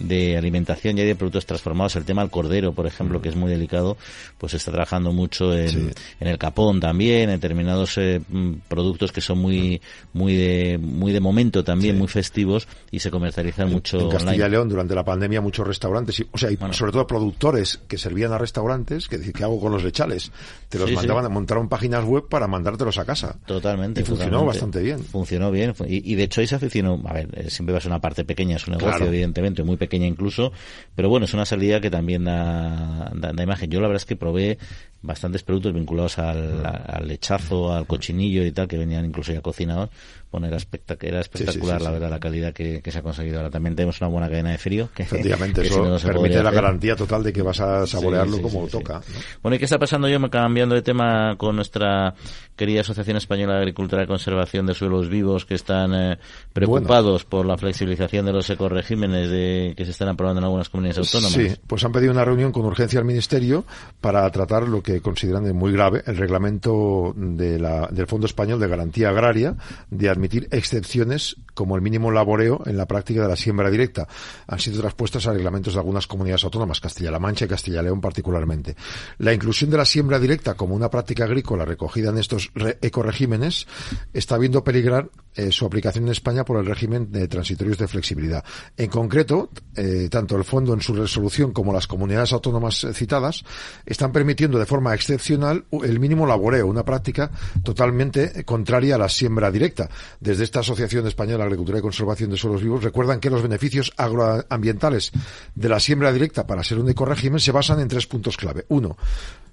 de 0.08 0.38
alimentación 0.38 0.98
y 0.98 1.04
de 1.04 1.16
productos 1.16 1.46
transformados. 1.46 1.96
El 1.96 2.06
tema 2.06 2.22
del 2.22 2.32
cordero, 2.32 2.74
por 2.74 2.88
ejemplo, 2.88 3.22
que 3.22 3.30
es 3.30 3.36
muy 3.36 3.50
delicado, 3.50 3.98
pues 4.38 4.52
se 4.52 4.58
está 4.58 4.72
trabajando 4.72 5.12
mucho 5.12 5.56
en, 5.56 5.94
en 6.20 6.28
el 6.28 6.38
capón 6.38 6.80
también, 6.80 7.30
en 7.30 7.40
determinados 7.40 7.98
eh, 7.98 8.22
mm, 8.28 8.54
productos 8.68 9.12
que 9.12 9.22
son 9.22 9.40
muy 9.40 9.82
muy 10.14 10.36
de 10.36 10.78
muy 10.78 11.12
de 11.12 11.20
momento 11.20 11.64
también, 11.64 11.98
muy 11.98 12.08
festivos 12.08 12.68
y 12.92 13.00
se 13.00 13.12
comercializan 13.12 13.72
mucho 13.72 14.00
en 14.00 14.10
Castilla 14.10 14.48
y 14.48 14.50
León 14.50 14.70
durante 14.70 14.96
la 14.96 15.04
pandemia 15.04 15.42
muchos 15.42 15.68
restaurantes, 15.68 16.24
o 16.32 16.38
sea, 16.38 16.50
sobre 16.72 16.92
todo 16.92 17.08
productores 17.08 17.80
que 17.88 17.98
servían 17.98 18.32
a 18.32 18.38
restaurantes, 18.38 19.08
que 19.08 19.18
decir, 19.18 19.34
¿qué 19.34 19.44
hago 19.44 19.60
con 19.60 19.72
los 19.72 19.84
lechales? 19.84 20.32
Te 20.70 20.80
los 20.80 20.92
mandaban, 20.92 21.32
montaron 21.32 21.68
páginas 21.68 22.04
web 22.06 22.28
para 22.30 22.48
mandártelos 22.48 22.98
a 22.98 23.06
casa. 23.06 23.38
Totalmente. 23.46 24.02
Y 24.02 24.04
funcionó 24.04 24.46
bastante 24.46 24.82
bien. 24.82 25.04
Funcionó 25.04 25.52
bien. 25.52 25.74
Y, 25.88 26.16
de 26.16 26.24
hecho 26.24 26.42
ahí 26.42 26.48
se 26.48 26.56
aficionó, 26.56 27.02
a 27.06 27.14
ver, 27.14 27.30
eh, 27.34 27.50
siempre 27.50 27.74
va 27.74 27.80
a 27.80 27.82
ser 27.82 27.92
una 27.92 28.02
parte 28.02 28.24
pequeña, 28.24 28.58
es 28.58 28.68
un 28.68 28.78
negocio 28.78 29.06
evidentemente 29.06 29.64
muy 29.64 29.78
pequeña 29.92 30.08
incluso, 30.08 30.54
pero 30.96 31.10
bueno, 31.10 31.26
es 31.26 31.34
una 31.34 31.46
salida 31.46 31.82
que 31.82 31.90
también 31.90 32.24
da, 32.24 33.12
da, 33.14 33.44
imagen. 33.44 33.70
Yo 33.70 33.82
la 33.82 33.88
verdad 33.88 34.02
es 34.02 34.06
que 34.06 34.16
probé 34.16 34.58
bastantes 35.02 35.44
productos 35.44 35.74
vinculados 35.74 36.18
al, 36.18 36.66
al, 36.66 37.08
lechazo, 37.08 37.74
al 37.74 37.86
cochinillo 37.88 38.46
y 38.46 38.54
tal, 38.54 38.70
que 38.70 38.78
venían 38.78 39.04
incluso 39.04 39.34
ya 39.34 39.42
cocinados. 39.42 39.90
Bueno, 40.32 40.48
era, 40.48 40.58
espectacular, 40.58 41.14
era 41.14 41.22
espectacular 41.22 41.82
la 41.82 41.92
verdad, 41.92 42.10
la 42.10 42.20
calidad 42.20 42.54
que, 42.54 42.82
se 42.84 42.98
ha 42.98 43.02
conseguido. 43.02 43.38
Ahora 43.38 43.50
también 43.50 43.76
tenemos 43.76 44.00
una 44.00 44.10
buena 44.10 44.30
cadena 44.30 44.52
de 44.52 44.58
frío. 44.58 44.90
Que, 44.96 45.04
Efectivamente, 45.04 45.62
eso 45.62 45.98
permite 46.04 46.42
la 46.42 46.52
garantía 46.52 46.96
total 46.96 47.24
de 47.24 47.34
que 47.34 47.42
vas 47.42 47.60
a 47.60 47.86
saborearlo 47.86 48.42
como 48.42 48.68
toca. 48.68 49.02
Bueno, 49.42 49.56
¿y 49.56 49.60
qué 49.60 49.66
está 49.66 49.78
pasando 49.78 50.08
yo? 50.08 50.22
Cambiando 50.30 50.76
de 50.76 50.82
tema 50.82 51.36
con 51.38 51.56
nuestra 51.56 52.16
querida 52.56 52.82
Asociación 52.82 53.18
Española 53.18 53.56
de 53.56 53.60
Agricultura 53.60 54.04
y 54.04 54.08
Conservación 54.08 54.66
de 54.68 54.74
Suelos 54.74 55.10
Vivos, 55.10 55.46
que 55.46 55.56
están 55.56 55.94
eh, 55.94 56.20
preocupados 56.54 57.26
por 57.26 57.46
la 57.46 57.58
flexibilización 57.58 58.26
de 58.26 58.34
los 58.34 58.50
ecoregímenes 58.50 59.30
de, 59.30 59.74
que 59.76 59.84
se 59.84 59.92
están 59.92 60.10
aprobando 60.10 60.40
en 60.40 60.46
algunas 60.46 60.70
comunidades 60.70 61.00
autónomas. 61.00 61.34
Sí, 61.34 61.60
pues 61.66 61.84
han 61.84 61.92
pedido 61.92 62.12
una 62.12 62.24
reunión 62.24 62.52
con 62.52 62.66
urgencia 62.66 63.00
al 63.00 63.06
Ministerio 63.06 63.66
para 64.00 64.30
tratar 64.30 64.68
lo 64.68 64.82
que 64.84 65.02
consideran 65.02 65.44
de 65.44 65.54
muy 65.54 65.72
grave 65.72 66.04
el 66.06 66.18
reglamento 66.18 67.14
de 67.16 67.60
la, 67.60 67.88
del 67.88 68.08
Fondo 68.08 68.28
Español 68.28 68.60
de 68.60 68.68
Garantía 68.68 69.10
Agraria 69.10 69.56
de 69.90 70.10
admitir 70.22 70.48
excepciones 70.52 71.36
como 71.56 71.76
el 71.76 71.82
mínimo 71.82 72.12
laboreo 72.12 72.62
en 72.66 72.78
la 72.78 72.86
práctica 72.86 73.24
de 73.24 73.28
la 73.28 73.36
siembra 73.36 73.72
directa. 73.72 74.08
Han 74.48 74.60
sido 74.60 74.80
traspuestas 74.80 75.26
a 75.26 75.34
reglamentos 75.34 75.74
de 75.74 75.80
algunas 75.80 76.06
comunidades 76.06 76.44
autónomas, 76.44 76.80
Castilla-La 76.80 77.20
Mancha 77.20 77.46
y 77.46 77.48
Castilla-León 77.48 78.00
particularmente. 78.00 78.76
La 79.18 79.34
inclusión 79.34 79.72
de 79.72 79.78
la 79.78 79.86
siembra 79.86 80.20
directa 80.20 80.54
como 80.54 80.76
una 80.76 80.90
práctica 80.90 81.24
agrícola 81.24 81.66
recogida 81.66 82.10
en 82.10 82.20
estos 82.20 82.52
ecoregímenes 82.82 83.68
está 84.14 84.38
viendo 84.38 84.64
peligrar 84.64 85.10
eh, 85.34 85.52
su 85.52 85.66
aplicación 85.66 86.06
en 86.06 86.12
España 86.12 86.44
por 86.44 86.58
el 86.58 86.66
régimen 86.66 87.12
de 87.12 87.28
transitorios 87.28 87.78
de 87.78 87.88
flexibilidad. 87.88 88.44
En 88.78 88.90
concreto, 88.90 89.50
eh, 89.76 90.08
tanto 90.12 90.36
el 90.36 90.44
Fondo 90.44 90.74
en 90.74 90.82
su 90.82 90.94
resolución 90.94 91.52
como 91.52 91.74
las 91.74 91.88
comunidades 91.88 92.34
autónomas 92.34 92.86
citadas 92.94 93.44
están 93.86 94.12
permitiendo 94.12 94.60
de 94.60 94.66
forma 94.66 94.94
excepcional 94.94 95.66
el 95.84 96.00
mínimo 96.00 96.28
laboreo, 96.28 96.68
una 96.68 96.84
práctica 96.84 97.32
totalmente 97.64 98.44
contraria 98.44 98.96
a 98.96 98.98
la 98.98 99.10
siembra 99.10 99.50
directa. 99.52 99.90
Desde 100.20 100.44
esta 100.44 100.60
Asociación 100.60 101.08
Española 101.08 101.40
de 101.40 101.44
Agricultura 101.44 101.80
y 101.80 101.82
Conservación 101.82 102.30
de 102.30 102.38
Suelos 102.38 102.62
Vivos 102.62 102.84
recuerdan 102.84 103.20
que 103.20 103.30
los 103.30 103.42
beneficios 103.42 103.92
agroambientales 103.98 105.12
de 105.56 105.70
la 105.70 105.80
siembra 105.80 106.12
directa 106.12 106.46
para 106.46 106.64
ser 106.64 106.80
un 106.80 106.90
ecorégimen 106.90 107.40
se 107.40 107.52
basan 107.52 107.80
en 107.80 107.88
tres 107.88 108.08
puntos 108.08 108.38
clave. 108.38 108.66
Uno, 108.70 108.98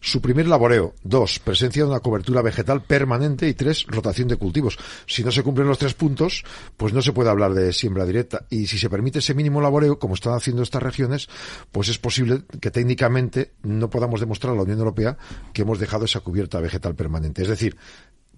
suprimir 0.00 0.46
laboreo. 0.46 0.94
Dos, 1.02 1.38
presencia 1.38 1.82
de 1.82 1.90
una 1.90 2.00
cobertura 2.00 2.42
vegetal 2.42 2.82
permanente. 2.82 3.48
Y 3.48 3.54
tres, 3.54 3.86
rotación 3.88 4.28
de 4.28 4.36
cultivos. 4.36 4.78
Si 5.06 5.24
no 5.24 5.30
se 5.30 5.42
cumplen 5.42 5.68
los 5.68 5.78
tres 5.78 5.94
puntos, 5.94 6.44
pues 6.76 6.92
no 6.92 7.02
se 7.02 7.12
puede 7.12 7.30
hablar 7.30 7.54
de 7.54 7.72
siembra 7.72 8.04
directa. 8.04 8.46
Y 8.50 8.66
si 8.66 8.78
se 8.78 8.90
permite 8.90 9.18
ese 9.20 9.34
mínimo 9.34 9.60
laboreo, 9.60 9.98
como 9.98 10.14
están 10.14 10.34
haciendo 10.34 10.62
estas 10.62 10.82
regiones, 10.82 11.28
pues 11.72 11.88
es 11.88 11.98
posible 11.98 12.42
que 12.60 12.70
técnicamente 12.70 13.52
no 13.62 13.90
podamos 13.90 14.20
demostrar 14.20 14.52
a 14.52 14.56
la 14.56 14.62
Unión 14.62 14.78
Europea 14.78 15.16
que 15.52 15.62
hemos 15.62 15.78
dejado 15.78 16.04
esa 16.04 16.20
cubierta 16.20 16.60
vegetal 16.60 16.94
permanente. 16.94 17.42
Es 17.42 17.48
decir, 17.48 17.76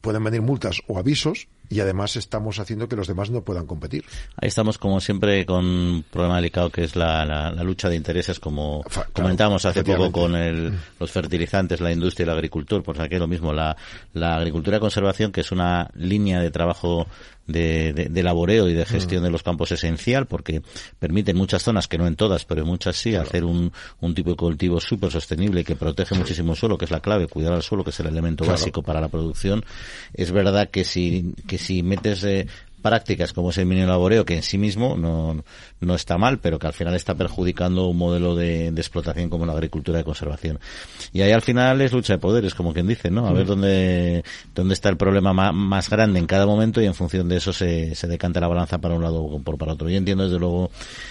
pueden 0.00 0.24
venir 0.24 0.42
multas 0.42 0.80
o 0.86 0.98
avisos 0.98 1.48
y 1.68 1.78
además 1.80 2.16
estamos 2.16 2.58
haciendo 2.58 2.88
que 2.88 2.96
los 2.96 3.06
demás 3.06 3.30
no 3.30 3.42
puedan 3.42 3.66
competir. 3.66 4.04
Ahí 4.36 4.48
estamos 4.48 4.76
como 4.76 5.00
siempre 5.00 5.46
con 5.46 5.64
un 5.64 6.04
problema 6.10 6.36
delicado 6.36 6.70
que 6.70 6.82
es 6.82 6.96
la, 6.96 7.52
lucha 7.62 7.88
de 7.88 7.96
intereses 7.96 8.40
como 8.40 8.84
comentamos 9.12 9.64
hace 9.64 9.84
poco 9.84 10.10
con 10.10 10.34
el, 10.34 10.76
los 10.98 11.10
fertilizantes, 11.12 11.80
la 11.80 11.92
industria 11.92 12.24
y 12.24 12.28
el 12.28 12.34
agricultor, 12.34 12.82
pues 12.82 12.98
aquí 12.98 13.16
lo 13.16 13.28
mismo, 13.28 13.52
la, 13.52 13.76
la 14.14 14.36
agricultura 14.36 14.78
de 14.78 14.80
conservación 14.80 15.30
que 15.30 15.42
es 15.42 15.52
una 15.52 15.88
línea 15.94 16.40
de 16.40 16.50
trabajo 16.50 17.06
de, 17.52 18.08
de, 18.10 18.22
laboreo 18.22 18.68
y 18.68 18.74
de 18.74 18.84
gestión 18.84 19.22
mm. 19.22 19.24
de 19.24 19.30
los 19.30 19.42
campos 19.42 19.72
esencial 19.72 20.26
porque 20.26 20.62
permite 20.98 21.30
en 21.32 21.36
muchas 21.36 21.62
zonas, 21.62 21.88
que 21.88 21.98
no 21.98 22.06
en 22.06 22.16
todas, 22.16 22.44
pero 22.44 22.62
en 22.62 22.66
muchas 22.66 22.96
sí, 22.96 23.14
hacer 23.14 23.44
un, 23.44 23.72
un 24.00 24.14
tipo 24.14 24.30
de 24.30 24.36
cultivo 24.36 24.80
súper 24.80 25.10
sostenible 25.10 25.64
que 25.64 25.76
protege 25.76 26.14
muchísimo 26.14 26.52
el 26.52 26.58
suelo, 26.58 26.78
que 26.78 26.84
es 26.84 26.90
la 26.90 27.00
clave, 27.00 27.26
cuidar 27.26 27.52
al 27.52 27.62
suelo, 27.62 27.84
que 27.84 27.90
es 27.90 28.00
el 28.00 28.06
elemento 28.06 28.44
básico 28.44 28.82
para 28.82 29.00
la 29.00 29.08
producción. 29.08 29.64
Es 30.14 30.32
verdad 30.32 30.70
que 30.70 30.84
si, 30.84 31.34
que 31.46 31.58
si 31.58 31.82
metes 31.82 32.24
eh, 32.24 32.46
prácticas 32.80 33.32
como 33.32 33.50
es 33.50 33.58
el 33.58 33.66
minero 33.66 33.88
laboreo, 33.88 34.24
que 34.24 34.36
en 34.36 34.42
sí 34.42 34.58
mismo 34.58 34.96
no, 34.96 35.42
no 35.80 35.94
está 35.94 36.18
mal, 36.18 36.38
pero 36.38 36.58
que 36.58 36.66
al 36.66 36.72
final 36.72 36.94
está 36.94 37.14
perjudicando 37.14 37.86
un 37.86 37.96
modelo 37.96 38.34
de, 38.34 38.68
explotación 38.68 39.28
como 39.28 39.46
la 39.46 39.52
agricultura 39.52 39.98
de 39.98 40.04
conservación. 40.04 40.58
Y 41.12 41.22
ahí 41.22 41.32
al 41.32 41.42
final 41.42 41.80
es 41.80 41.92
lucha 41.92 42.14
de 42.14 42.18
poderes, 42.18 42.54
como 42.54 42.72
quien 42.72 42.86
dice, 42.86 43.10
¿no? 43.10 43.26
A 43.26 43.32
ver 43.32 43.44
mm. 43.44 43.48
dónde, 43.48 44.24
dónde 44.54 44.74
está 44.74 44.88
el 44.88 44.96
problema 44.96 45.32
más, 45.32 45.90
grande 45.90 46.18
en 46.18 46.26
cada 46.26 46.46
momento 46.46 46.80
y 46.80 46.86
en 46.86 46.94
función 46.94 47.28
de 47.28 47.36
eso 47.36 47.52
se, 47.52 47.94
se 47.94 48.06
decanta 48.06 48.40
la 48.40 48.48
balanza 48.48 48.78
para 48.78 48.94
un 48.94 49.02
lado 49.02 49.22
o 49.22 49.40
por 49.40 49.58
para 49.58 49.72
otro. 49.72 49.88
Yo 49.88 49.96
entiendo 49.96 50.24
desde 50.24 50.38
luego 50.38 50.70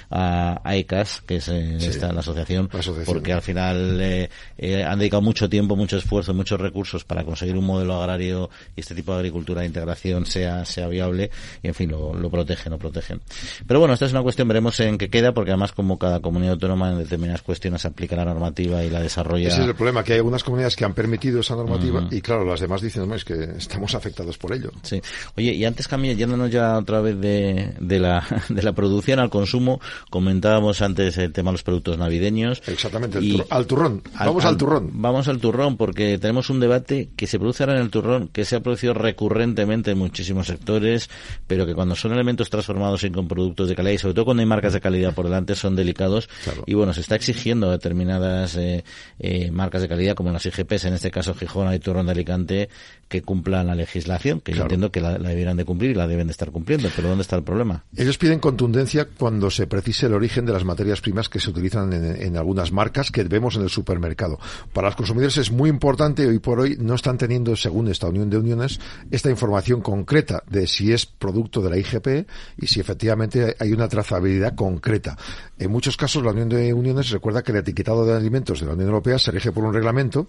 a, 0.10 0.62
a 0.64 0.76
ECAS, 0.76 1.22
que 1.22 1.38
es 1.38 1.48
eh, 1.50 1.78
la, 2.02 2.20
asociación, 2.20 2.70
porque 3.06 3.34
al 3.34 3.42
final 3.42 4.00
eh, 4.02 4.30
eh, 4.58 4.84
han 4.84 5.00
dedicado 5.00 5.22
mucho 5.22 5.50
tiempo, 5.50 5.76
mucho 5.76 5.98
esfuerzo, 5.98 6.34
muchos 6.34 6.60
recursos 6.60 7.04
para 7.04 7.24
conseguir 7.24 7.58
un 7.58 7.66
modelo 7.66 7.96
agrario 8.02 8.50
y 8.76 8.82
este 8.82 8.96
tipo 8.96 9.14
de 9.14 9.20
agricultura 9.20 9.62
de 9.62 9.68
integración 9.68 10.26
sea, 10.26 10.66
sea 10.66 10.88
viable 10.88 11.30
y 11.62 11.68
en 11.68 11.74
fin, 11.74 11.90
lo, 11.92 12.14
lo 12.14 12.30
protegen, 12.30 12.72
lo 12.72 12.78
protegen. 12.78 13.22
Pero 13.68 13.80
bueno, 13.80 13.94
esta 13.94 14.06
es 14.06 14.12
una 14.12 14.22
cuestión, 14.22 14.48
veremos 14.48 14.80
en 14.80 14.98
qué 14.98 15.10
queda, 15.10 15.34
porque 15.34 15.52
además 15.52 15.72
como 15.72 15.98
cada 15.98 16.20
comunidad 16.20 16.54
autónoma 16.54 16.92
en 16.92 17.00
determinadas 17.00 17.42
cuestiones 17.42 17.86
aplica 17.86 18.16
la 18.16 18.26
normativa 18.26 18.84
y 18.84 18.90
la 18.90 19.02
desarrolla. 19.02 19.48
Ese 19.48 19.62
es 19.62 19.68
el 19.68 19.76
problema, 19.76 20.04
que 20.04 20.14
hay 20.14 20.18
algunas 20.18 20.44
comunidades 20.44 20.76
que 20.76 20.86
han 20.86 20.94
permitido 20.94 21.40
esa 21.42 21.56
normativa 21.56 22.08
y 22.12 22.22
claro, 22.22 22.46
las 22.46 22.60
demás 22.60 22.82
dicen, 22.82 23.08
no, 23.08 23.16
es 23.16 23.26
que 23.26 23.34
estamos 23.58 23.96
afectados 23.96 24.38
por 24.38 24.54
ello. 24.54 24.72
Sí. 24.84 25.02
Oye, 25.38 25.54
y 25.54 25.66
antes 25.66 25.88
Camille, 25.88 26.16
yéndonos 26.16 26.52
ya 26.52 26.78
otra 26.78 27.02
vez 27.02 27.20
de, 27.20 27.74
de, 27.80 28.00
la, 28.00 28.26
de 28.50 28.64
la 28.64 28.74
producción 28.74 29.20
al 29.20 29.30
consumo, 29.30 29.80
comentábamos 30.10 30.82
antes 30.82 31.18
el 31.18 31.32
tema 31.32 31.52
de 31.52 31.54
los 31.54 31.64
productos 31.64 31.98
navideños. 31.98 32.62
Exactamente, 32.68 33.20
al 33.50 33.68
turrón. 33.68 34.02
Vamos 34.18 34.46
al, 34.46 34.58
turrón. 34.58 34.90
Vamos 34.94 35.28
al 35.28 35.40
turrón, 35.40 35.78
porque 35.78 36.18
tenemos 36.18 36.50
un 36.50 36.60
debate 36.60 37.10
que 37.16 37.28
se 37.28 37.40
produce 37.40 37.64
ahora 37.64 37.76
en 37.76 37.82
el 37.82 37.90
turrón, 37.90 38.30
que 38.30 38.46
se 38.46 38.56
ha 38.56 38.62
producido 38.62 38.94
recurrentemente 38.94 39.92
en 39.92 39.98
muchísimos 39.98 40.48
sectores, 40.48 41.10
pero 41.50 41.66
que 41.66 41.74
cuando 41.74 41.96
son 41.96 42.14
elementos 42.14 42.48
transformados 42.48 43.04
en 43.04 43.12
con 43.12 43.28
productos 43.28 43.68
de 43.68 43.76
calidad 43.76 43.96
y 43.96 43.98
sobre 43.98 44.14
todo 44.14 44.26
cuando 44.26 44.42
hay 44.42 44.46
marcas 44.46 44.72
de 44.72 44.80
calidad 44.80 45.16
por 45.16 45.26
delante 45.26 45.56
son 45.56 45.76
delicados 45.76 46.30
y 46.68 46.76
bueno, 46.76 46.94
se 46.94 47.02
está 47.02 47.16
exigiendo 47.16 47.72
determinadas 47.72 48.56
eh, 48.56 48.84
eh, 49.18 49.50
marcas 49.50 49.82
de 49.82 49.88
calidad 49.88 50.14
como 50.14 50.32
las 50.32 50.46
IGPs, 50.46 50.86
en 50.86 50.94
este 50.94 51.10
caso 51.10 51.34
Gijón 51.34 51.74
y 51.74 51.80
Turrón 51.80 52.06
de 52.06 52.12
Alicante, 52.12 52.70
que 53.08 53.24
cumplan 53.24 53.66
la 53.66 53.74
legislación, 53.74 54.42
que 54.42 54.54
yo 54.54 54.62
entiendo 54.62 54.92
que 54.92 55.02
la, 55.02 55.18
debieran 55.18 55.58
de 55.58 55.66
cumplir 55.66 55.92
y 55.92 55.94
la 55.96 56.06
deben 56.06 56.28
de 56.28 56.32
estar 56.32 56.52
cumpliendo, 56.52 56.90
pero 56.96 57.10
¿dónde 57.10 57.24
está 57.24 57.36
el 57.36 57.44
problema? 57.44 57.84
Ellos 57.98 58.20
piden 58.20 58.40
contundencia 58.40 59.08
cuando 59.18 59.50
se 59.50 59.66
precise 59.66 60.06
el 60.06 60.14
origen 60.14 60.46
de 60.46 60.54
las 60.54 60.64
materias 60.64 61.02
primas 61.02 61.30
que 61.30 61.40
se 61.40 61.50
utilizan 61.50 61.92
en, 61.94 62.22
en 62.22 62.38
algunas 62.38 62.72
marcas 62.72 63.10
que 63.10 63.24
vemos 63.24 63.56
en 63.56 63.64
el 63.64 63.70
supermercado. 63.70 64.40
Para 64.72 64.90
los 64.90 64.96
consumidores 64.96 65.38
es 65.38 65.52
muy 65.52 65.72
importante, 65.72 66.28
hoy 66.28 66.38
por 66.38 66.60
hoy 66.60 66.78
no 66.80 66.94
están 66.94 67.18
teniendo, 67.18 67.56
según 67.56 67.88
esta 67.88 68.08
Unión 68.08 68.30
de 68.30 68.38
Uniones, 68.38 68.80
esta 69.10 69.32
información 69.32 69.82
concreta 69.82 70.44
de 70.48 70.68
si 70.68 70.94
es 70.94 71.08
producto 71.08 71.39
de 71.48 71.70
la 71.70 71.78
IGP 71.78 72.28
y 72.58 72.68
si 72.68 72.80
efectivamente 72.80 73.56
hay 73.60 73.72
una 73.72 73.88
trazabilidad 73.88 74.56
concreta. 74.56 75.18
En 75.58 75.72
muchos 75.72 75.98
casos, 75.98 76.24
la 76.24 76.32
Unión 76.32 76.50
de 76.50 76.74
Uniones 76.74 77.10
recuerda 77.10 77.42
que 77.42 77.52
el 77.52 77.60
etiquetado 77.60 78.06
de 78.06 78.16
alimentos 78.16 78.60
de 78.60 78.68
la 78.68 78.74
Unión 78.74 78.90
Europea 78.90 79.18
se 79.18 79.32
rige 79.32 79.52
por 79.52 79.64
un 79.64 79.74
reglamento 79.74 80.28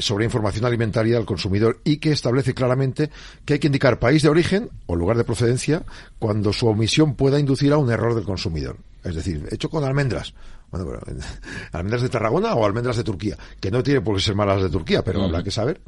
sobre 0.00 0.24
información 0.24 0.64
alimentaria 0.64 1.16
al 1.16 1.24
consumidor 1.24 1.80
y 1.84 1.98
que 1.98 2.12
establece 2.12 2.54
claramente 2.54 3.10
que 3.44 3.54
hay 3.54 3.58
que 3.58 3.68
indicar 3.68 3.98
país 3.98 4.22
de 4.22 4.28
origen 4.28 4.70
o 4.86 4.96
lugar 4.96 5.16
de 5.16 5.24
procedencia 5.24 5.84
cuando 6.18 6.52
su 6.52 6.66
omisión 6.66 7.14
pueda 7.14 7.40
inducir 7.40 7.72
a 7.72 7.78
un 7.78 7.90
error 7.90 8.14
del 8.14 8.24
consumidor. 8.24 8.76
Es 9.04 9.14
decir, 9.14 9.48
hecho 9.50 9.70
con 9.70 9.84
almendras. 9.84 10.34
Bueno, 10.70 10.86
pero, 10.86 11.18
almendras 11.72 12.02
de 12.02 12.08
Tarragona 12.08 12.54
o 12.54 12.64
almendras 12.64 12.96
de 12.96 13.04
Turquía, 13.04 13.36
que 13.60 13.70
no 13.70 13.82
tiene 13.82 14.00
por 14.00 14.16
qué 14.16 14.22
ser 14.22 14.34
malas 14.34 14.62
de 14.62 14.70
Turquía, 14.70 15.02
pero 15.02 15.22
habrá 15.22 15.42
que 15.42 15.50
saber. 15.50 15.80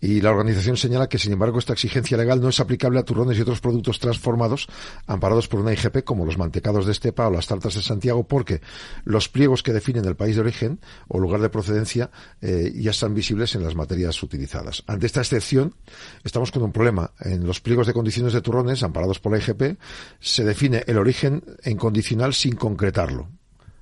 Y 0.00 0.20
la 0.20 0.30
organización 0.30 0.76
señala 0.76 1.08
que, 1.08 1.18
sin 1.18 1.32
embargo, 1.32 1.58
esta 1.58 1.72
exigencia 1.72 2.16
legal 2.16 2.40
no 2.40 2.48
es 2.48 2.60
aplicable 2.60 2.98
a 2.98 3.04
turrones 3.04 3.38
y 3.38 3.42
otros 3.42 3.60
productos 3.60 3.98
transformados 3.98 4.66
amparados 5.06 5.48
por 5.48 5.60
una 5.60 5.72
IGP, 5.72 6.04
como 6.04 6.26
los 6.26 6.36
mantecados 6.36 6.84
de 6.84 6.92
estepa 6.92 7.26
o 7.26 7.30
las 7.30 7.46
tartas 7.46 7.74
de 7.74 7.82
Santiago, 7.82 8.24
porque 8.24 8.60
los 9.04 9.28
pliegos 9.28 9.62
que 9.62 9.72
definen 9.72 10.04
el 10.04 10.16
país 10.16 10.34
de 10.34 10.42
origen 10.42 10.80
o 11.08 11.18
lugar 11.18 11.40
de 11.40 11.48
procedencia 11.48 12.10
eh, 12.42 12.72
ya 12.76 12.90
están 12.90 13.14
visibles 13.14 13.54
en 13.54 13.62
las 13.62 13.74
materias 13.74 14.22
utilizadas. 14.22 14.82
Ante 14.86 15.06
esta 15.06 15.20
excepción, 15.20 15.74
estamos 16.22 16.50
con 16.50 16.62
un 16.62 16.72
problema. 16.72 17.12
En 17.20 17.46
los 17.46 17.60
pliegos 17.60 17.86
de 17.86 17.94
condiciones 17.94 18.32
de 18.32 18.42
turrones 18.42 18.82
amparados 18.82 19.20
por 19.20 19.32
la 19.32 19.38
IGP 19.38 19.78
se 20.20 20.44
define 20.44 20.84
el 20.86 20.98
origen 20.98 21.42
en 21.62 21.76
condicional 21.76 22.34
sin 22.34 22.56
concretarlo 22.56 23.28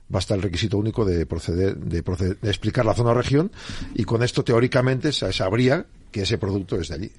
basta 0.08 0.34
el 0.34 0.42
requisito 0.42 0.78
único 0.78 1.04
de 1.04 1.26
proceder, 1.26 1.76
de, 1.76 2.02
proceder, 2.02 2.38
de 2.40 2.50
explicar 2.50 2.84
la 2.84 2.94
zona 2.94 3.10
o 3.10 3.14
región 3.14 3.50
y 3.94 4.04
con 4.04 4.22
esto 4.22 4.44
teóricamente 4.44 5.12
se 5.12 5.32
sabría 5.32 5.86
que 6.10 6.22
ese 6.22 6.38
producto 6.38 6.76
es 6.76 6.88
de 6.88 6.94
allí. 6.94 7.12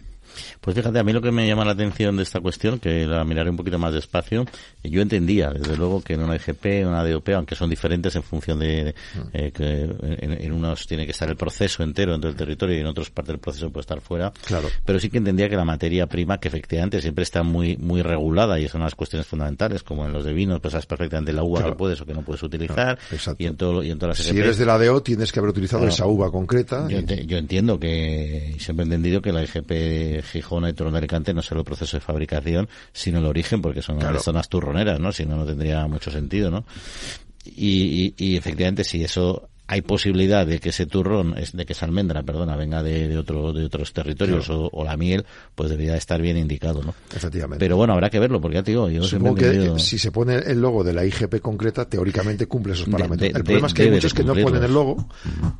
Pues 0.61 0.75
fíjate, 0.75 0.99
a 0.99 1.03
mí 1.03 1.13
lo 1.13 1.21
que 1.21 1.31
me 1.31 1.47
llama 1.47 1.65
la 1.65 1.71
atención 1.71 2.15
de 2.17 2.23
esta 2.23 2.39
cuestión, 2.39 2.79
que 2.79 3.05
la 3.05 3.23
miraré 3.23 3.49
un 3.49 3.57
poquito 3.57 3.77
más 3.79 3.93
despacio, 3.93 4.45
yo 4.83 5.01
entendía, 5.01 5.49
desde 5.49 5.77
luego, 5.77 6.01
que 6.01 6.13
en 6.13 6.21
una 6.21 6.35
IGP, 6.35 6.87
una 6.87 7.03
DOP, 7.03 7.29
aunque 7.29 7.55
son 7.55 7.69
diferentes 7.69 8.15
en 8.15 8.23
función 8.23 8.59
de 8.59 8.93
mm. 9.15 9.19
eh, 9.33 9.51
que 9.51 9.89
en, 10.19 10.51
unos 10.51 10.85
tiene 10.87 11.05
que 11.05 11.11
estar 11.11 11.29
el 11.29 11.35
proceso 11.35 11.83
entero 11.83 12.11
dentro 12.11 12.29
del 12.29 12.37
territorio 12.37 12.77
y 12.77 12.81
en 12.81 12.87
otros 12.87 13.09
parte 13.09 13.31
del 13.31 13.39
proceso 13.39 13.69
puede 13.69 13.81
estar 13.81 14.01
fuera. 14.01 14.31
Claro. 14.45 14.69
Pero 14.85 14.99
sí 14.99 15.09
que 15.09 15.17
entendía 15.17 15.49
que 15.49 15.55
la 15.55 15.65
materia 15.65 16.07
prima, 16.07 16.39
que 16.39 16.47
efectivamente 16.47 17.01
siempre 17.01 17.23
está 17.23 17.43
muy 17.43 17.77
muy 17.77 18.01
regulada 18.01 18.59
y 18.59 18.67
son 18.67 18.81
las 18.81 18.95
cuestiones 18.95 19.27
fundamentales, 19.27 19.83
como 19.83 20.05
en 20.05 20.13
los 20.13 20.23
de 20.23 20.33
vinos, 20.33 20.59
pues 20.59 20.71
sabes 20.71 20.85
perfectamente 20.85 21.33
la 21.33 21.43
uva 21.43 21.63
que 21.63 21.71
puedes 21.73 21.99
o 22.01 22.05
que 22.05 22.13
no 22.13 22.21
puedes 22.21 22.43
utilizar. 22.43 22.97
y 23.37 23.45
en 23.45 23.55
todo 23.55 23.83
y 23.83 23.91
en 23.91 23.99
todas 23.99 24.17
las 24.17 24.27
Si 24.27 24.37
eres 24.37 24.57
de 24.57 24.65
la 24.65 24.77
DO, 24.77 25.01
tienes 25.01 25.31
que 25.31 25.39
haber 25.39 25.51
utilizado 25.51 25.87
esa 25.87 26.05
uva 26.05 26.31
concreta. 26.31 26.87
Yo, 26.87 26.99
yo 26.99 27.37
entiendo 27.37 27.79
que 27.79 28.55
siempre 28.59 28.83
he 28.83 28.85
entendido 28.85 29.21
que 29.21 29.31
la 29.31 29.43
IGP 29.43 30.22
Gijón 30.23 30.67
y 30.67 30.73
Turón 30.73 30.93
de 30.93 30.99
Alicante 30.99 31.33
no 31.33 31.41
solo 31.41 31.61
el 31.61 31.65
proceso 31.65 31.97
de 31.97 32.01
fabricación, 32.01 32.69
sino 32.91 33.19
el 33.19 33.25
origen, 33.25 33.61
porque 33.61 33.81
son 33.81 33.99
las 33.99 34.23
zonas 34.23 34.49
turroneras, 34.49 34.99
¿no? 34.99 35.11
Si 35.11 35.25
no, 35.25 35.35
no 35.35 35.45
tendría 35.45 35.85
mucho 35.87 36.11
sentido, 36.11 36.49
¿no? 36.49 36.65
Y, 37.45 38.13
y, 38.17 38.25
y, 38.25 38.37
efectivamente, 38.37 38.83
si 38.83 39.03
eso 39.03 39.49
hay 39.65 39.81
posibilidad 39.81 40.45
de 40.45 40.59
que 40.59 40.69
ese 40.69 40.85
turrón, 40.85 41.35
de 41.53 41.65
que 41.65 41.73
esa 41.73 41.85
almendra, 41.85 42.21
perdona, 42.23 42.57
venga 42.57 42.83
de, 42.83 43.07
de 43.07 43.17
otro, 43.17 43.53
de 43.53 43.65
otros 43.65 43.93
territorios 43.93 44.47
o, 44.49 44.83
la 44.83 44.97
miel, 44.97 45.25
pues 45.55 45.69
debería 45.69 45.95
estar 45.95 46.21
bien 46.21 46.37
indicado, 46.37 46.83
¿no? 46.83 46.93
Efectivamente. 47.15 47.63
Pero 47.63 47.77
bueno, 47.77 47.93
habrá 47.93 48.09
que 48.09 48.19
verlo, 48.19 48.41
porque 48.41 48.55
ya 48.55 48.63
te 48.63 48.71
digo, 48.71 48.89
yo 48.89 49.03
Supongo 49.03 49.35
que 49.35 49.79
si 49.79 49.97
se 49.97 50.11
pone 50.11 50.35
el 50.35 50.59
logo 50.59 50.83
de 50.83 50.93
la 50.93 51.05
IGP 51.05 51.39
concreta, 51.39 51.85
teóricamente 51.85 52.45
cumple 52.45 52.73
esos 52.73 52.89
parámetros. 52.89 53.31
el 53.33 53.43
problema 53.43 53.67
es 53.67 53.73
que 53.73 53.83
hay 53.83 53.91
muchos 53.91 54.13
que 54.13 54.23
no 54.23 54.35
ponen 54.35 54.63
el 54.63 54.73
logo 54.73 55.07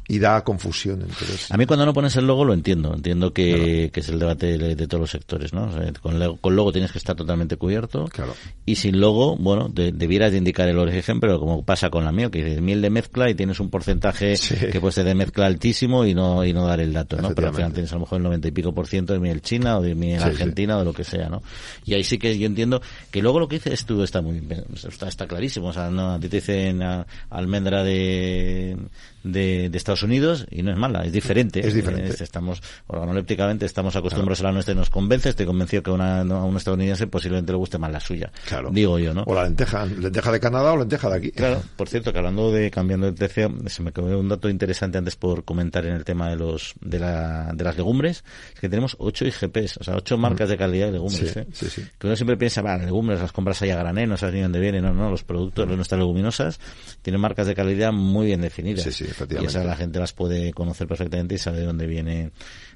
y 0.08 0.20
da 0.20 0.44
confusión. 0.44 1.02
Entonces... 1.02 1.50
A 1.50 1.58
mí 1.58 1.66
cuando 1.66 1.86
no 1.86 1.94
pones 1.94 2.16
el 2.18 2.28
logo 2.28 2.44
lo 2.44 2.54
entiendo, 2.54 2.94
entiendo 2.94 3.32
que, 3.32 3.90
que 3.94 4.02
es 4.02 4.10
el 4.10 4.20
debate 4.20 4.58
de, 4.58 4.88
todos 4.88 5.00
los 5.00 5.12
sectores, 5.12 5.54
¿no? 5.54 5.70
con, 6.02 6.56
logo, 6.56 6.72
tienes 6.74 6.92
que 6.92 6.98
estar 6.98 7.16
totalmente 7.16 7.56
cubierto 7.56 8.06
claro. 8.08 8.34
y 8.66 8.76
sin 8.76 9.00
logo, 9.00 9.38
bueno, 9.38 9.70
debieras 9.70 10.34
de 10.34 10.40
indicar 10.40 10.68
el 10.68 10.78
origen, 10.78 11.22
pero 11.22 11.40
como 11.40 11.64
pasa 11.64 11.90
con 11.90 12.04
la 12.04 12.12
miel, 12.12 12.30
que 12.30 12.56
es 12.56 12.62
miel 12.62 12.82
de 12.82 12.90
mezcla 12.90 13.30
y 13.30 13.36
tienes 13.36 13.60
un 13.62 13.70
porcentaje 13.70 13.93
que 14.00 14.80
puede 14.80 14.92
ser 14.92 15.06
de 15.06 15.16
mezcla 15.16 15.46
altísimo 15.46 16.06
y 16.06 16.14
no, 16.14 16.46
y 16.46 16.54
no 16.54 16.66
dar 16.66 16.80
el 16.80 16.94
dato, 16.94 17.22
¿no? 17.22 17.34
Pero 17.34 17.50
al 17.50 17.56
final 17.56 17.74
tienes 17.74 17.92
a 17.92 17.96
lo 17.96 18.02
mejor 18.02 18.18
el 18.18 18.24
noventa 18.24 18.48
y 18.48 18.52
pico 18.52 18.74
por 18.74 18.88
ciento 18.88 19.14
de 19.14 19.20
miel 19.20 19.42
china 19.42 19.78
o 19.78 19.82
de 19.82 19.96
miel 19.96 20.22
argentina 20.22 20.76
o 20.78 20.80
de 20.80 20.86
lo 20.86 20.94
que 20.94 21.04
sea, 21.04 21.30
¿no? 21.30 21.42
Y 21.86 21.94
ahí 21.94 22.04
sí 22.04 22.18
que 22.18 22.38
yo 22.38 22.46
entiendo 22.46 22.82
que 23.12 23.22
luego 23.22 23.40
lo 23.40 23.48
que 23.48 23.56
dices 23.56 23.86
tú 23.86 24.04
está 24.04 24.22
muy 24.22 24.42
está, 24.88 25.08
está 25.08 25.28
clarísimo, 25.28 25.68
o 25.68 25.74
sea, 25.74 25.90
no, 25.90 26.14
a 26.14 26.20
ti 26.20 26.30
te 26.30 26.38
dicen 26.38 26.82
almendra 27.30 27.84
de 27.84 28.78
de, 29.24 29.70
de, 29.70 29.78
Estados 29.78 30.04
Unidos 30.04 30.46
y 30.50 30.64
no 30.64 30.72
es 30.72 30.78
mala, 30.78 31.04
es 31.06 31.12
diferente. 31.12 31.66
Es 31.66 31.74
diferente. 31.74 32.24
estamos, 32.24 32.62
organolépticamente 32.88 33.66
estamos 33.66 33.96
acostumbrados 33.96 34.42
a 34.42 34.44
la 34.46 34.52
nuestra 34.52 34.74
y 34.74 34.78
nos 34.78 34.90
convence, 34.90 35.30
estoy 35.30 35.46
convencido 35.46 35.84
que 35.84 35.92
una, 35.92 36.22
a 36.22 36.44
un 36.44 36.58
estadounidense 36.58 37.08
posiblemente 37.08 37.52
le 37.52 37.58
guste 37.58 37.78
más 37.78 37.92
la 37.92 38.00
suya. 38.00 38.32
Claro. 38.48 38.70
Digo 38.72 39.00
yo, 39.00 39.14
¿no? 39.14 39.24
O 39.26 39.34
la 39.34 39.44
lenteja, 39.44 39.86
lenteja 39.86 40.32
de 40.32 40.40
Canadá 40.40 40.74
o 40.74 40.78
lenteja 40.78 41.10
de 41.10 41.16
aquí. 41.16 41.32
Claro, 41.32 41.62
por 41.76 41.90
cierto, 41.90 42.12
que 42.12 42.18
hablando 42.18 42.52
de 42.52 42.70
cambiando 42.72 43.08
de 43.08 43.14
tercio, 43.14 43.54
se 43.68 43.82
me 43.82 43.92
quedó 43.92 44.20
un 44.20 44.30
dato 44.30 44.50
interesante 44.50 44.98
antes 44.98 45.16
por 45.16 45.44
comentar 45.44 45.86
en 45.86 45.94
el 45.94 46.04
tema 46.04 46.30
de 46.30 46.36
los, 46.36 46.76
de 46.82 47.00
la, 47.00 47.52
de 47.54 47.64
las 47.64 47.78
legumbres, 47.78 48.24
es 48.54 48.60
que 48.60 48.70
tenemos 48.70 48.96
ocho 49.00 49.26
IGPs, 49.26 49.78
o 49.78 49.84
sea, 49.84 49.96
ocho 49.96 50.18
marcas 50.18 50.50
de 50.50 50.58
calidad 50.58 50.88
de 50.88 50.94
legumbres, 50.94 51.36
¿eh? 51.38 51.48
sí, 51.54 51.68
sí. 51.70 51.84
Que 51.98 52.08
uno 52.08 52.16
siempre 52.16 52.38
piensa, 52.38 52.62
va, 52.62 52.78
legumbres 52.78 53.20
las 53.20 53.32
compras 53.32 53.62
ahí 53.62 53.70
a 53.70 53.76
granel, 53.76 54.10
no 54.10 54.18
sabes 54.18 54.36
ni 54.36 54.42
dónde 54.42 54.60
vienen, 54.60 54.84
no, 54.84 54.94
no, 54.94 55.10
los 55.10 55.24
productos, 55.24 55.68
nuestras 55.68 56.00
leguminosas, 56.00 56.60
tienen 57.02 57.22
marcas 57.22 57.48
de 57.48 57.56
calidad 57.56 57.92
muy 57.92 58.28
bien 58.28 58.42
definidas. 58.42 58.84
Sí, 58.84 58.92
sí, 58.92 59.06
efectivamente. 59.14 59.60
Y 59.60 59.64
la 59.64 59.76
gente 59.76 60.00
las 60.00 60.14
puede 60.14 60.54
conocer 60.54 60.88
perfectamente 60.88 61.36
y 61.36 61.38
sabe 61.38 61.60
de 61.60 61.66
dónde 61.66 61.88
viene 61.88 62.32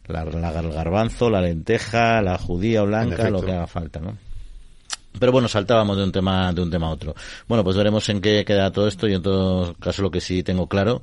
la, 0.07 0.23
garbanzo, 0.23 1.29
la 1.29 1.41
lenteja, 1.41 2.21
la 2.21 2.38
judía 2.38 2.83
blanca, 2.83 3.29
lo 3.29 3.41
que 3.41 3.51
haga 3.51 3.67
falta, 3.67 3.99
¿no? 3.99 4.17
Pero 5.19 5.31
bueno, 5.31 5.47
saltábamos 5.47 5.97
de 5.97 6.03
un 6.03 6.11
tema 6.11 6.53
de 6.53 6.61
un 6.61 6.69
tema 6.69 6.88
a 6.88 6.91
otro. 6.91 7.15
Bueno, 7.47 7.63
pues 7.63 7.75
veremos 7.75 8.07
en 8.09 8.21
qué 8.21 8.45
queda 8.45 8.71
todo 8.71 8.88
esto 8.88 9.07
y 9.07 9.15
en 9.15 9.23
todo 9.23 9.73
caso 9.75 10.01
lo 10.03 10.11
que 10.11 10.21
sí 10.21 10.43
tengo 10.43 10.67
claro 10.67 11.01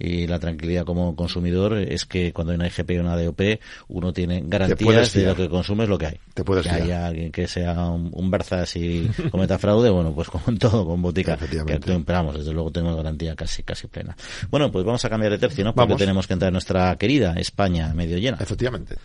y 0.00 0.26
la 0.26 0.38
tranquilidad 0.38 0.84
como 0.84 1.14
consumidor 1.14 1.76
es 1.76 2.06
que 2.06 2.32
cuando 2.32 2.52
hay 2.52 2.56
una 2.56 2.66
IGP 2.68 2.90
y 2.90 2.96
una 2.96 3.16
DOP 3.16 3.40
uno 3.88 4.12
tiene 4.12 4.42
garantías 4.46 5.12
de 5.12 5.26
lo 5.26 5.36
que 5.36 5.48
consume 5.48 5.84
es 5.84 5.90
lo 5.90 5.98
que 5.98 6.06
hay. 6.06 6.20
Te 6.32 6.42
puedes 6.42 6.64
que 6.64 6.70
haya 6.70 7.06
alguien 7.06 7.30
que 7.30 7.46
sea 7.46 7.84
un, 7.90 8.10
un 8.12 8.30
Barzas 8.30 8.74
y 8.76 9.10
cometa 9.30 9.58
fraude, 9.58 9.90
bueno, 9.90 10.12
pues 10.14 10.28
como 10.28 10.44
en 10.48 10.58
todo, 10.58 10.86
con 10.86 11.02
botica. 11.02 11.36
Que, 11.36 11.78
esperamos, 11.92 12.38
desde 12.38 12.52
luego 12.52 12.70
tengo 12.70 12.96
garantía 12.96 13.36
casi 13.36 13.62
casi 13.62 13.86
plena. 13.88 14.16
Bueno, 14.50 14.72
pues 14.72 14.84
vamos 14.84 15.04
a 15.04 15.10
cambiar 15.10 15.32
de 15.32 15.38
tercio, 15.38 15.64
¿no? 15.64 15.74
Porque 15.74 15.96
tenemos 15.96 16.26
que 16.26 16.32
entrar 16.32 16.48
en 16.48 16.54
nuestra 16.54 16.96
querida 16.96 17.34
España 17.36 17.92
medio 17.94 18.16
llena. 18.16 18.38
Efectivamente. 18.40 18.96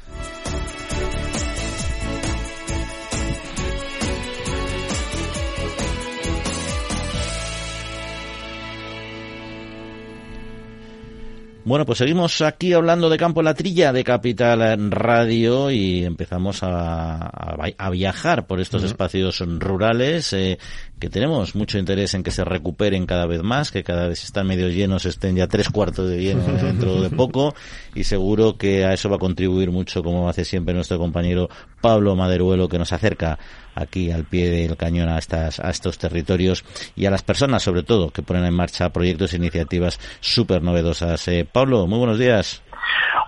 Bueno, 11.65 11.83
pues 11.83 11.97
seguimos 11.97 12.41
aquí 12.41 12.73
hablando 12.73 13.09
de 13.09 13.17
Campo 13.17 13.41
La 13.41 13.55
Trilla 13.55 13.91
de 13.91 14.03
Capital 14.03 14.91
Radio 14.91 15.71
y 15.71 16.05
empezamos 16.05 16.61
a, 16.61 17.25
a, 17.25 17.89
viajar 17.89 18.45
por 18.45 18.61
estos 18.61 18.83
espacios 18.83 19.39
rurales 19.39 20.31
eh, 20.33 20.59
que 20.99 21.09
tenemos 21.09 21.55
mucho 21.55 21.79
interés 21.79 22.13
en 22.13 22.21
que 22.21 22.29
se 22.29 22.45
recuperen 22.45 23.07
cada 23.07 23.25
vez 23.25 23.41
más, 23.41 23.71
que 23.71 23.83
cada 23.83 24.07
vez 24.07 24.23
están 24.23 24.45
medio 24.45 24.69
llenos, 24.69 25.07
estén 25.07 25.37
ya 25.37 25.47
tres 25.47 25.69
cuartos 25.69 26.07
de 26.07 26.21
lleno 26.21 26.43
dentro 26.61 27.01
de 27.01 27.09
poco. 27.09 27.55
Y 27.95 28.03
seguro 28.03 28.57
que 28.57 28.85
a 28.85 28.93
eso 28.93 29.09
va 29.09 29.15
a 29.15 29.19
contribuir 29.19 29.71
mucho, 29.71 30.03
como 30.03 30.29
hace 30.29 30.45
siempre 30.45 30.75
nuestro 30.75 30.99
compañero 30.99 31.49
Pablo 31.81 32.15
Maderuelo, 32.15 32.69
que 32.69 32.77
nos 32.77 32.93
acerca 32.93 33.39
aquí 33.75 34.11
al 34.11 34.23
pie 34.23 34.49
del 34.49 34.77
cañón 34.77 35.09
a, 35.09 35.17
estas, 35.17 35.59
a 35.59 35.69
estos 35.69 35.97
territorios 35.97 36.63
y 36.95 37.05
a 37.05 37.11
las 37.11 37.21
personas, 37.21 37.61
sobre 37.61 37.83
todo, 37.83 38.09
que 38.09 38.23
ponen 38.23 38.45
en 38.45 38.53
marcha 38.53 38.89
proyectos 38.89 39.33
e 39.33 39.37
iniciativas 39.37 39.99
súper 40.21 40.63
novedosas. 40.63 41.27
Eh, 41.27 41.45
Pablo, 41.49 41.85
muy 41.85 41.99
buenos 41.99 42.17
días. 42.17 42.63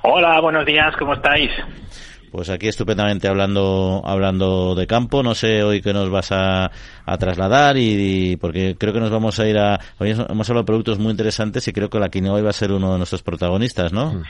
Hola, 0.04 0.40
buenos 0.42 0.66
días, 0.66 0.96
¿cómo 0.98 1.14
estáis? 1.14 1.52
Pues 2.32 2.50
aquí 2.50 2.68
estupendamente 2.68 3.28
hablando 3.28 4.02
hablando 4.06 4.76
de 4.76 4.86
campo. 4.86 5.24
No 5.24 5.34
sé 5.34 5.64
hoy 5.64 5.82
qué 5.82 5.94
nos 5.94 6.10
vas 6.10 6.32
a, 6.32 6.72
trasladar 7.16 7.78
y, 7.78 8.36
porque 8.38 8.76
creo 8.78 8.92
que 8.92 9.00
nos 9.00 9.12
vamos 9.12 9.40
a 9.40 9.48
ir 9.48 9.58
a 9.58 9.80
hoy 10.00 10.10
hemos 10.10 10.50
hablado 10.50 10.64
de 10.64 10.68
productos 10.68 11.00
muy 11.00 11.12
interesantes 11.12 11.68
y 11.68 11.74
creo 11.74 11.90
que 11.90 12.00
la 12.00 12.10
quinoa 12.10 12.42
va 12.42 12.50
a 12.50 12.54
ser 12.54 12.72
uno 12.72 12.92
de 12.92 12.98
nuestros 12.98 13.24
protagonistas, 13.24 13.94
¿no? 13.94 14.14
Mm. 14.14 14.24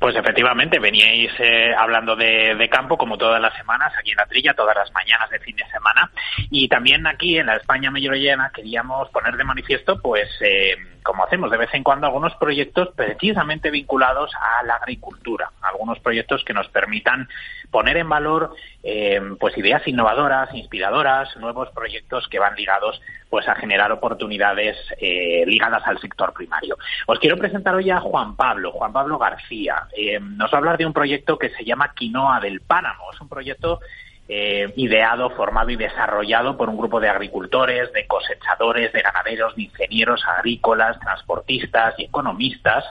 Pues 0.00 0.16
efectivamente, 0.16 0.78
veníais 0.78 1.30
eh, 1.38 1.74
hablando 1.76 2.16
de, 2.16 2.68
campo 2.70 2.96
como 2.96 3.18
todas 3.18 3.38
las 3.38 3.54
semanas 3.54 3.92
aquí 3.98 4.12
en 4.12 4.16
la 4.16 4.24
trilla, 4.24 4.54
todas 4.54 4.74
las 4.74 4.90
mañanas 4.94 5.28
de 5.28 5.38
fin 5.40 5.54
de 5.54 5.66
semana. 5.66 6.10
Y 6.50 6.68
también 6.68 7.06
aquí 7.06 7.36
en 7.36 7.44
la 7.44 7.56
España 7.56 7.90
Llena 7.92 8.50
queríamos 8.54 9.10
poner 9.10 9.36
de 9.36 9.44
manifiesto, 9.44 10.00
pues, 10.00 10.26
eh, 10.40 10.74
como 11.02 11.24
hacemos 11.24 11.50
de 11.50 11.58
vez 11.58 11.68
en 11.74 11.82
cuando, 11.82 12.06
algunos 12.06 12.34
proyectos 12.36 12.88
precisamente 12.96 13.70
vinculados 13.70 14.32
a 14.36 14.64
la 14.64 14.76
agricultura. 14.76 15.50
Algunos 15.60 15.98
proyectos 15.98 16.42
que 16.46 16.54
nos 16.54 16.68
permitan 16.68 17.28
poner 17.70 17.98
en 17.98 18.08
valor 18.08 18.54
eh, 18.82 19.20
pues 19.38 19.56
ideas 19.58 19.86
innovadoras, 19.86 20.54
inspiradoras, 20.54 21.36
nuevos 21.36 21.68
proyectos 21.72 21.99
que 22.28 22.38
van 22.38 22.54
ligados 22.54 23.00
pues 23.28 23.48
a 23.48 23.54
generar 23.54 23.92
oportunidades 23.92 24.76
eh, 25.00 25.44
ligadas 25.46 25.82
al 25.86 26.00
sector 26.00 26.32
primario. 26.32 26.76
Os 27.06 27.18
quiero 27.18 27.36
presentar 27.36 27.74
hoy 27.74 27.88
a 27.90 28.00
Juan 28.00 28.34
Pablo, 28.34 28.72
Juan 28.72 28.92
Pablo 28.92 29.18
García. 29.18 29.86
Eh, 29.96 30.18
nos 30.20 30.50
va 30.50 30.56
a 30.56 30.58
hablar 30.58 30.78
de 30.78 30.86
un 30.86 30.92
proyecto 30.92 31.38
que 31.38 31.50
se 31.50 31.64
llama 31.64 31.94
Quinoa 31.94 32.40
del 32.40 32.60
Páramo. 32.60 33.04
Es 33.14 33.20
un 33.20 33.28
proyecto 33.28 33.80
eh, 34.28 34.72
ideado, 34.76 35.30
formado 35.30 35.70
y 35.70 35.76
desarrollado 35.76 36.56
por 36.56 36.68
un 36.68 36.76
grupo 36.76 37.00
de 37.00 37.08
agricultores, 37.08 37.92
de 37.92 38.06
cosechadores, 38.06 38.92
de 38.92 39.02
ganaderos, 39.02 39.54
de 39.54 39.62
ingenieros 39.62 40.22
agrícolas, 40.26 40.98
transportistas 41.00 41.94
y 41.98 42.04
economistas 42.04 42.84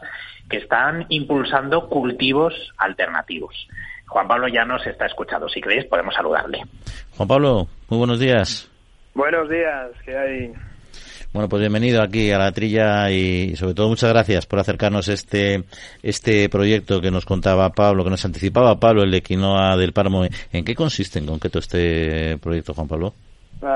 que 0.49 0.57
están 0.57 1.05
impulsando 1.09 1.87
cultivos 1.87 2.53
alternativos. 2.77 3.55
Juan 4.07 4.27
Pablo 4.27 4.47
ya 4.47 4.65
nos 4.65 4.85
está 4.87 5.05
escuchando. 5.05 5.47
Si 5.47 5.61
queréis, 5.61 5.85
podemos 5.85 6.15
saludarle. 6.15 6.63
Juan 7.15 7.27
Pablo, 7.27 7.67
muy 7.89 7.99
buenos 7.99 8.19
días. 8.19 8.69
Buenos 9.13 9.49
días, 9.49 9.91
¿qué 10.05 10.17
hay? 10.17 10.53
Bueno, 11.31 11.47
pues 11.47 11.59
bienvenido 11.59 12.01
aquí 12.01 12.31
a 12.31 12.39
la 12.39 12.51
trilla 12.51 13.11
y 13.11 13.55
sobre 13.55 13.75
todo 13.75 13.87
muchas 13.87 14.09
gracias 14.11 14.47
por 14.47 14.59
acercarnos 14.59 15.07
este 15.09 15.63
este 16.01 16.49
proyecto 16.49 17.01
que 17.01 17.11
nos 17.11 17.25
contaba 17.25 17.69
Pablo, 17.69 18.03
que 18.03 18.09
nos 18.09 18.25
anticipaba 18.25 18.79
Pablo, 18.79 19.03
el 19.03 19.11
de 19.11 19.21
Quinoa 19.21 19.77
del 19.77 19.93
Páramo. 19.93 20.25
¿En 20.51 20.65
qué 20.65 20.73
consiste 20.73 21.19
en 21.19 21.27
concreto 21.27 21.59
este 21.59 22.37
proyecto, 22.37 22.73
Juan 22.73 22.87
Pablo? 22.87 23.13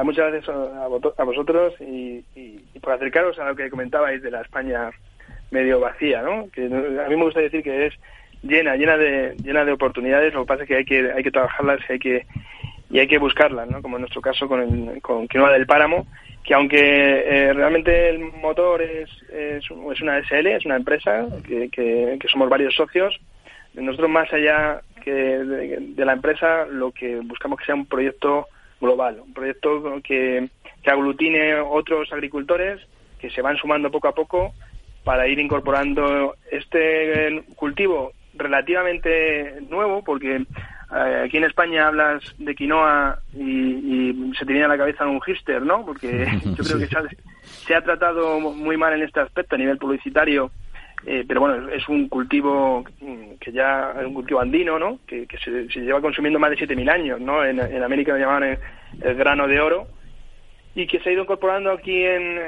muchas 0.04 0.32
gracias 0.32 0.50
a, 0.50 1.24
vosotros 1.24 1.74
y, 1.82 2.24
por 2.82 2.94
acercaros 2.94 3.38
a 3.38 3.50
lo 3.50 3.56
que 3.56 3.70
comentabais 3.70 4.22
de 4.24 4.32
la 4.32 4.42
España 4.42 4.90
medio 5.52 5.80
vacía, 5.80 6.22
¿no? 6.22 6.50
Que 6.52 6.66
a 6.66 7.10
mí 7.10 7.16
me 7.16 7.24
gusta 7.24 7.42
decir 7.42 7.62
que 7.62 7.88
es 7.88 7.94
llena, 8.42 8.76
llena 8.76 8.98
de 8.98 9.36
llena 9.44 9.66
de 9.66 9.74
oportunidades. 9.74 10.34
Lo 10.34 10.42
que 10.42 10.48
pasa 10.48 10.64
es 10.64 10.68
que 10.68 10.76
hay 10.78 10.86
que 10.86 11.12
hay 11.12 11.24
que 11.24 11.32
trabajarlas, 11.32 11.82
hay 11.90 12.00
que 12.00 12.26
y 12.94 13.00
hay 13.00 13.08
que 13.08 13.18
buscarlas, 13.18 13.68
¿no? 13.68 13.82
Como 13.82 13.98
en 13.98 14.02
nuestro 14.02 14.22
caso 14.22 14.48
con, 14.48 14.62
el, 14.62 15.02
con 15.02 15.28
Quinoa 15.28 15.52
del 15.52 15.66
Páramo, 15.66 16.06
que 16.44 16.54
aunque 16.54 16.78
eh, 16.78 17.52
realmente 17.52 18.10
el 18.10 18.20
motor 18.20 18.84
es, 18.84 19.10
es, 19.32 19.72
una 19.72 20.20
SL, 20.20 20.46
es 20.46 20.64
una 20.64 20.76
empresa, 20.76 21.26
que, 21.44 21.70
que, 21.70 22.28
somos 22.32 22.50
varios 22.50 22.76
socios, 22.76 23.20
nosotros 23.74 24.12
más 24.12 24.32
allá 24.32 24.82
que 25.04 25.12
de, 25.12 26.06
la 26.06 26.14
empresa 26.14 26.66
lo 26.68 26.92
que 26.92 27.20
buscamos 27.22 27.58
que 27.58 27.66
sea 27.66 27.74
un 27.74 27.88
proyecto 27.88 28.46
global, 28.80 29.22
un 29.26 29.34
proyecto 29.34 30.00
que, 30.04 30.50
que 30.84 30.92
aglutine 30.92 31.56
otros 31.56 32.14
agricultores 32.14 32.80
que 33.18 33.32
se 33.32 33.42
van 33.42 33.58
sumando 33.58 33.90
poco 33.90 34.10
a 34.10 34.14
poco 34.14 34.54
para 35.04 35.28
ir 35.28 35.40
incorporando 35.40 36.36
este 36.52 37.44
cultivo 37.56 38.12
relativamente 38.36 39.62
nuevo, 39.68 40.04
porque 40.04 40.46
eh, 40.96 41.24
aquí 41.26 41.38
en 41.38 41.46
España 41.46 41.88
hablas 41.88 42.24
de 42.38 42.54
quinoa 42.54 43.20
y, 43.34 44.32
se 44.38 44.46
te 44.46 44.54
viene 44.54 44.66
a 44.66 44.70
la 44.70 44.78
cabeza 44.78 45.08
un 45.08 45.22
hister, 45.26 45.62
¿no? 45.62 45.86
Porque 45.86 46.28
yo 46.46 46.64
creo 46.64 46.78
que 46.78 46.88
se 47.44 47.76
ha, 47.76 47.82
tratado 47.82 48.40
muy 48.40 48.78
mal 48.78 48.94
en 48.94 49.04
este 49.04 49.20
aspecto 49.20 49.56
a 49.56 49.58
nivel 49.58 49.78
publicitario, 49.78 50.52
eh, 51.06 51.24
pero 51.28 51.42
bueno, 51.42 51.70
es 51.70 51.88
un 51.90 52.08
cultivo 52.10 52.84
que 53.40 53.52
ya 53.52 53.94
es 54.00 54.06
un 54.06 54.14
cultivo 54.14 54.40
andino, 54.40 54.78
¿no? 54.78 55.00
Que, 55.08 55.28
se, 55.44 55.68
lleva 55.82 56.02
consumiendo 56.02 56.40
más 56.40 56.52
de 56.52 56.58
7.000 56.58 56.90
años, 56.90 57.20
¿no? 57.20 57.44
En, 57.44 57.60
América 57.84 58.14
lo 58.14 58.20
llamaban 58.20 58.44
el, 59.02 59.16
grano 59.16 59.48
de 59.48 59.60
oro 59.60 59.88
y 60.76 60.88
que 60.88 61.00
se 61.00 61.10
ha 61.10 61.14
ido 61.14 61.24
incorporando 61.24 61.72
aquí 61.72 62.04
en, 62.04 62.40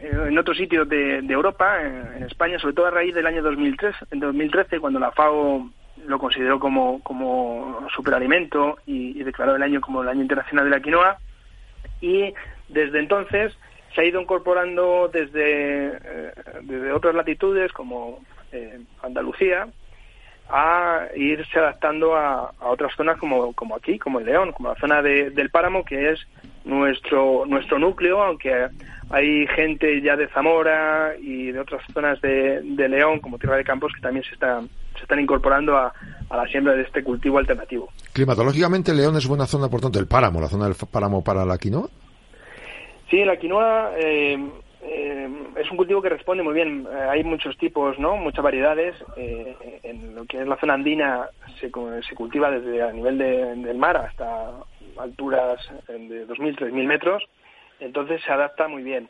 en, 0.00 0.38
otros 0.38 0.56
sitios 0.56 0.88
de, 0.88 1.18
Europa, 1.18 1.82
en, 1.82 2.24
España, 2.24 2.58
sobre 2.58 2.74
todo 2.74 2.86
a 2.86 2.90
raíz 2.90 3.14
del 3.14 3.26
año 3.26 3.42
2003, 3.42 3.94
en 4.10 4.20
2013, 4.20 4.80
cuando 4.80 4.98
la 4.98 5.12
FAO 5.12 5.70
lo 6.06 6.18
consideró 6.18 6.58
como, 6.58 7.00
como 7.02 7.86
superalimento 7.94 8.78
y, 8.86 9.22
declaró 9.22 9.56
el 9.56 9.62
año 9.62 9.80
como 9.80 10.02
el 10.02 10.08
año 10.08 10.22
internacional 10.22 10.64
de 10.64 10.70
la 10.70 10.80
quinoa. 10.80 11.18
Y 12.00 12.34
desde 12.68 12.98
entonces 12.98 13.56
se 13.94 14.00
ha 14.00 14.04
ido 14.04 14.20
incorporando 14.20 15.08
desde, 15.12 15.86
eh, 15.86 16.32
desde 16.62 16.92
otras 16.92 17.14
latitudes 17.14 17.72
como 17.72 18.20
eh, 18.52 18.80
Andalucía 19.02 19.68
a 20.48 21.06
irse 21.16 21.58
adaptando 21.58 22.16
a, 22.16 22.52
otras 22.60 22.94
zonas 22.96 23.18
como, 23.18 23.52
como 23.54 23.76
aquí, 23.76 23.98
como 23.98 24.18
el 24.18 24.26
León, 24.26 24.52
como 24.52 24.68
la 24.68 24.80
zona 24.80 25.00
del 25.00 25.50
Páramo, 25.50 25.84
que 25.84 26.10
es 26.10 26.20
nuestro, 26.64 27.44
nuestro 27.46 27.78
núcleo, 27.78 28.22
aunque 28.22 28.68
hay 29.10 29.46
gente 29.48 30.00
ya 30.02 30.16
de 30.16 30.28
Zamora 30.28 31.14
y 31.18 31.52
de 31.52 31.60
otras 31.60 31.82
zonas 31.92 32.20
de, 32.20 32.60
de 32.62 32.88
León, 32.88 33.20
como 33.20 33.38
Tierra 33.38 33.56
de 33.56 33.64
Campos, 33.64 33.92
que 33.94 34.02
también 34.02 34.24
se 34.24 34.34
están, 34.34 34.68
se 35.04 35.12
están 35.12 35.20
incorporando 35.20 35.76
a, 35.76 35.92
a 36.30 36.36
la 36.36 36.46
siembra 36.48 36.74
de 36.74 36.82
este 36.82 37.04
cultivo 37.04 37.38
alternativo. 37.38 37.88
Climatológicamente, 38.12 38.94
León 38.94 39.16
es 39.16 39.26
buena 39.26 39.46
zona, 39.46 39.68
por 39.68 39.80
tanto, 39.80 39.98
el 39.98 40.06
páramo, 40.06 40.40
la 40.40 40.48
zona 40.48 40.64
del 40.64 40.74
páramo 40.90 41.22
para 41.22 41.44
la 41.44 41.58
quinoa. 41.58 41.88
Sí, 43.10 43.24
la 43.24 43.36
quinoa 43.36 43.92
eh, 43.98 44.38
eh, 44.82 45.28
es 45.56 45.70
un 45.70 45.76
cultivo 45.76 46.00
que 46.00 46.08
responde 46.08 46.42
muy 46.42 46.54
bien. 46.54 46.86
Eh, 46.90 47.06
hay 47.10 47.24
muchos 47.24 47.56
tipos, 47.58 47.98
¿no? 47.98 48.16
Muchas 48.16 48.42
variedades. 48.42 48.94
en 49.16 50.14
lo 50.14 50.24
que 50.24 50.40
es 50.40 50.46
la 50.46 50.56
zona 50.56 50.74
andina 50.74 51.28
se, 51.60 51.70
se 52.08 52.14
cultiva 52.14 52.50
desde 52.50 52.82
a 52.82 52.92
nivel 52.92 53.18
del 53.18 53.76
mar 53.76 53.96
hasta 53.96 54.50
alturas 54.96 55.60
de 55.88 56.26
2.000, 56.26 56.56
3.000 56.56 56.86
metros. 56.86 57.22
Entonces 57.80 58.22
se 58.24 58.32
adapta 58.32 58.68
muy 58.68 58.82
bien. 58.82 59.08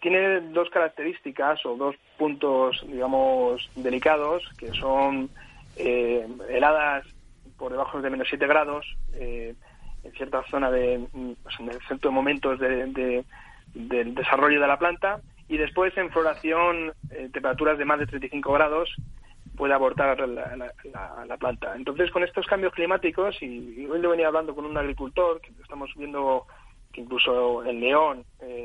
Tiene 0.00 0.40
dos 0.52 0.68
características 0.70 1.64
o 1.64 1.76
dos 1.76 1.96
puntos, 2.18 2.84
digamos, 2.86 3.68
delicados, 3.74 4.42
que 4.58 4.68
son 4.72 5.30
eh, 5.76 6.26
heladas 6.48 7.06
por 7.58 7.72
debajo 7.72 8.00
de 8.00 8.10
menos 8.10 8.28
7 8.28 8.46
grados, 8.46 8.86
eh, 9.14 9.54
en 10.04 10.12
cierta 10.12 10.42
zona 10.50 10.70
de, 10.70 11.06
pues, 11.42 11.60
en 11.60 11.70
ciertos 11.86 12.12
momentos 12.12 12.58
de, 12.58 13.24
del 13.74 14.14
desarrollo 14.14 14.60
de 14.60 14.66
la 14.66 14.78
planta, 14.78 15.20
y 15.48 15.56
después 15.56 15.96
en 15.96 16.10
floración, 16.10 16.92
eh, 17.10 17.28
temperaturas 17.32 17.78
de 17.78 17.84
más 17.84 17.98
de 17.98 18.06
35 18.06 18.52
grados, 18.52 18.94
puede 19.56 19.74
abortar 19.74 20.18
la, 20.28 21.36
planta. 21.38 21.74
Entonces, 21.76 22.10
con 22.10 22.22
estos 22.24 22.46
cambios 22.46 22.74
climáticos, 22.74 23.40
y, 23.42 23.86
hoy 23.86 24.00
le 24.00 24.08
venía 24.08 24.28
hablando 24.28 24.54
con 24.54 24.66
un 24.66 24.76
agricultor, 24.76 25.40
que 25.40 25.50
estamos 25.62 25.90
viendo 25.96 26.46
que 26.96 27.02
incluso 27.02 27.62
en 27.64 27.78
León 27.80 28.24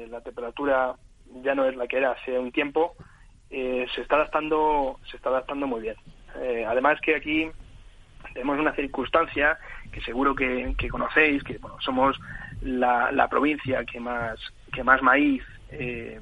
la 0.09 0.21
temperatura 0.21 0.95
ya 1.43 1.53
no 1.53 1.65
es 1.65 1.75
la 1.75 1.87
que 1.87 1.97
era 1.97 2.11
hace 2.11 2.39
un 2.39 2.51
tiempo, 2.51 2.95
eh, 3.49 3.85
se 3.93 4.01
está 4.01 4.15
adaptando, 4.15 4.99
se 5.09 5.17
está 5.17 5.29
adaptando 5.29 5.67
muy 5.67 5.81
bien. 5.81 5.95
Eh, 6.39 6.65
además 6.67 6.99
que 7.01 7.15
aquí 7.15 7.49
tenemos 8.33 8.59
una 8.59 8.73
circunstancia 8.73 9.57
que 9.91 10.01
seguro 10.01 10.33
que, 10.35 10.73
conocéis, 10.89 11.43
que 11.43 11.57
bueno, 11.57 11.77
somos 11.81 12.17
la, 12.61 13.11
la, 13.11 13.27
provincia 13.27 13.83
que 13.83 13.99
más 13.99 14.39
que 14.71 14.83
más 14.83 15.01
maíz 15.01 15.43
eh, 15.69 16.21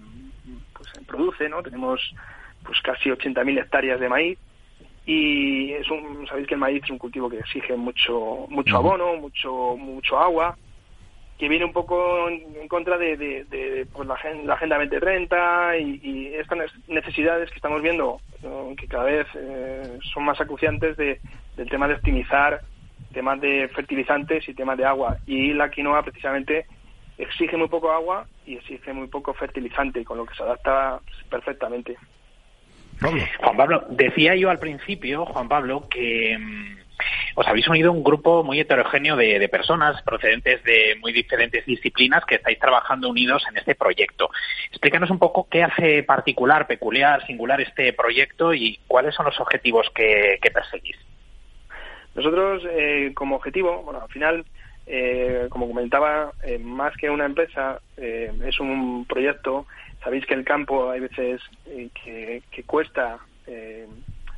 pues, 0.73 0.89
produce, 1.05 1.47
¿no? 1.49 1.61
Tenemos 1.61 2.01
pues 2.63 2.81
casi 2.81 3.09
80.000 3.09 3.61
hectáreas 3.61 3.99
de 3.99 4.09
maíz 4.09 4.39
y 5.05 5.71
es 5.73 5.89
un, 5.89 6.25
sabéis 6.27 6.47
que 6.47 6.55
el 6.55 6.59
maíz 6.59 6.83
es 6.83 6.89
un 6.89 6.97
cultivo 6.97 7.29
que 7.29 7.39
exige 7.39 7.75
mucho 7.75 8.47
mucho 8.49 8.75
abono, 8.75 9.15
mucho 9.17 9.75
mucho 9.77 10.17
agua 10.17 10.57
que 11.39 11.47
viene 11.47 11.63
un 11.63 11.71
poco 11.71 12.27
en 12.27 12.67
contra 12.67 12.97
de, 12.97 13.15
de, 13.15 13.87
pues 13.93 14.05
la, 14.05 14.19
la, 14.43 14.53
Agenda 14.55 14.77
2030 14.77 15.77
y, 15.77 15.99
y 16.03 16.35
estas 16.35 16.59
necesidades 16.89 17.49
que 17.49 17.55
estamos 17.55 17.81
viendo, 17.81 18.19
que 18.77 18.87
cada 18.87 19.05
vez 19.05 19.25
eh, 19.35 19.99
son 20.13 20.25
más 20.25 20.39
acuciantes 20.41 20.97
de, 20.97 21.21
del 21.55 21.69
tema 21.69 21.87
de 21.87 21.93
optimizar 21.93 22.59
temas 23.13 23.39
de 23.39 23.69
fertilizantes 23.69 24.49
y 24.49 24.53
temas 24.53 24.77
de 24.77 24.85
agua. 24.85 25.17
Y 25.25 25.53
la 25.53 25.71
quinoa 25.71 26.03
precisamente 26.03 26.65
exige 27.17 27.55
muy 27.55 27.69
poco 27.69 27.89
agua 27.89 28.27
y 28.45 28.55
exige 28.55 28.91
muy 28.91 29.07
poco 29.07 29.33
fertilizante, 29.33 30.03
con 30.03 30.17
lo 30.17 30.25
que 30.25 30.35
se 30.35 30.43
adapta 30.43 30.99
perfectamente. 31.29 31.95
Juan 32.99 33.55
Pablo, 33.55 33.85
decía 33.89 34.35
yo 34.35 34.49
al 34.49 34.59
principio, 34.59 35.25
Juan 35.25 35.47
Pablo, 35.47 35.87
que 35.89 36.37
mm, 36.37 36.78
os 37.35 37.47
habéis 37.47 37.67
unido 37.67 37.91
un 37.91 38.03
grupo 38.03 38.43
muy 38.43 38.59
heterogéneo 38.59 39.15
de, 39.15 39.47
personas 39.49 40.01
procedentes 40.03 40.63
de 40.63 40.97
muy 40.99 41.11
diferentes 41.11 41.65
disciplinas 41.65 42.25
que 42.25 42.35
estáis 42.35 42.59
trabajando 42.59 43.09
unidos 43.09 43.43
en 43.49 43.57
este 43.57 43.75
proyecto. 43.75 44.29
Explícanos 44.69 45.09
un 45.09 45.19
poco 45.19 45.47
qué 45.49 45.63
hace 45.63 46.03
particular, 46.03 46.67
peculiar, 46.67 47.25
singular 47.25 47.61
este 47.61 47.93
proyecto 47.93 48.53
y 48.53 48.79
cuáles 48.87 49.15
son 49.15 49.25
los 49.25 49.39
objetivos 49.39 49.89
que, 49.93 50.39
perseguís. 50.53 50.97
Nosotros, 52.15 52.63
eh, 52.71 53.11
como 53.13 53.35
objetivo, 53.35 53.83
bueno, 53.83 54.01
al 54.01 54.09
final, 54.09 54.45
eh, 54.87 55.47
como 55.49 55.67
comentaba, 55.67 56.31
eh, 56.43 56.57
más 56.57 56.95
que 56.97 57.09
una 57.09 57.25
empresa, 57.25 57.79
es 57.97 58.59
un 58.59 59.05
proyecto. 59.05 59.65
Sabéis 60.03 60.25
que 60.25 60.33
el 60.33 60.43
campo 60.43 60.89
hay 60.89 61.01
veces 61.01 61.41
que, 61.65 62.41
que, 62.51 62.63
cuesta 62.63 63.19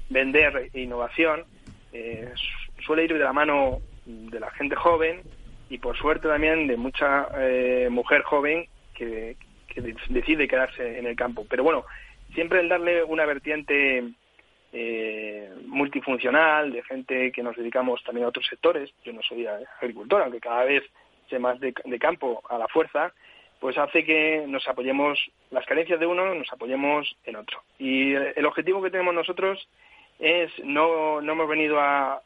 vender 0.09 0.69
innovación 0.73 1.45
eh, 1.93 2.33
suele 2.85 3.03
ir 3.05 3.13
de 3.13 3.19
la 3.19 3.33
mano 3.33 3.79
de 4.05 4.39
la 4.39 4.51
gente 4.51 4.75
joven 4.75 5.21
y 5.69 5.77
por 5.77 5.97
suerte 5.97 6.27
también 6.27 6.67
de 6.67 6.77
mucha 6.77 7.27
eh, 7.37 7.87
mujer 7.89 8.23
joven 8.23 8.67
que, 8.93 9.37
decide 10.09 10.47
quedarse 10.47 10.99
en 10.99 11.05
el 11.05 11.15
campo. 11.15 11.45
Pero 11.49 11.63
bueno, 11.63 11.85
siempre 12.33 12.59
el 12.59 12.67
darle 12.67 13.03
una 13.03 13.25
vertiente 13.25 14.03
eh, 14.73 15.49
multifuncional, 15.65 16.73
de 16.73 16.83
gente 16.83 17.31
que 17.31 17.41
nos 17.41 17.55
dedicamos 17.55 18.03
también 18.03 18.25
a 18.25 18.29
otros 18.29 18.45
sectores, 18.47 18.91
yo 19.05 19.13
no 19.13 19.21
soy 19.21 19.47
agricultor, 19.47 20.23
aunque 20.23 20.41
cada 20.41 20.65
vez 20.65 20.83
sé 21.29 21.39
más 21.39 21.57
de, 21.61 21.73
de 21.85 21.99
campo 21.99 22.43
a 22.49 22.57
la 22.57 22.67
fuerza, 22.67 23.13
pues 23.61 23.77
hace 23.77 24.03
que 24.03 24.43
nos 24.47 24.67
apoyemos, 24.67 25.19
las 25.51 25.65
carencias 25.65 25.99
de 25.99 26.05
uno, 26.05 26.35
nos 26.35 26.51
apoyemos 26.51 27.15
en 27.23 27.37
otro. 27.37 27.61
Y 27.79 28.13
el 28.13 28.45
objetivo 28.45 28.81
que 28.81 28.89
tenemos 28.89 29.13
nosotros 29.13 29.69
es 30.21 30.51
no, 30.63 31.19
no 31.19 31.33
hemos 31.33 31.49
venido 31.49 31.79
a, 31.79 32.21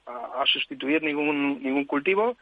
sustituir 0.46 1.02
ningún, 1.02 1.64
ningún 1.64 1.86
cultivo, 1.86 2.38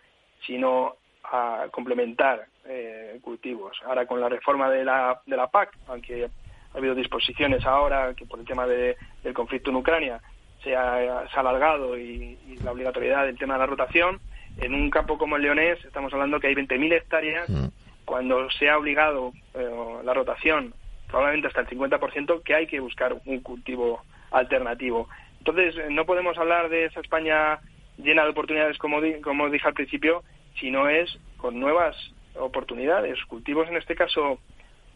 sino 0.46 0.96
a 1.24 1.68
complementar 1.72 2.48
eh, 2.66 3.20
cultivos. 3.22 3.78
Ahora 3.86 4.06
con 4.06 4.20
la 4.20 4.28
reforma 4.28 4.70
de 4.70 4.84
la, 4.84 5.22
de 5.26 5.38
la 5.38 5.48
PAC, 5.48 5.78
aunque 5.88 6.26
ha 6.26 6.78
habido 6.78 6.96
disposiciones 6.96 7.66
ahora 7.66 8.14
que 8.14 8.26
por 8.26 8.40
el 8.40 8.46
tema 8.46 8.68
de, 8.68 8.98
del 9.24 9.34
conflicto 9.34 9.70
en 9.70 9.78
Ucrania 9.78 10.22
se 10.64 10.76
ha, 10.76 11.26
alargado 11.34 11.98
y, 11.98 12.38
la 12.64 12.72
obligatoriedad 12.72 13.26
del 13.26 13.38
tema 13.38 13.54
de 13.54 13.60
la 13.60 13.66
rotación, 13.66 14.20
en 14.58 14.74
un 14.74 14.90
campo 14.90 15.18
como 15.18 15.36
el 15.36 15.44
leonés 15.44 15.84
estamos 15.86 16.14
hablando 16.14 16.40
que 16.40 16.48
hay 16.48 16.56
20.000 16.56 16.94
hectáreas, 16.94 17.50
mm. 17.50 17.68
cuando 18.06 18.50
se 18.52 18.70
ha 18.70 18.78
obligado 18.78 19.34
eh, 19.54 19.70
la 20.04 20.14
rotación 20.14 20.74
probablemente 21.08 21.48
hasta 21.48 21.62
el 21.62 21.68
50%, 21.68 22.42
que 22.42 22.56
hay 22.56 22.66
que 22.66 22.80
buscar 22.80 23.16
un 23.26 23.40
cultivo 23.42 24.02
alternativo. 24.32 25.08
Entonces, 25.46 25.76
eh, 25.76 25.88
no 25.90 26.06
podemos 26.06 26.38
hablar 26.38 26.70
de 26.70 26.86
esa 26.86 27.02
España 27.02 27.60
llena 27.98 28.24
de 28.24 28.30
oportunidades, 28.30 28.78
como, 28.78 29.02
como 29.22 29.50
dije 29.50 29.68
al 29.68 29.74
principio, 29.74 30.24
si 30.58 30.72
no 30.72 30.88
es 30.88 31.20
con 31.36 31.60
nuevas 31.60 31.98
oportunidades, 32.40 33.22
cultivos 33.26 33.68
en 33.68 33.76
este 33.76 33.94
caso 33.94 34.40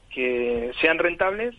que 0.09 0.71
sean 0.79 0.99
rentables 0.99 1.53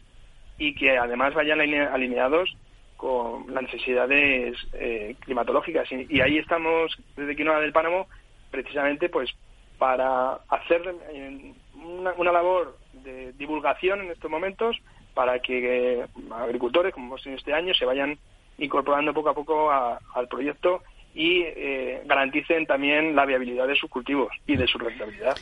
y 0.57 0.74
que 0.74 0.97
además 0.97 1.34
vayan 1.34 1.61
alineados 1.61 2.57
con 2.97 3.53
las 3.53 3.64
necesidades 3.64 4.57
eh, 4.72 5.16
climatológicas. 5.20 5.86
Y, 5.93 6.22
ahí 6.22 6.39
estamos 6.39 6.97
desde 7.14 7.36
Quinoa 7.36 7.61
del 7.61 7.72
Páramo 7.72 8.07
precisamente 8.51 9.11
pues 9.11 9.30
para 9.76 10.41
hacer 10.49 10.95
eh, 11.12 11.53
una, 11.74 12.14
una, 12.14 12.32
labor 12.32 12.78
de 13.05 13.34
divulgación 13.34 14.01
en 14.01 14.12
estos 14.12 14.30
momentos 14.30 14.78
para 15.12 15.41
que 15.41 16.07
agricultores, 16.30 16.95
como 16.95 17.09
hemos 17.09 17.22
tenido 17.22 17.39
este 17.39 17.53
año, 17.53 17.74
se 17.74 17.84
vayan 17.84 18.18
incorporando 18.59 19.14
poco 19.14 19.30
a 19.30 19.34
poco 19.34 19.70
al 19.70 20.28
proyecto 20.28 20.82
y 21.14 21.42
eh, 21.42 22.02
garanticen 22.06 22.66
también 22.66 23.16
la 23.16 23.24
viabilidad 23.24 23.66
de 23.66 23.76
sus 23.76 23.90
cultivos 23.90 24.28
y 24.46 24.56
de 24.56 24.66
su 24.66 24.78
rentabilidad. 24.78 25.36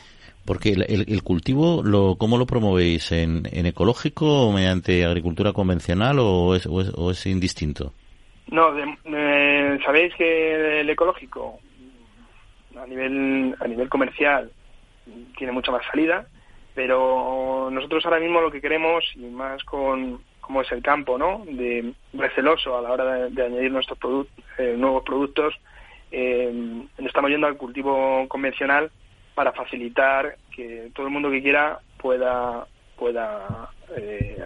Porque 0.45 0.69
el, 0.69 1.23
cultivo, 1.23 1.83
lo, 1.83 2.15
¿cómo 2.15 2.37
lo 2.37 2.45
promovéis? 2.45 3.11
¿En, 3.11 3.45
ecológico 3.45 4.47
o 4.47 4.53
mediante 4.53 5.03
agricultura 5.03 5.51
convencional 5.51 6.19
o 6.19 6.55
es, 6.55 6.65
o 6.65 7.11
es, 7.11 7.25
indistinto? 7.25 7.91
No, 8.49 8.69
sabéis 9.85 10.15
que 10.15 10.79
el 10.79 10.89
ecológico 10.89 11.59
a 12.81 12.87
nivel, 12.87 13.55
a 13.59 13.67
nivel 13.67 13.89
comercial 13.89 14.49
tiene 15.37 15.51
mucha 15.51 15.71
más 15.71 15.85
salida, 15.91 16.27
pero 16.73 17.69
nosotros 17.71 18.05
ahora 18.05 18.19
mismo 18.19 18.39
lo 18.39 18.51
que 18.51 18.61
queremos, 18.61 19.03
y 19.15 19.25
más 19.25 19.63
con, 19.63 20.21
como 20.47 20.61
es 20.61 20.71
el 20.71 20.81
campo, 20.81 21.17
¿no? 21.17 21.43
De 21.45 21.93
receloso 22.13 22.77
a 22.77 22.81
la 22.81 22.91
hora 22.91 23.29
de, 23.29 23.43
añadir 23.43 23.69
nuestros 23.69 24.27
eh, 24.57 24.75
nuevos 24.77 25.03
productos. 25.03 25.53
Eh, 26.09 26.83
estamos 26.99 27.29
yendo 27.29 27.47
al 27.47 27.57
cultivo 27.57 28.25
convencional 28.29 28.89
para 29.35 29.51
facilitar 29.51 30.37
que 30.55 30.89
todo 30.95 31.05
el 31.05 31.11
mundo 31.11 31.29
que 31.29 31.43
quiera 31.43 31.79
pueda 31.97 32.65
pueda 32.95 33.69
eh, 33.97 34.41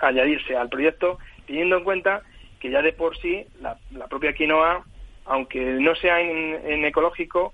añadirse 0.00 0.56
al 0.56 0.70
proyecto, 0.70 1.18
teniendo 1.46 1.76
en 1.76 1.84
cuenta 1.84 2.22
que 2.58 2.70
ya 2.70 2.80
de 2.80 2.94
por 2.94 3.16
sí 3.18 3.44
la, 3.60 3.76
propia 4.08 4.32
quinoa, 4.32 4.84
aunque 5.26 5.60
no 5.60 5.94
sea 5.96 6.18
en 6.20 6.84
ecológico, 6.86 7.52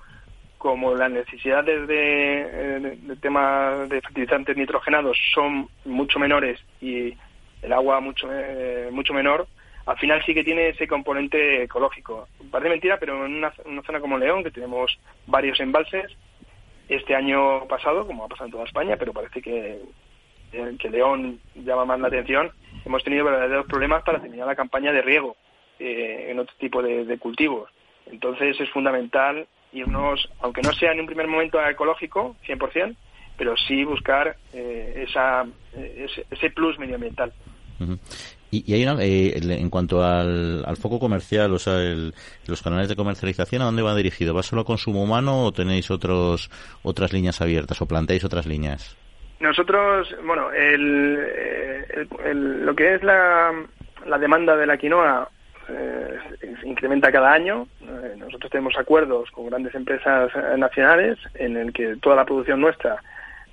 como 0.58 0.94
las 0.94 1.10
necesidades 1.10 1.86
de, 1.86 2.96
de, 3.00 3.16
temas 3.16 3.88
de 3.88 4.00
fertilizantes 4.00 4.56
nitrogenados 4.56 5.16
son 5.32 5.68
mucho 5.84 6.18
menores 6.18 6.60
y 6.80 7.14
el 7.62 7.72
agua 7.72 8.00
mucho 8.00 8.28
eh, 8.32 8.88
mucho 8.92 9.14
menor, 9.14 9.46
al 9.86 9.96
final 9.96 10.22
sí 10.26 10.34
que 10.34 10.44
tiene 10.44 10.68
ese 10.68 10.86
componente 10.86 11.62
ecológico. 11.62 12.28
Parece 12.50 12.68
mentira, 12.68 12.98
pero 12.98 13.24
en 13.24 13.36
una, 13.36 13.52
zona 13.86 14.00
como 14.00 14.18
León, 14.18 14.44
que 14.44 14.50
tenemos 14.50 14.98
varios 15.26 15.58
embalses, 15.60 16.14
este 16.88 17.14
año 17.14 17.66
pasado, 17.68 18.06
como 18.06 18.24
ha 18.24 18.28
pasado 18.28 18.46
en 18.46 18.52
toda 18.52 18.64
España, 18.64 18.96
pero 18.98 19.14
parece 19.14 19.40
que, 19.40 19.78
que 20.50 20.90
León 20.90 21.40
llama 21.54 21.86
más 21.86 22.00
la 22.00 22.08
atención, 22.08 22.50
hemos 22.84 23.02
tenido 23.02 23.24
verdaderos 23.24 23.66
problemas 23.66 24.02
para 24.02 24.20
terminar 24.20 24.46
la 24.46 24.56
campaña 24.56 24.92
de 24.92 25.02
riego 25.02 25.36
eh, 25.78 26.26
en 26.30 26.38
otro 26.38 26.54
tipo 26.58 26.82
de, 26.82 27.04
de 27.04 27.18
cultivos. 27.18 27.70
Entonces 28.06 28.60
es 28.60 28.70
fundamental 28.70 29.46
irnos, 29.72 30.28
aunque 30.40 30.62
no 30.62 30.72
sea 30.72 30.92
en 30.92 31.00
un 31.00 31.06
primer 31.06 31.26
momento 31.26 31.58
ecológico, 31.66 32.36
100%, 32.46 32.96
pero 33.36 33.56
sí 33.56 33.84
buscar 33.84 34.36
eh, 34.52 35.04
esa, 35.08 35.46
ese, 35.74 36.50
plus 36.50 36.78
medioambiental. 36.78 37.32
Y, 38.50 38.72
hay 38.72 38.82
una, 38.82 39.02
eh, 39.04 39.38
en 39.38 39.70
cuanto 39.70 40.02
al, 40.02 40.76
foco 40.80 40.98
comercial, 40.98 41.52
o 41.52 41.58
sea, 41.58 41.74
los 42.46 42.62
canales 42.62 42.88
de 42.88 42.96
comercialización, 42.96 43.62
¿a 43.62 43.66
dónde 43.66 43.82
va 43.82 43.94
dirigido? 43.94 44.34
¿Va 44.34 44.42
solo 44.42 44.62
a 44.62 44.64
consumo 44.64 45.02
humano 45.02 45.44
o 45.44 45.52
tenéis 45.52 45.90
otros, 45.90 46.50
otras 46.82 47.12
líneas 47.12 47.40
abiertas 47.40 47.80
o 47.80 47.86
planteáis 47.86 48.24
otras 48.24 48.46
líneas? 48.46 48.96
Nosotros, 49.38 50.08
bueno, 50.24 50.50
el, 50.50 51.18
el, 52.24 52.66
lo 52.66 52.74
que 52.74 52.94
es 52.94 53.02
la, 53.04 53.52
la 54.04 54.18
demanda 54.18 54.56
de 54.56 54.66
la 54.66 54.76
quinoa 54.76 55.30
eh, 55.68 56.18
incrementa 56.64 57.12
cada 57.12 57.32
año. 57.32 57.66
Eh, 57.82 58.14
nosotros 58.16 58.50
tenemos 58.50 58.76
acuerdos 58.78 59.30
con 59.30 59.46
grandes 59.46 59.74
empresas 59.74 60.30
eh, 60.34 60.56
nacionales 60.56 61.18
en 61.34 61.56
el 61.56 61.72
que 61.72 61.96
toda 61.96 62.16
la 62.16 62.24
producción 62.24 62.60
nuestra 62.60 63.02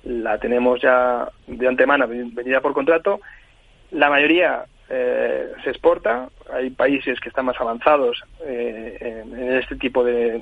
la 0.04 0.38
tenemos 0.38 0.80
ya 0.80 1.28
de 1.46 1.68
antemano 1.68 2.06
venida 2.08 2.60
por 2.60 2.72
contrato. 2.72 3.20
La 3.90 4.08
mayoría 4.08 4.64
se 4.88 5.70
exporta. 5.70 6.28
Hay 6.52 6.70
países 6.70 7.18
que 7.18 7.28
están 7.28 7.46
más 7.46 7.60
avanzados 7.60 8.22
en, 8.46 9.52
este 9.54 9.74
tipo 9.74 10.04
de, 10.04 10.40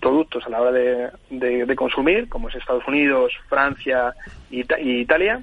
productos 0.00 0.46
a 0.46 0.50
la 0.50 0.60
hora 0.60 0.70
de, 0.70 1.74
consumir, 1.74 2.28
como 2.28 2.48
es 2.48 2.54
Estados 2.54 2.86
Unidos, 2.86 3.32
Francia 3.48 4.14
y 4.50 4.60
Italia 5.00 5.42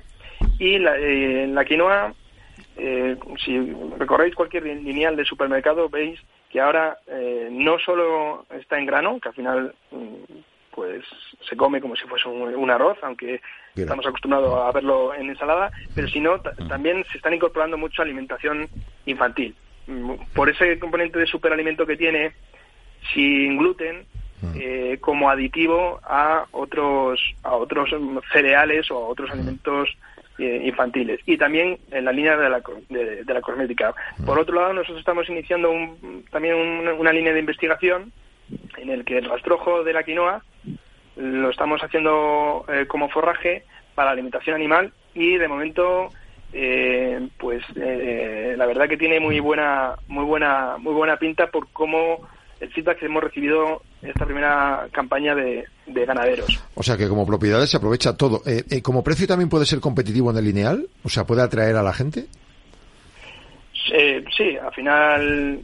Y 0.58 0.78
la, 0.80 0.98
eh, 0.98 1.48
la 1.48 1.66
quinoa, 1.66 2.14
eh, 2.80 3.18
si 3.44 3.74
recorréis 3.98 4.36
cualquier 4.36 4.64
lineal 4.64 5.16
de 5.16 5.26
supermercado, 5.26 5.90
veis 5.90 6.20
que 6.50 6.60
ahora 6.60 6.98
eh, 7.08 7.50
no 7.52 7.78
solo 7.80 8.46
está 8.50 8.80
en 8.80 8.86
grano, 8.86 9.20
que 9.20 9.30
al 9.30 9.36
final 9.36 9.76
mm, 9.92 10.40
pues 10.74 11.04
se 11.48 11.56
come 11.56 11.82
como 11.82 11.96
si 11.96 12.08
fuese 12.08 12.28
un, 12.28 12.72
arroz, 12.72 12.98
aunque 13.02 13.42
estamos 13.76 14.06
acostumbrados 14.06 14.54
a 14.56 14.72
verlo 14.72 15.14
en 15.14 15.30
ensalada, 15.30 15.72
pero 15.94 16.08
sino 16.08 16.40
también 16.68 17.06
se 17.12 17.18
están 17.18 17.34
incorporando 17.34 17.78
mucho 17.78 18.02
alimentación 18.02 18.68
infantil. 19.06 19.56
Mm, 19.88 20.14
por 20.34 20.50
ese 20.50 20.80
componente 20.80 21.20
de 21.20 21.28
superalimento 21.28 21.86
que 21.86 21.98
tiene, 21.98 22.34
sin 23.14 23.58
gluten, 23.58 24.06
eh, 24.56 24.98
como 25.02 25.30
aditivo 25.30 26.00
a 26.02 26.46
otros 26.52 27.20
a 27.44 27.56
otros 27.56 27.90
cereales 28.32 28.90
o 28.90 28.96
a 28.96 29.08
otros 29.10 29.30
alimentos 29.32 29.90
eh, 30.40 30.62
infantiles 30.64 31.20
y 31.26 31.38
también 31.38 31.78
en 31.92 32.06
la 32.06 32.12
línea 32.12 32.38
de 32.38 32.50
la, 32.50 32.62
de, 32.90 33.34
la 33.34 33.42
cosmética. 33.42 33.94
Por 34.26 34.40
otro 34.40 34.56
lado, 34.56 34.74
nosotros 34.74 35.00
estamos 35.00 35.28
iniciando 35.30 35.74
también 36.32 36.56
una 36.56 37.12
línea 37.12 37.34
de 37.34 37.40
investigación 37.40 38.12
en 38.78 38.90
el 38.90 39.06
que 39.06 39.18
el 39.18 39.30
rastrojo 39.30 39.84
de 39.84 39.94
la 39.94 40.04
quinoa 40.04 40.44
lo 41.18 41.50
estamos 41.50 41.82
haciendo 41.84 42.66
eh, 42.70 42.86
como 42.88 43.10
forraje 43.10 43.64
para 43.96 44.12
alimentación 44.12 44.56
animal 44.56 44.94
y 45.14 45.38
de 45.38 45.48
momento 45.48 46.10
eh, 46.54 47.28
pues 47.38 47.64
la 47.76 48.66
verdad 48.66 48.88
que 48.88 48.98
tiene 48.98 49.20
muy 49.20 49.40
buena 49.40 49.96
muy 50.08 50.24
buena 50.24 50.78
muy 50.78 50.94
buena 50.94 51.18
pinta 51.18 51.48
por 51.48 51.68
cómo 51.72 52.28
el 52.60 52.72
feedback 52.72 53.00
que 53.00 53.06
hemos 53.06 53.24
recibido 53.24 53.82
esta 54.02 54.26
primera 54.26 54.88
campaña 54.92 55.36
de, 55.36 55.66
ganaderos. 55.94 56.60
O 56.76 56.84
sea 56.84 56.98
que 56.98 57.08
como 57.08 57.26
propiedades 57.26 57.70
se 57.70 57.78
aprovecha 57.78 58.16
todo. 58.16 58.42
Eh, 58.46 58.64
eh, 58.70 58.82
¿Como 58.82 59.04
precio 59.04 59.28
también 59.28 59.50
puede 59.50 59.66
ser 59.66 59.80
competitivo 59.80 60.32
en 60.32 60.38
el 60.38 60.46
lineal? 60.46 60.88
O 61.04 61.10
sea, 61.10 61.26
¿puede 61.26 61.42
atraer 61.42 61.76
a 61.76 61.84
la 61.84 61.94
gente? 61.94 62.26
Eh, 63.92 64.24
sí, 64.36 64.56
al 64.58 64.74
final, 64.74 65.62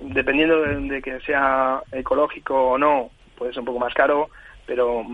dependiendo 0.00 0.62
de, 0.62 1.00
que 1.00 1.20
sea 1.20 1.80
ecológico 1.92 2.72
o 2.72 2.78
no, 2.78 3.10
puede 3.36 3.52
ser 3.52 3.60
un 3.60 3.66
poco 3.66 3.78
más 3.78 3.94
caro, 3.94 4.30
pero 4.66 5.04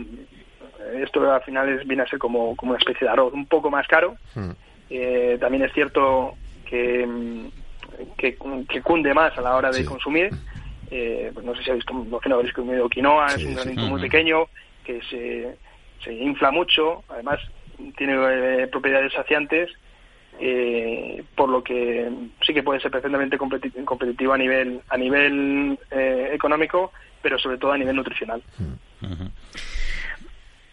esto 0.94 1.30
al 1.30 1.42
final 1.42 1.82
viene 1.84 2.02
a 2.02 2.08
ser 2.08 2.18
como, 2.18 2.56
una 2.60 2.78
especie 2.78 3.06
de 3.06 3.12
arroz, 3.12 3.32
un 3.34 3.46
poco 3.46 3.70
más 3.70 3.86
caro. 3.86 4.16
Hmm. 4.34 4.52
también 5.40 5.64
es 5.64 5.72
cierto 5.74 6.34
que, 6.64 7.06
que, 8.16 8.82
cunde 8.82 9.12
más 9.12 9.36
a 9.36 9.42
la 9.42 9.56
hora 9.56 9.70
de 9.70 9.84
consumir 9.84 10.30
eh, 10.90 11.30
pues 11.32 11.44
no 11.44 11.54
sé 11.54 11.62
si 11.62 11.70
habéis, 11.70 11.84
no 11.90 12.34
habréis 12.34 12.54
comido 12.54 12.88
quinoa, 12.88 13.26
es 13.26 13.44
un 13.44 13.54
granito 13.54 13.82
muy 13.82 14.00
pequeño 14.00 14.46
que 14.84 15.00
se, 15.02 15.56
se 16.04 16.12
infla 16.12 16.50
mucho, 16.50 17.02
además 17.08 17.40
tiene 17.96 18.14
eh, 18.62 18.66
propiedades 18.68 19.12
saciantes, 19.12 19.70
eh, 20.38 21.24
por 21.34 21.48
lo 21.48 21.62
que 21.62 22.10
sí 22.42 22.52
que 22.52 22.62
puede 22.62 22.80
ser 22.80 22.90
perfectamente 22.90 23.38
competitivo 23.38 24.32
a 24.32 24.38
nivel 24.38 24.80
a 24.88 24.96
nivel 24.96 25.78
eh, 25.90 26.30
económico, 26.32 26.92
pero 27.22 27.38
sobre 27.38 27.58
todo 27.58 27.72
a 27.72 27.78
nivel 27.78 27.96
nutricional. 27.96 28.42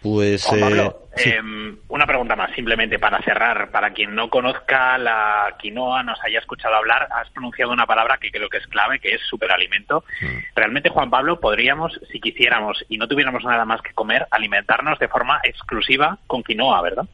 Pues 0.03 0.45
Pablo, 0.45 1.07
eh, 1.15 1.35
em, 1.37 1.77
una 1.87 2.05
pregunta 2.05 2.35
más, 2.35 2.51
simplemente 2.53 2.99
para 2.99 3.21
cerrar. 3.21 3.71
Para 3.71 3.93
quien 3.93 4.13
no 4.13 4.29
conozca 4.29 4.97
la 4.97 5.55
quinoa, 5.57 6.03
nos 6.03 6.21
haya 6.25 6.39
escuchado 6.39 6.75
hablar, 6.75 7.07
has 7.09 7.29
pronunciado 7.29 7.71
una 7.71 7.85
palabra 7.85 8.17
que 8.17 8.29
creo 8.29 8.49
que 8.49 8.57
es 8.57 8.67
clave, 8.67 8.99
que 8.99 9.15
es 9.15 9.21
superalimento. 9.21 10.03
Mm. 10.19 10.55
Realmente, 10.57 10.89
Juan 10.89 11.09
Pablo, 11.09 11.39
podríamos, 11.39 11.97
si 12.11 12.19
quisiéramos 12.19 12.83
y 12.89 12.97
no 12.97 13.07
tuviéramos 13.07 13.45
nada 13.45 13.63
más 13.63 13.81
que 13.81 13.93
comer, 13.93 14.27
alimentarnos 14.29 14.99
de 14.99 15.07
forma 15.07 15.39
exclusiva 15.41 16.17
con 16.27 16.43
quinoa, 16.43 16.81
¿verdad? 16.81 17.05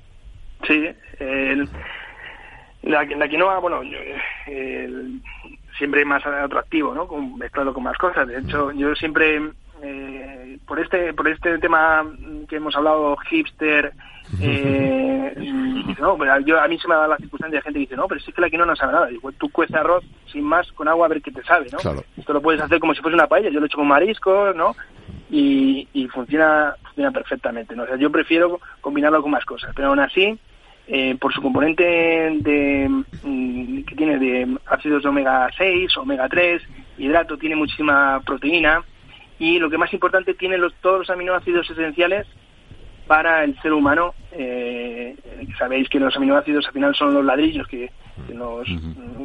Sí. 0.66 0.90
la, 2.82 3.30
quinoa, 3.30 3.60
bueno, 3.60 3.82
siempre 5.78 6.02
es 6.02 6.08
más 6.08 6.26
atractivo, 6.26 6.96
¿no? 6.96 7.08
mezclado 7.38 7.72
con 7.72 7.84
más 7.84 7.98
cosas. 8.00 8.28
De 8.28 8.40
hecho, 8.40 8.72
yo 8.72 8.96
siempre 8.96 9.40
eh, 9.84 10.58
por 10.66 10.80
este 10.80 11.14
por 11.14 11.28
este 11.28 11.58
tema 11.60 12.06
que 12.48 12.58
hemos 12.58 12.76
hablado 12.76 13.16
hipster 13.30 13.94
eh, 14.42 15.34
no, 16.00 16.18
yo, 16.46 16.62
a 16.62 16.68
mí 16.68 16.78
se 16.80 16.88
me 16.88 16.96
dado 16.96 17.08
la 17.08 17.18
circunstancia 17.18 17.58
de 17.58 17.64
gente 17.64 17.80
que 17.80 17.86
dice, 17.86 17.96
no, 17.96 18.08
pero 18.08 18.22
sí 18.22 18.32
que 18.32 18.42
la 18.42 18.50
quinoa 18.50 18.66
no 18.66 18.76
sabe 18.76 18.94
nada. 18.94 19.08
Digo, 19.08 19.32
tú 19.34 19.50
cuesta 19.50 19.80
arroz 19.80 20.04
sin 20.32 20.44
más 20.44 20.72
con 20.74 20.88
agua 20.88 21.08
a 21.08 21.10
ver 21.10 21.22
qué 21.22 21.32
te 21.32 21.44
sabe, 21.44 21.68
¿no? 21.72 21.80
Esto 22.18 22.34
lo 22.34 22.42
puedes 22.42 22.62
hacer 22.62 22.80
como 22.80 22.94
si 22.94 23.02
fuese 23.02 23.16
una 23.16 23.28
paella, 23.28 23.50
yo 23.50 23.60
lo 23.60 23.66
he 23.66 23.68
hecho 23.68 23.78
con 23.78 23.88
mariscos, 23.88 24.56
¿no? 24.56 24.76
Y, 25.30 25.88
y 25.94 26.08
funciona, 26.08 26.76
funciona 26.84 27.12
perfectamente, 27.12 27.76
¿no? 27.76 27.84
O 27.84 27.88
sea, 27.88 27.96
yo 27.96 28.12
prefiero 28.12 28.60
combinarlo 28.82 29.22
con 29.22 29.32
más 29.32 29.46
cosas, 29.46 29.72
pero 29.76 29.90
aún 29.90 30.00
así, 30.00 30.38
eh, 30.88 31.16
por 31.20 31.34
su 31.34 31.42
componente 31.42 31.84
de, 31.84 32.88
mm, 33.24 33.84
que 33.84 33.96
tiene 33.96 34.18
de 34.20 34.58
ácidos 34.68 35.04
de 35.04 35.10
omega 35.10 35.50
6, 35.58 35.98
omega 35.98 36.28
3, 36.30 36.62
hidrato, 36.98 37.38
tiene 37.38 37.56
muchísima 37.56 38.22
proteína, 38.26 38.84
y 39.40 39.58
lo 39.58 39.70
que 39.70 39.78
más 39.78 39.92
importante 39.94 40.34
tiene 40.34 40.58
los, 40.58 40.74
todos 40.76 41.00
los 41.00 41.10
aminoácidos 41.10 41.70
esenciales 41.70 42.28
para 43.08 43.44
el 43.44 43.60
ser 43.62 43.74
humano. 43.74 44.14
Eh, 44.32 45.16
sabéis 45.58 45.90
que 45.90 46.00
los 46.00 46.16
aminoácidos 46.16 46.68
al 46.68 46.74
final 46.74 46.94
son 46.94 47.14
los 47.14 47.26
ladrillos 47.26 47.68
que, 47.68 47.90
nos, 48.34 48.68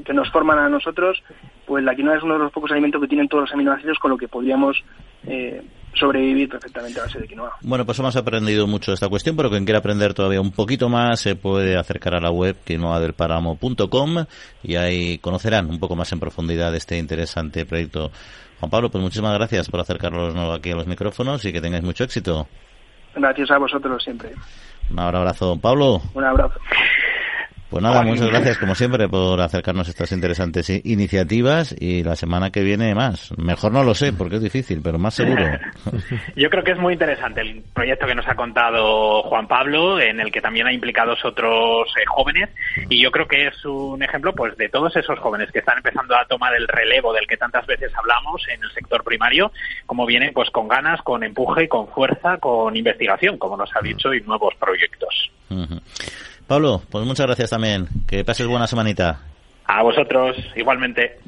que 0.04 0.14
nos 0.14 0.30
forman 0.30 0.58
a 0.58 0.70
nosotros, 0.70 1.22
pues 1.66 1.84
la 1.84 1.94
quinoa 1.94 2.16
es 2.16 2.22
uno 2.22 2.34
de 2.34 2.44
los 2.44 2.52
pocos 2.52 2.70
alimentos 2.70 3.00
que 3.02 3.08
tienen 3.08 3.28
todos 3.28 3.42
los 3.42 3.52
aminoácidos 3.52 3.98
con 3.98 4.12
lo 4.12 4.16
que 4.16 4.28
podríamos 4.28 4.82
eh, 5.26 5.62
sobrevivir 5.94 6.48
perfectamente 6.48 6.98
a 6.98 7.04
base 7.04 7.18
de 7.18 7.28
quinoa. 7.28 7.52
Bueno, 7.60 7.84
pues 7.84 7.98
hemos 7.98 8.16
aprendido 8.16 8.66
mucho 8.66 8.90
de 8.90 8.94
esta 8.94 9.08
cuestión, 9.08 9.36
pero 9.36 9.50
quien 9.50 9.64
quiera 9.64 9.80
aprender 9.80 10.14
todavía 10.14 10.40
un 10.40 10.52
poquito 10.52 10.88
más 10.88 11.20
se 11.20 11.36
puede 11.36 11.76
acercar 11.76 12.14
a 12.14 12.20
la 12.20 12.30
web 12.30 12.56
quinoadelparamo.com 12.64 14.24
y 14.62 14.76
ahí 14.76 15.18
conocerán 15.18 15.68
un 15.68 15.78
poco 15.78 15.94
más 15.94 16.10
en 16.12 16.20
profundidad 16.20 16.74
este 16.74 16.96
interesante 16.98 17.66
proyecto 17.66 18.10
Juan 18.64 18.70
Pablo, 18.70 18.90
pues 18.90 19.04
muchísimas 19.04 19.34
gracias 19.34 19.68
por 19.68 19.80
acercarnos 19.80 20.34
aquí 20.58 20.70
a 20.70 20.76
los 20.76 20.86
micrófonos 20.86 21.44
y 21.44 21.52
que 21.52 21.60
tengáis 21.60 21.84
mucho 21.84 22.04
éxito. 22.04 22.48
Gracias 23.14 23.50
a 23.50 23.58
vosotros 23.58 24.02
siempre. 24.02 24.30
Un 24.90 24.98
abrazo, 24.98 25.58
Pablo. 25.60 26.00
Un 26.14 26.24
abrazo. 26.24 26.58
Pues 27.70 27.82
nada, 27.82 28.02
muchas 28.02 28.28
gracias 28.28 28.58
como 28.58 28.74
siempre 28.74 29.08
por 29.08 29.40
acercarnos 29.40 29.88
a 29.88 29.90
estas 29.90 30.12
interesantes 30.12 30.70
iniciativas 30.84 31.74
y 31.78 32.04
la 32.04 32.14
semana 32.14 32.50
que 32.50 32.62
viene 32.62 32.94
más. 32.94 33.36
Mejor 33.36 33.72
no 33.72 33.82
lo 33.82 33.94
sé 33.94 34.12
porque 34.12 34.36
es 34.36 34.42
difícil, 34.42 34.80
pero 34.82 34.98
más 34.98 35.14
seguro. 35.14 35.44
Yo 36.36 36.50
creo 36.50 36.62
que 36.62 36.72
es 36.72 36.78
muy 36.78 36.92
interesante 36.92 37.40
el 37.40 37.62
proyecto 37.72 38.06
que 38.06 38.14
nos 38.14 38.28
ha 38.28 38.34
contado 38.34 39.22
Juan 39.22 39.48
Pablo, 39.48 40.00
en 40.00 40.20
el 40.20 40.30
que 40.30 40.40
también 40.40 40.66
ha 40.66 40.72
implicados 40.72 41.24
otros 41.24 41.88
eh, 41.96 42.04
jóvenes 42.06 42.50
y 42.90 43.02
yo 43.02 43.10
creo 43.10 43.26
que 43.26 43.46
es 43.46 43.64
un 43.64 44.02
ejemplo 44.02 44.34
pues 44.34 44.56
de 44.56 44.68
todos 44.68 44.94
esos 44.96 45.18
jóvenes 45.18 45.50
que 45.50 45.60
están 45.60 45.78
empezando 45.78 46.16
a 46.16 46.26
tomar 46.26 46.54
el 46.54 46.68
relevo 46.68 47.12
del 47.12 47.26
que 47.26 47.36
tantas 47.36 47.66
veces 47.66 47.92
hablamos 47.96 48.42
en 48.48 48.62
el 48.62 48.70
sector 48.72 49.02
primario, 49.02 49.52
como 49.86 50.04
vienen 50.06 50.32
pues 50.34 50.50
con 50.50 50.68
ganas, 50.68 51.00
con 51.02 51.22
empuje, 51.24 51.68
con 51.68 51.88
fuerza, 51.88 52.36
con 52.38 52.76
investigación, 52.76 53.38
como 53.38 53.56
nos 53.56 53.70
ha 53.74 53.80
dicho, 53.80 54.12
y 54.12 54.20
nuevos 54.22 54.54
proyectos. 54.56 55.30
Pablo, 56.46 56.82
pues 56.90 57.04
muchas 57.04 57.26
gracias 57.26 57.50
también. 57.50 57.88
Que 58.06 58.24
pases 58.24 58.46
buena 58.46 58.66
semanita. 58.66 59.20
A 59.66 59.82
vosotros, 59.82 60.36
igualmente. 60.56 61.18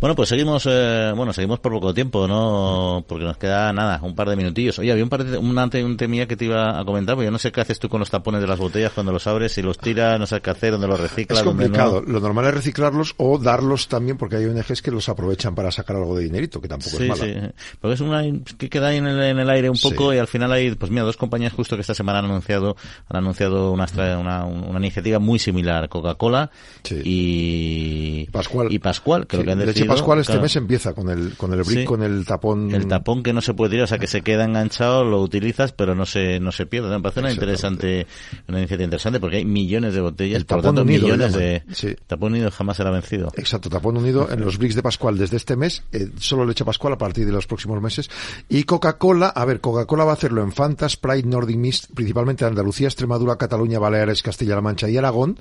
Bueno, 0.00 0.14
pues 0.14 0.28
seguimos, 0.28 0.64
eh, 0.68 1.12
bueno, 1.16 1.32
seguimos 1.32 1.58
por 1.58 1.72
poco 1.72 1.92
tiempo, 1.92 2.28
¿no? 2.28 3.04
Porque 3.06 3.24
nos 3.24 3.36
queda 3.36 3.72
nada, 3.72 4.00
un 4.02 4.14
par 4.14 4.28
de 4.28 4.36
minutillos. 4.36 4.78
Oye, 4.78 4.92
había 4.92 5.02
un 5.02 5.10
par 5.10 5.24
de, 5.24 5.38
un, 5.38 5.58
un 5.58 5.96
temía 5.96 6.26
que 6.28 6.36
te 6.36 6.44
iba 6.44 6.78
a 6.78 6.84
comentar, 6.84 7.16
porque 7.16 7.26
yo 7.26 7.30
no 7.32 7.38
sé 7.38 7.50
qué 7.50 7.60
haces 7.60 7.78
tú 7.78 7.88
con 7.88 8.00
los 8.00 8.10
tapones 8.10 8.40
de 8.40 8.46
las 8.46 8.58
botellas 8.58 8.92
cuando 8.92 9.12
los 9.12 9.26
abres, 9.26 9.52
si 9.52 9.62
los 9.62 9.78
tiras, 9.78 10.18
no 10.18 10.26
sabes 10.26 10.42
qué 10.42 10.50
hacer, 10.50 10.72
dónde 10.72 10.86
los 10.86 11.00
reciclas. 11.00 11.40
Es 11.40 11.44
complicado. 11.44 12.02
Lo 12.06 12.20
normal 12.20 12.46
es 12.46 12.54
reciclarlos 12.54 13.14
o 13.16 13.38
darlos 13.38 13.88
también, 13.88 14.16
porque 14.16 14.36
hay 14.36 14.44
ONGs 14.44 14.82
que 14.82 14.90
los 14.90 15.08
aprovechan 15.08 15.54
para 15.54 15.70
sacar 15.70 15.96
algo 15.96 16.16
de 16.16 16.24
dinerito, 16.24 16.60
que 16.60 16.68
tampoco 16.68 16.96
es 16.96 17.08
malo. 17.08 17.24
Sí, 17.24 17.34
porque 17.80 17.94
es 17.94 18.00
una 18.00 18.22
que 18.56 18.68
queda 18.68 18.88
ahí 18.88 18.98
en 18.98 19.06
el, 19.06 19.50
aire 19.50 19.70
un 19.70 19.78
poco 19.78 20.12
y 20.12 20.18
al 20.18 20.26
final 20.26 20.52
hay, 20.52 20.74
pues 20.74 20.90
mira, 20.90 21.02
dos 21.02 21.16
compañías 21.16 21.52
justo 21.52 21.76
que 21.76 21.80
esta 21.80 21.94
semana 21.94 22.20
han 22.20 22.26
anunciado, 22.26 22.76
han 23.08 23.16
anunciado 23.16 23.72
una, 23.72 23.86
una, 24.18 24.44
una 24.44 24.78
iniciativa 24.78 25.18
muy 25.18 25.38
similar, 25.38 25.88
Coca-Cola 25.88 26.50
y 26.90 28.26
Pascual. 28.30 28.72
Y 28.72 28.78
Pascual, 28.78 29.26
creo 29.26 29.44
que 29.44 29.50
han 29.52 29.58
decidido 29.68 29.94
Pascual 29.94 30.20
este 30.20 30.38
mes 30.38 30.56
empieza 30.56 30.92
con 30.94 31.08
el 31.08 31.36
con 31.36 31.52
el 31.52 31.62
brick, 31.62 31.84
con 31.86 32.02
el 32.02 32.26
tapón. 32.26 32.74
El 32.74 32.86
tapón 32.86 33.22
que 33.22 33.32
no 33.32 33.40
se 33.40 33.54
puede 33.54 33.70
tirar, 33.70 33.84
o 33.84 33.86
sea 33.86 33.98
que 33.98 34.06
se 34.06 34.22
queda 34.22 34.44
enganchado, 34.44 35.04
lo 35.04 35.20
utilizas, 35.22 35.72
pero 35.72 35.94
no 35.94 36.06
se 36.06 36.40
no 36.40 36.52
se 36.52 36.66
pierde. 36.66 36.88
Me 36.90 37.00
parece 37.00 37.20
una 37.20 37.32
interesante 37.32 38.06
una 38.48 38.58
iniciativa 38.58 38.84
interesante 38.84 39.20
porque 39.20 39.36
hay 39.36 39.44
millones 39.44 39.94
de 39.94 40.00
botellas, 40.00 40.38
el 40.38 40.46
por 40.46 40.62
tanto 40.62 40.82
unido, 40.82 41.02
millones 41.04 41.32
de 41.34 41.62
tapón 42.06 42.32
unido 42.32 42.50
jamás 42.50 42.76
será 42.76 42.90
vencido. 42.90 43.32
Exacto, 43.36 43.68
tapón 43.68 43.96
unido 43.96 44.28
en 44.30 44.40
los 44.40 44.58
bricks 44.58 44.74
de 44.74 44.82
Pascual 44.82 45.18
desde 45.18 45.36
este 45.36 45.56
mes, 45.56 45.82
eh, 45.92 46.10
solo 46.18 46.44
leche 46.44 46.64
Pascual 46.64 46.92
a 46.94 46.98
partir 46.98 47.26
de 47.26 47.32
los 47.32 47.46
próximos 47.46 47.80
meses 47.80 48.10
y 48.48 48.64
Coca-Cola, 48.64 49.28
a 49.28 49.44
ver, 49.44 49.60
Coca-Cola 49.60 50.04
va 50.04 50.12
a 50.12 50.14
hacerlo 50.14 50.42
en 50.42 50.52
Fanta, 50.52 50.88
Sprite, 50.88 51.28
Nordic 51.28 51.56
Mist, 51.56 51.86
principalmente 51.94 52.44
Andalucía, 52.44 52.88
Extremadura, 52.88 53.36
Cataluña, 53.36 53.78
Baleares, 53.78 54.22
Castilla-La 54.22 54.60
Mancha 54.60 54.88
y 54.88 54.96
Aragón. 54.96 55.38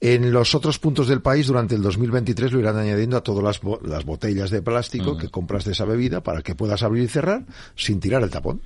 En 0.00 0.32
los 0.32 0.54
otros 0.54 0.78
puntos 0.78 1.06
del 1.08 1.22
país 1.22 1.46
durante 1.46 1.74
el 1.74 1.82
2023 1.82 2.52
lo 2.52 2.60
irán 2.60 2.76
añadiendo 2.76 3.16
a 3.16 3.22
todas 3.22 3.44
las, 3.44 3.61
las 3.82 4.04
botellas 4.04 4.50
de 4.50 4.62
plástico 4.62 5.16
que 5.16 5.28
compras 5.28 5.64
de 5.64 5.72
esa 5.72 5.84
bebida 5.84 6.22
para 6.22 6.42
que 6.42 6.54
puedas 6.54 6.82
abrir 6.82 7.04
y 7.04 7.08
cerrar 7.08 7.44
sin 7.76 8.00
tirar 8.00 8.22
el 8.22 8.30
tapón. 8.30 8.60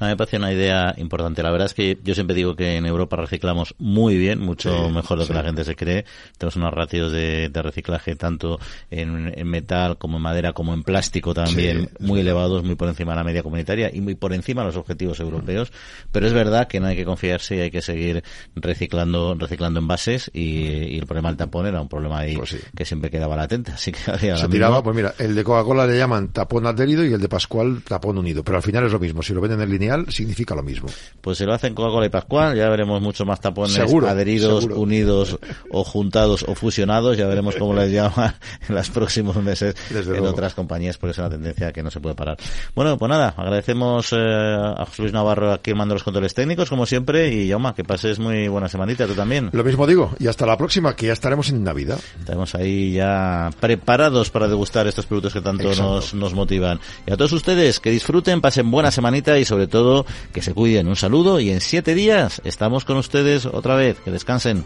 No, 0.00 0.06
me 0.06 0.16
parece 0.16 0.36
una 0.36 0.52
idea 0.52 0.94
importante. 0.96 1.42
La 1.42 1.50
verdad 1.50 1.66
es 1.66 1.74
que 1.74 1.98
yo 2.02 2.14
siempre 2.14 2.34
digo 2.34 2.56
que 2.56 2.76
en 2.76 2.86
Europa 2.86 3.16
reciclamos 3.16 3.74
muy 3.78 4.16
bien, 4.16 4.40
mucho 4.40 4.90
mejor 4.90 5.18
de 5.18 5.24
lo 5.24 5.28
que 5.28 5.34
la 5.34 5.44
gente 5.44 5.64
se 5.64 5.76
cree. 5.76 6.04
Tenemos 6.38 6.56
unos 6.56 6.72
ratios 6.72 7.12
de, 7.12 7.50
reciclaje 7.62 8.16
tanto 8.16 8.58
en, 8.90 9.48
metal 9.48 9.98
como 9.98 10.16
en 10.16 10.22
madera 10.22 10.52
como 10.52 10.74
en 10.74 10.82
plástico 10.82 11.32
también 11.32 11.90
muy 12.00 12.20
elevados, 12.20 12.64
muy 12.64 12.74
por 12.74 12.88
encima 12.88 13.12
de 13.12 13.18
la 13.18 13.24
media 13.24 13.42
comunitaria 13.42 13.90
y 13.92 14.00
muy 14.00 14.16
por 14.16 14.32
encima 14.32 14.62
de 14.62 14.68
los 14.68 14.76
objetivos 14.76 15.20
europeos. 15.20 15.72
Pero 16.10 16.26
es 16.26 16.32
verdad 16.32 16.66
que 16.66 16.80
no 16.80 16.88
hay 16.88 16.96
que 16.96 17.04
confiarse 17.04 17.56
y 17.56 17.60
hay 17.60 17.70
que 17.70 17.82
seguir 17.82 18.24
reciclando 18.56 19.36
reciclando 19.38 19.80
envases 19.80 20.30
y, 20.32 20.98
el 20.98 21.06
problema 21.06 21.28
del 21.28 21.36
tapón 21.36 21.66
era 21.66 21.80
un 21.80 21.88
problema 21.88 22.20
ahí 22.20 22.36
pues 22.36 22.56
que 22.74 22.84
siempre 22.84 23.10
quedaba 23.10 23.36
latente. 23.36 23.72
Así 23.72 23.92
que 23.92 23.98
se 24.36 24.48
tiraba, 24.48 24.82
pues 24.82 24.94
mira, 24.96 25.14
el 25.18 25.34
de 25.34 25.44
Coca-Cola 25.44 25.86
le 25.86 25.96
llaman 25.96 26.28
tapón 26.28 26.66
adherido 26.66 27.04
y 27.04 27.12
el 27.12 27.20
de 27.20 27.28
Pascual 27.28 27.82
tapón 27.82 28.18
unido, 28.18 28.42
pero 28.44 28.56
al 28.56 28.62
final 28.62 28.84
es 28.86 28.92
lo 28.92 28.98
mismo. 28.98 29.22
Si 29.22 29.32
lo 29.32 29.40
ven 29.40 29.52
en 29.62 29.70
lineal 29.70 30.06
significa 30.10 30.54
lo 30.54 30.62
mismo. 30.62 30.88
Pues 31.20 31.38
si 31.38 31.44
lo 31.44 31.52
hacen 31.54 31.74
Coca-Cola 31.74 32.06
y 32.06 32.08
Pascual, 32.10 32.56
ya 32.56 32.68
veremos 32.68 33.00
mucho 33.00 33.24
más 33.24 33.40
tapones 33.40 33.78
adheridos, 33.78 34.64
unidos 34.64 35.38
o 35.70 35.84
juntados 35.84 36.44
o 36.46 36.54
fusionados, 36.54 37.16
ya 37.16 37.26
veremos 37.26 37.56
cómo 37.56 37.74
les 37.74 37.92
llama 37.92 38.34
en 38.68 38.74
los 38.74 38.90
próximos 38.90 39.36
meses 39.36 39.74
en 39.90 40.26
otras 40.26 40.54
compañías, 40.54 40.98
porque 40.98 41.12
es 41.12 41.18
una 41.18 41.30
tendencia 41.30 41.72
que 41.72 41.82
no 41.82 41.90
se 41.90 42.00
puede 42.00 42.14
parar. 42.14 42.36
Bueno, 42.74 42.98
pues 42.98 43.08
nada, 43.08 43.34
agradecemos 43.36 44.12
eh, 44.12 44.16
a 44.18 44.84
José 44.86 45.02
Luis 45.02 45.12
Navarro 45.12 45.52
aquí 45.52 45.74
mando 45.74 45.94
los 45.94 46.02
controles 46.02 46.34
técnicos, 46.34 46.68
como 46.68 46.86
siempre, 46.86 47.32
y 47.32 47.46
Yauma, 47.46 47.74
que 47.74 47.84
pases 47.84 48.18
muy 48.18 48.48
buena 48.48 48.68
semanita, 48.68 49.06
tú 49.06 49.14
también. 49.14 49.50
Lo 49.52 49.64
mismo 49.64 49.86
digo, 49.86 50.14
y 50.18 50.26
hasta 50.26 50.46
la 50.46 50.56
próxima, 50.56 50.94
que 50.96 51.06
ya 51.06 51.12
estaremos 51.12 51.50
en 51.50 51.62
Navidad. 51.62 51.98
Estaremos 52.18 52.54
ahí 52.54 52.92
ya 52.92 53.50
preparados 53.60 54.30
para 54.30 54.48
degustar 54.48 54.86
estos 54.86 55.06
productos 55.06 55.32
que 55.32 55.40
tanto 55.40 55.74
nos, 55.74 56.14
nos 56.14 56.34
motivan. 56.34 56.80
Y 57.06 57.12
a 57.12 57.16
todos 57.16 57.32
ustedes, 57.32 57.80
que 57.80 57.90
disfruten, 57.90 58.40
pasen 58.40 58.70
buena 58.70 58.90
semanita 58.90 59.38
y 59.38 59.44
sobre 59.52 59.66
todo 59.66 60.06
que 60.32 60.40
se 60.40 60.54
cuiden. 60.54 60.88
Un 60.88 60.96
saludo 60.96 61.38
y 61.38 61.50
en 61.50 61.60
siete 61.60 61.94
días 61.94 62.40
estamos 62.42 62.86
con 62.86 62.96
ustedes 62.96 63.44
otra 63.44 63.74
vez. 63.74 63.98
Que 64.02 64.10
descansen. 64.10 64.64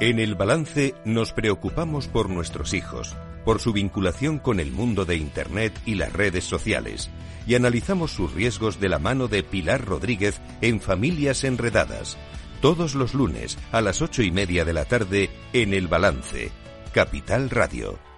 En 0.00 0.18
el 0.18 0.34
balance 0.34 0.96
nos 1.04 1.32
preocupamos 1.32 2.08
por 2.08 2.28
nuestros 2.28 2.74
hijos, 2.74 3.14
por 3.44 3.60
su 3.60 3.72
vinculación 3.72 4.40
con 4.40 4.58
el 4.58 4.72
mundo 4.72 5.04
de 5.04 5.14
Internet 5.14 5.80
y 5.86 5.94
las 5.94 6.12
redes 6.12 6.42
sociales, 6.42 7.08
y 7.46 7.54
analizamos 7.54 8.10
sus 8.10 8.32
riesgos 8.32 8.80
de 8.80 8.88
la 8.88 8.98
mano 8.98 9.28
de 9.28 9.44
Pilar 9.44 9.84
Rodríguez 9.84 10.40
en 10.60 10.80
Familias 10.80 11.44
Enredadas, 11.44 12.18
todos 12.60 12.96
los 12.96 13.14
lunes 13.14 13.58
a 13.70 13.80
las 13.80 14.02
ocho 14.02 14.24
y 14.24 14.32
media 14.32 14.64
de 14.64 14.72
la 14.72 14.86
tarde 14.86 15.30
en 15.52 15.72
el 15.72 15.86
balance 15.86 16.50
Capital 16.92 17.48
Radio. 17.48 18.11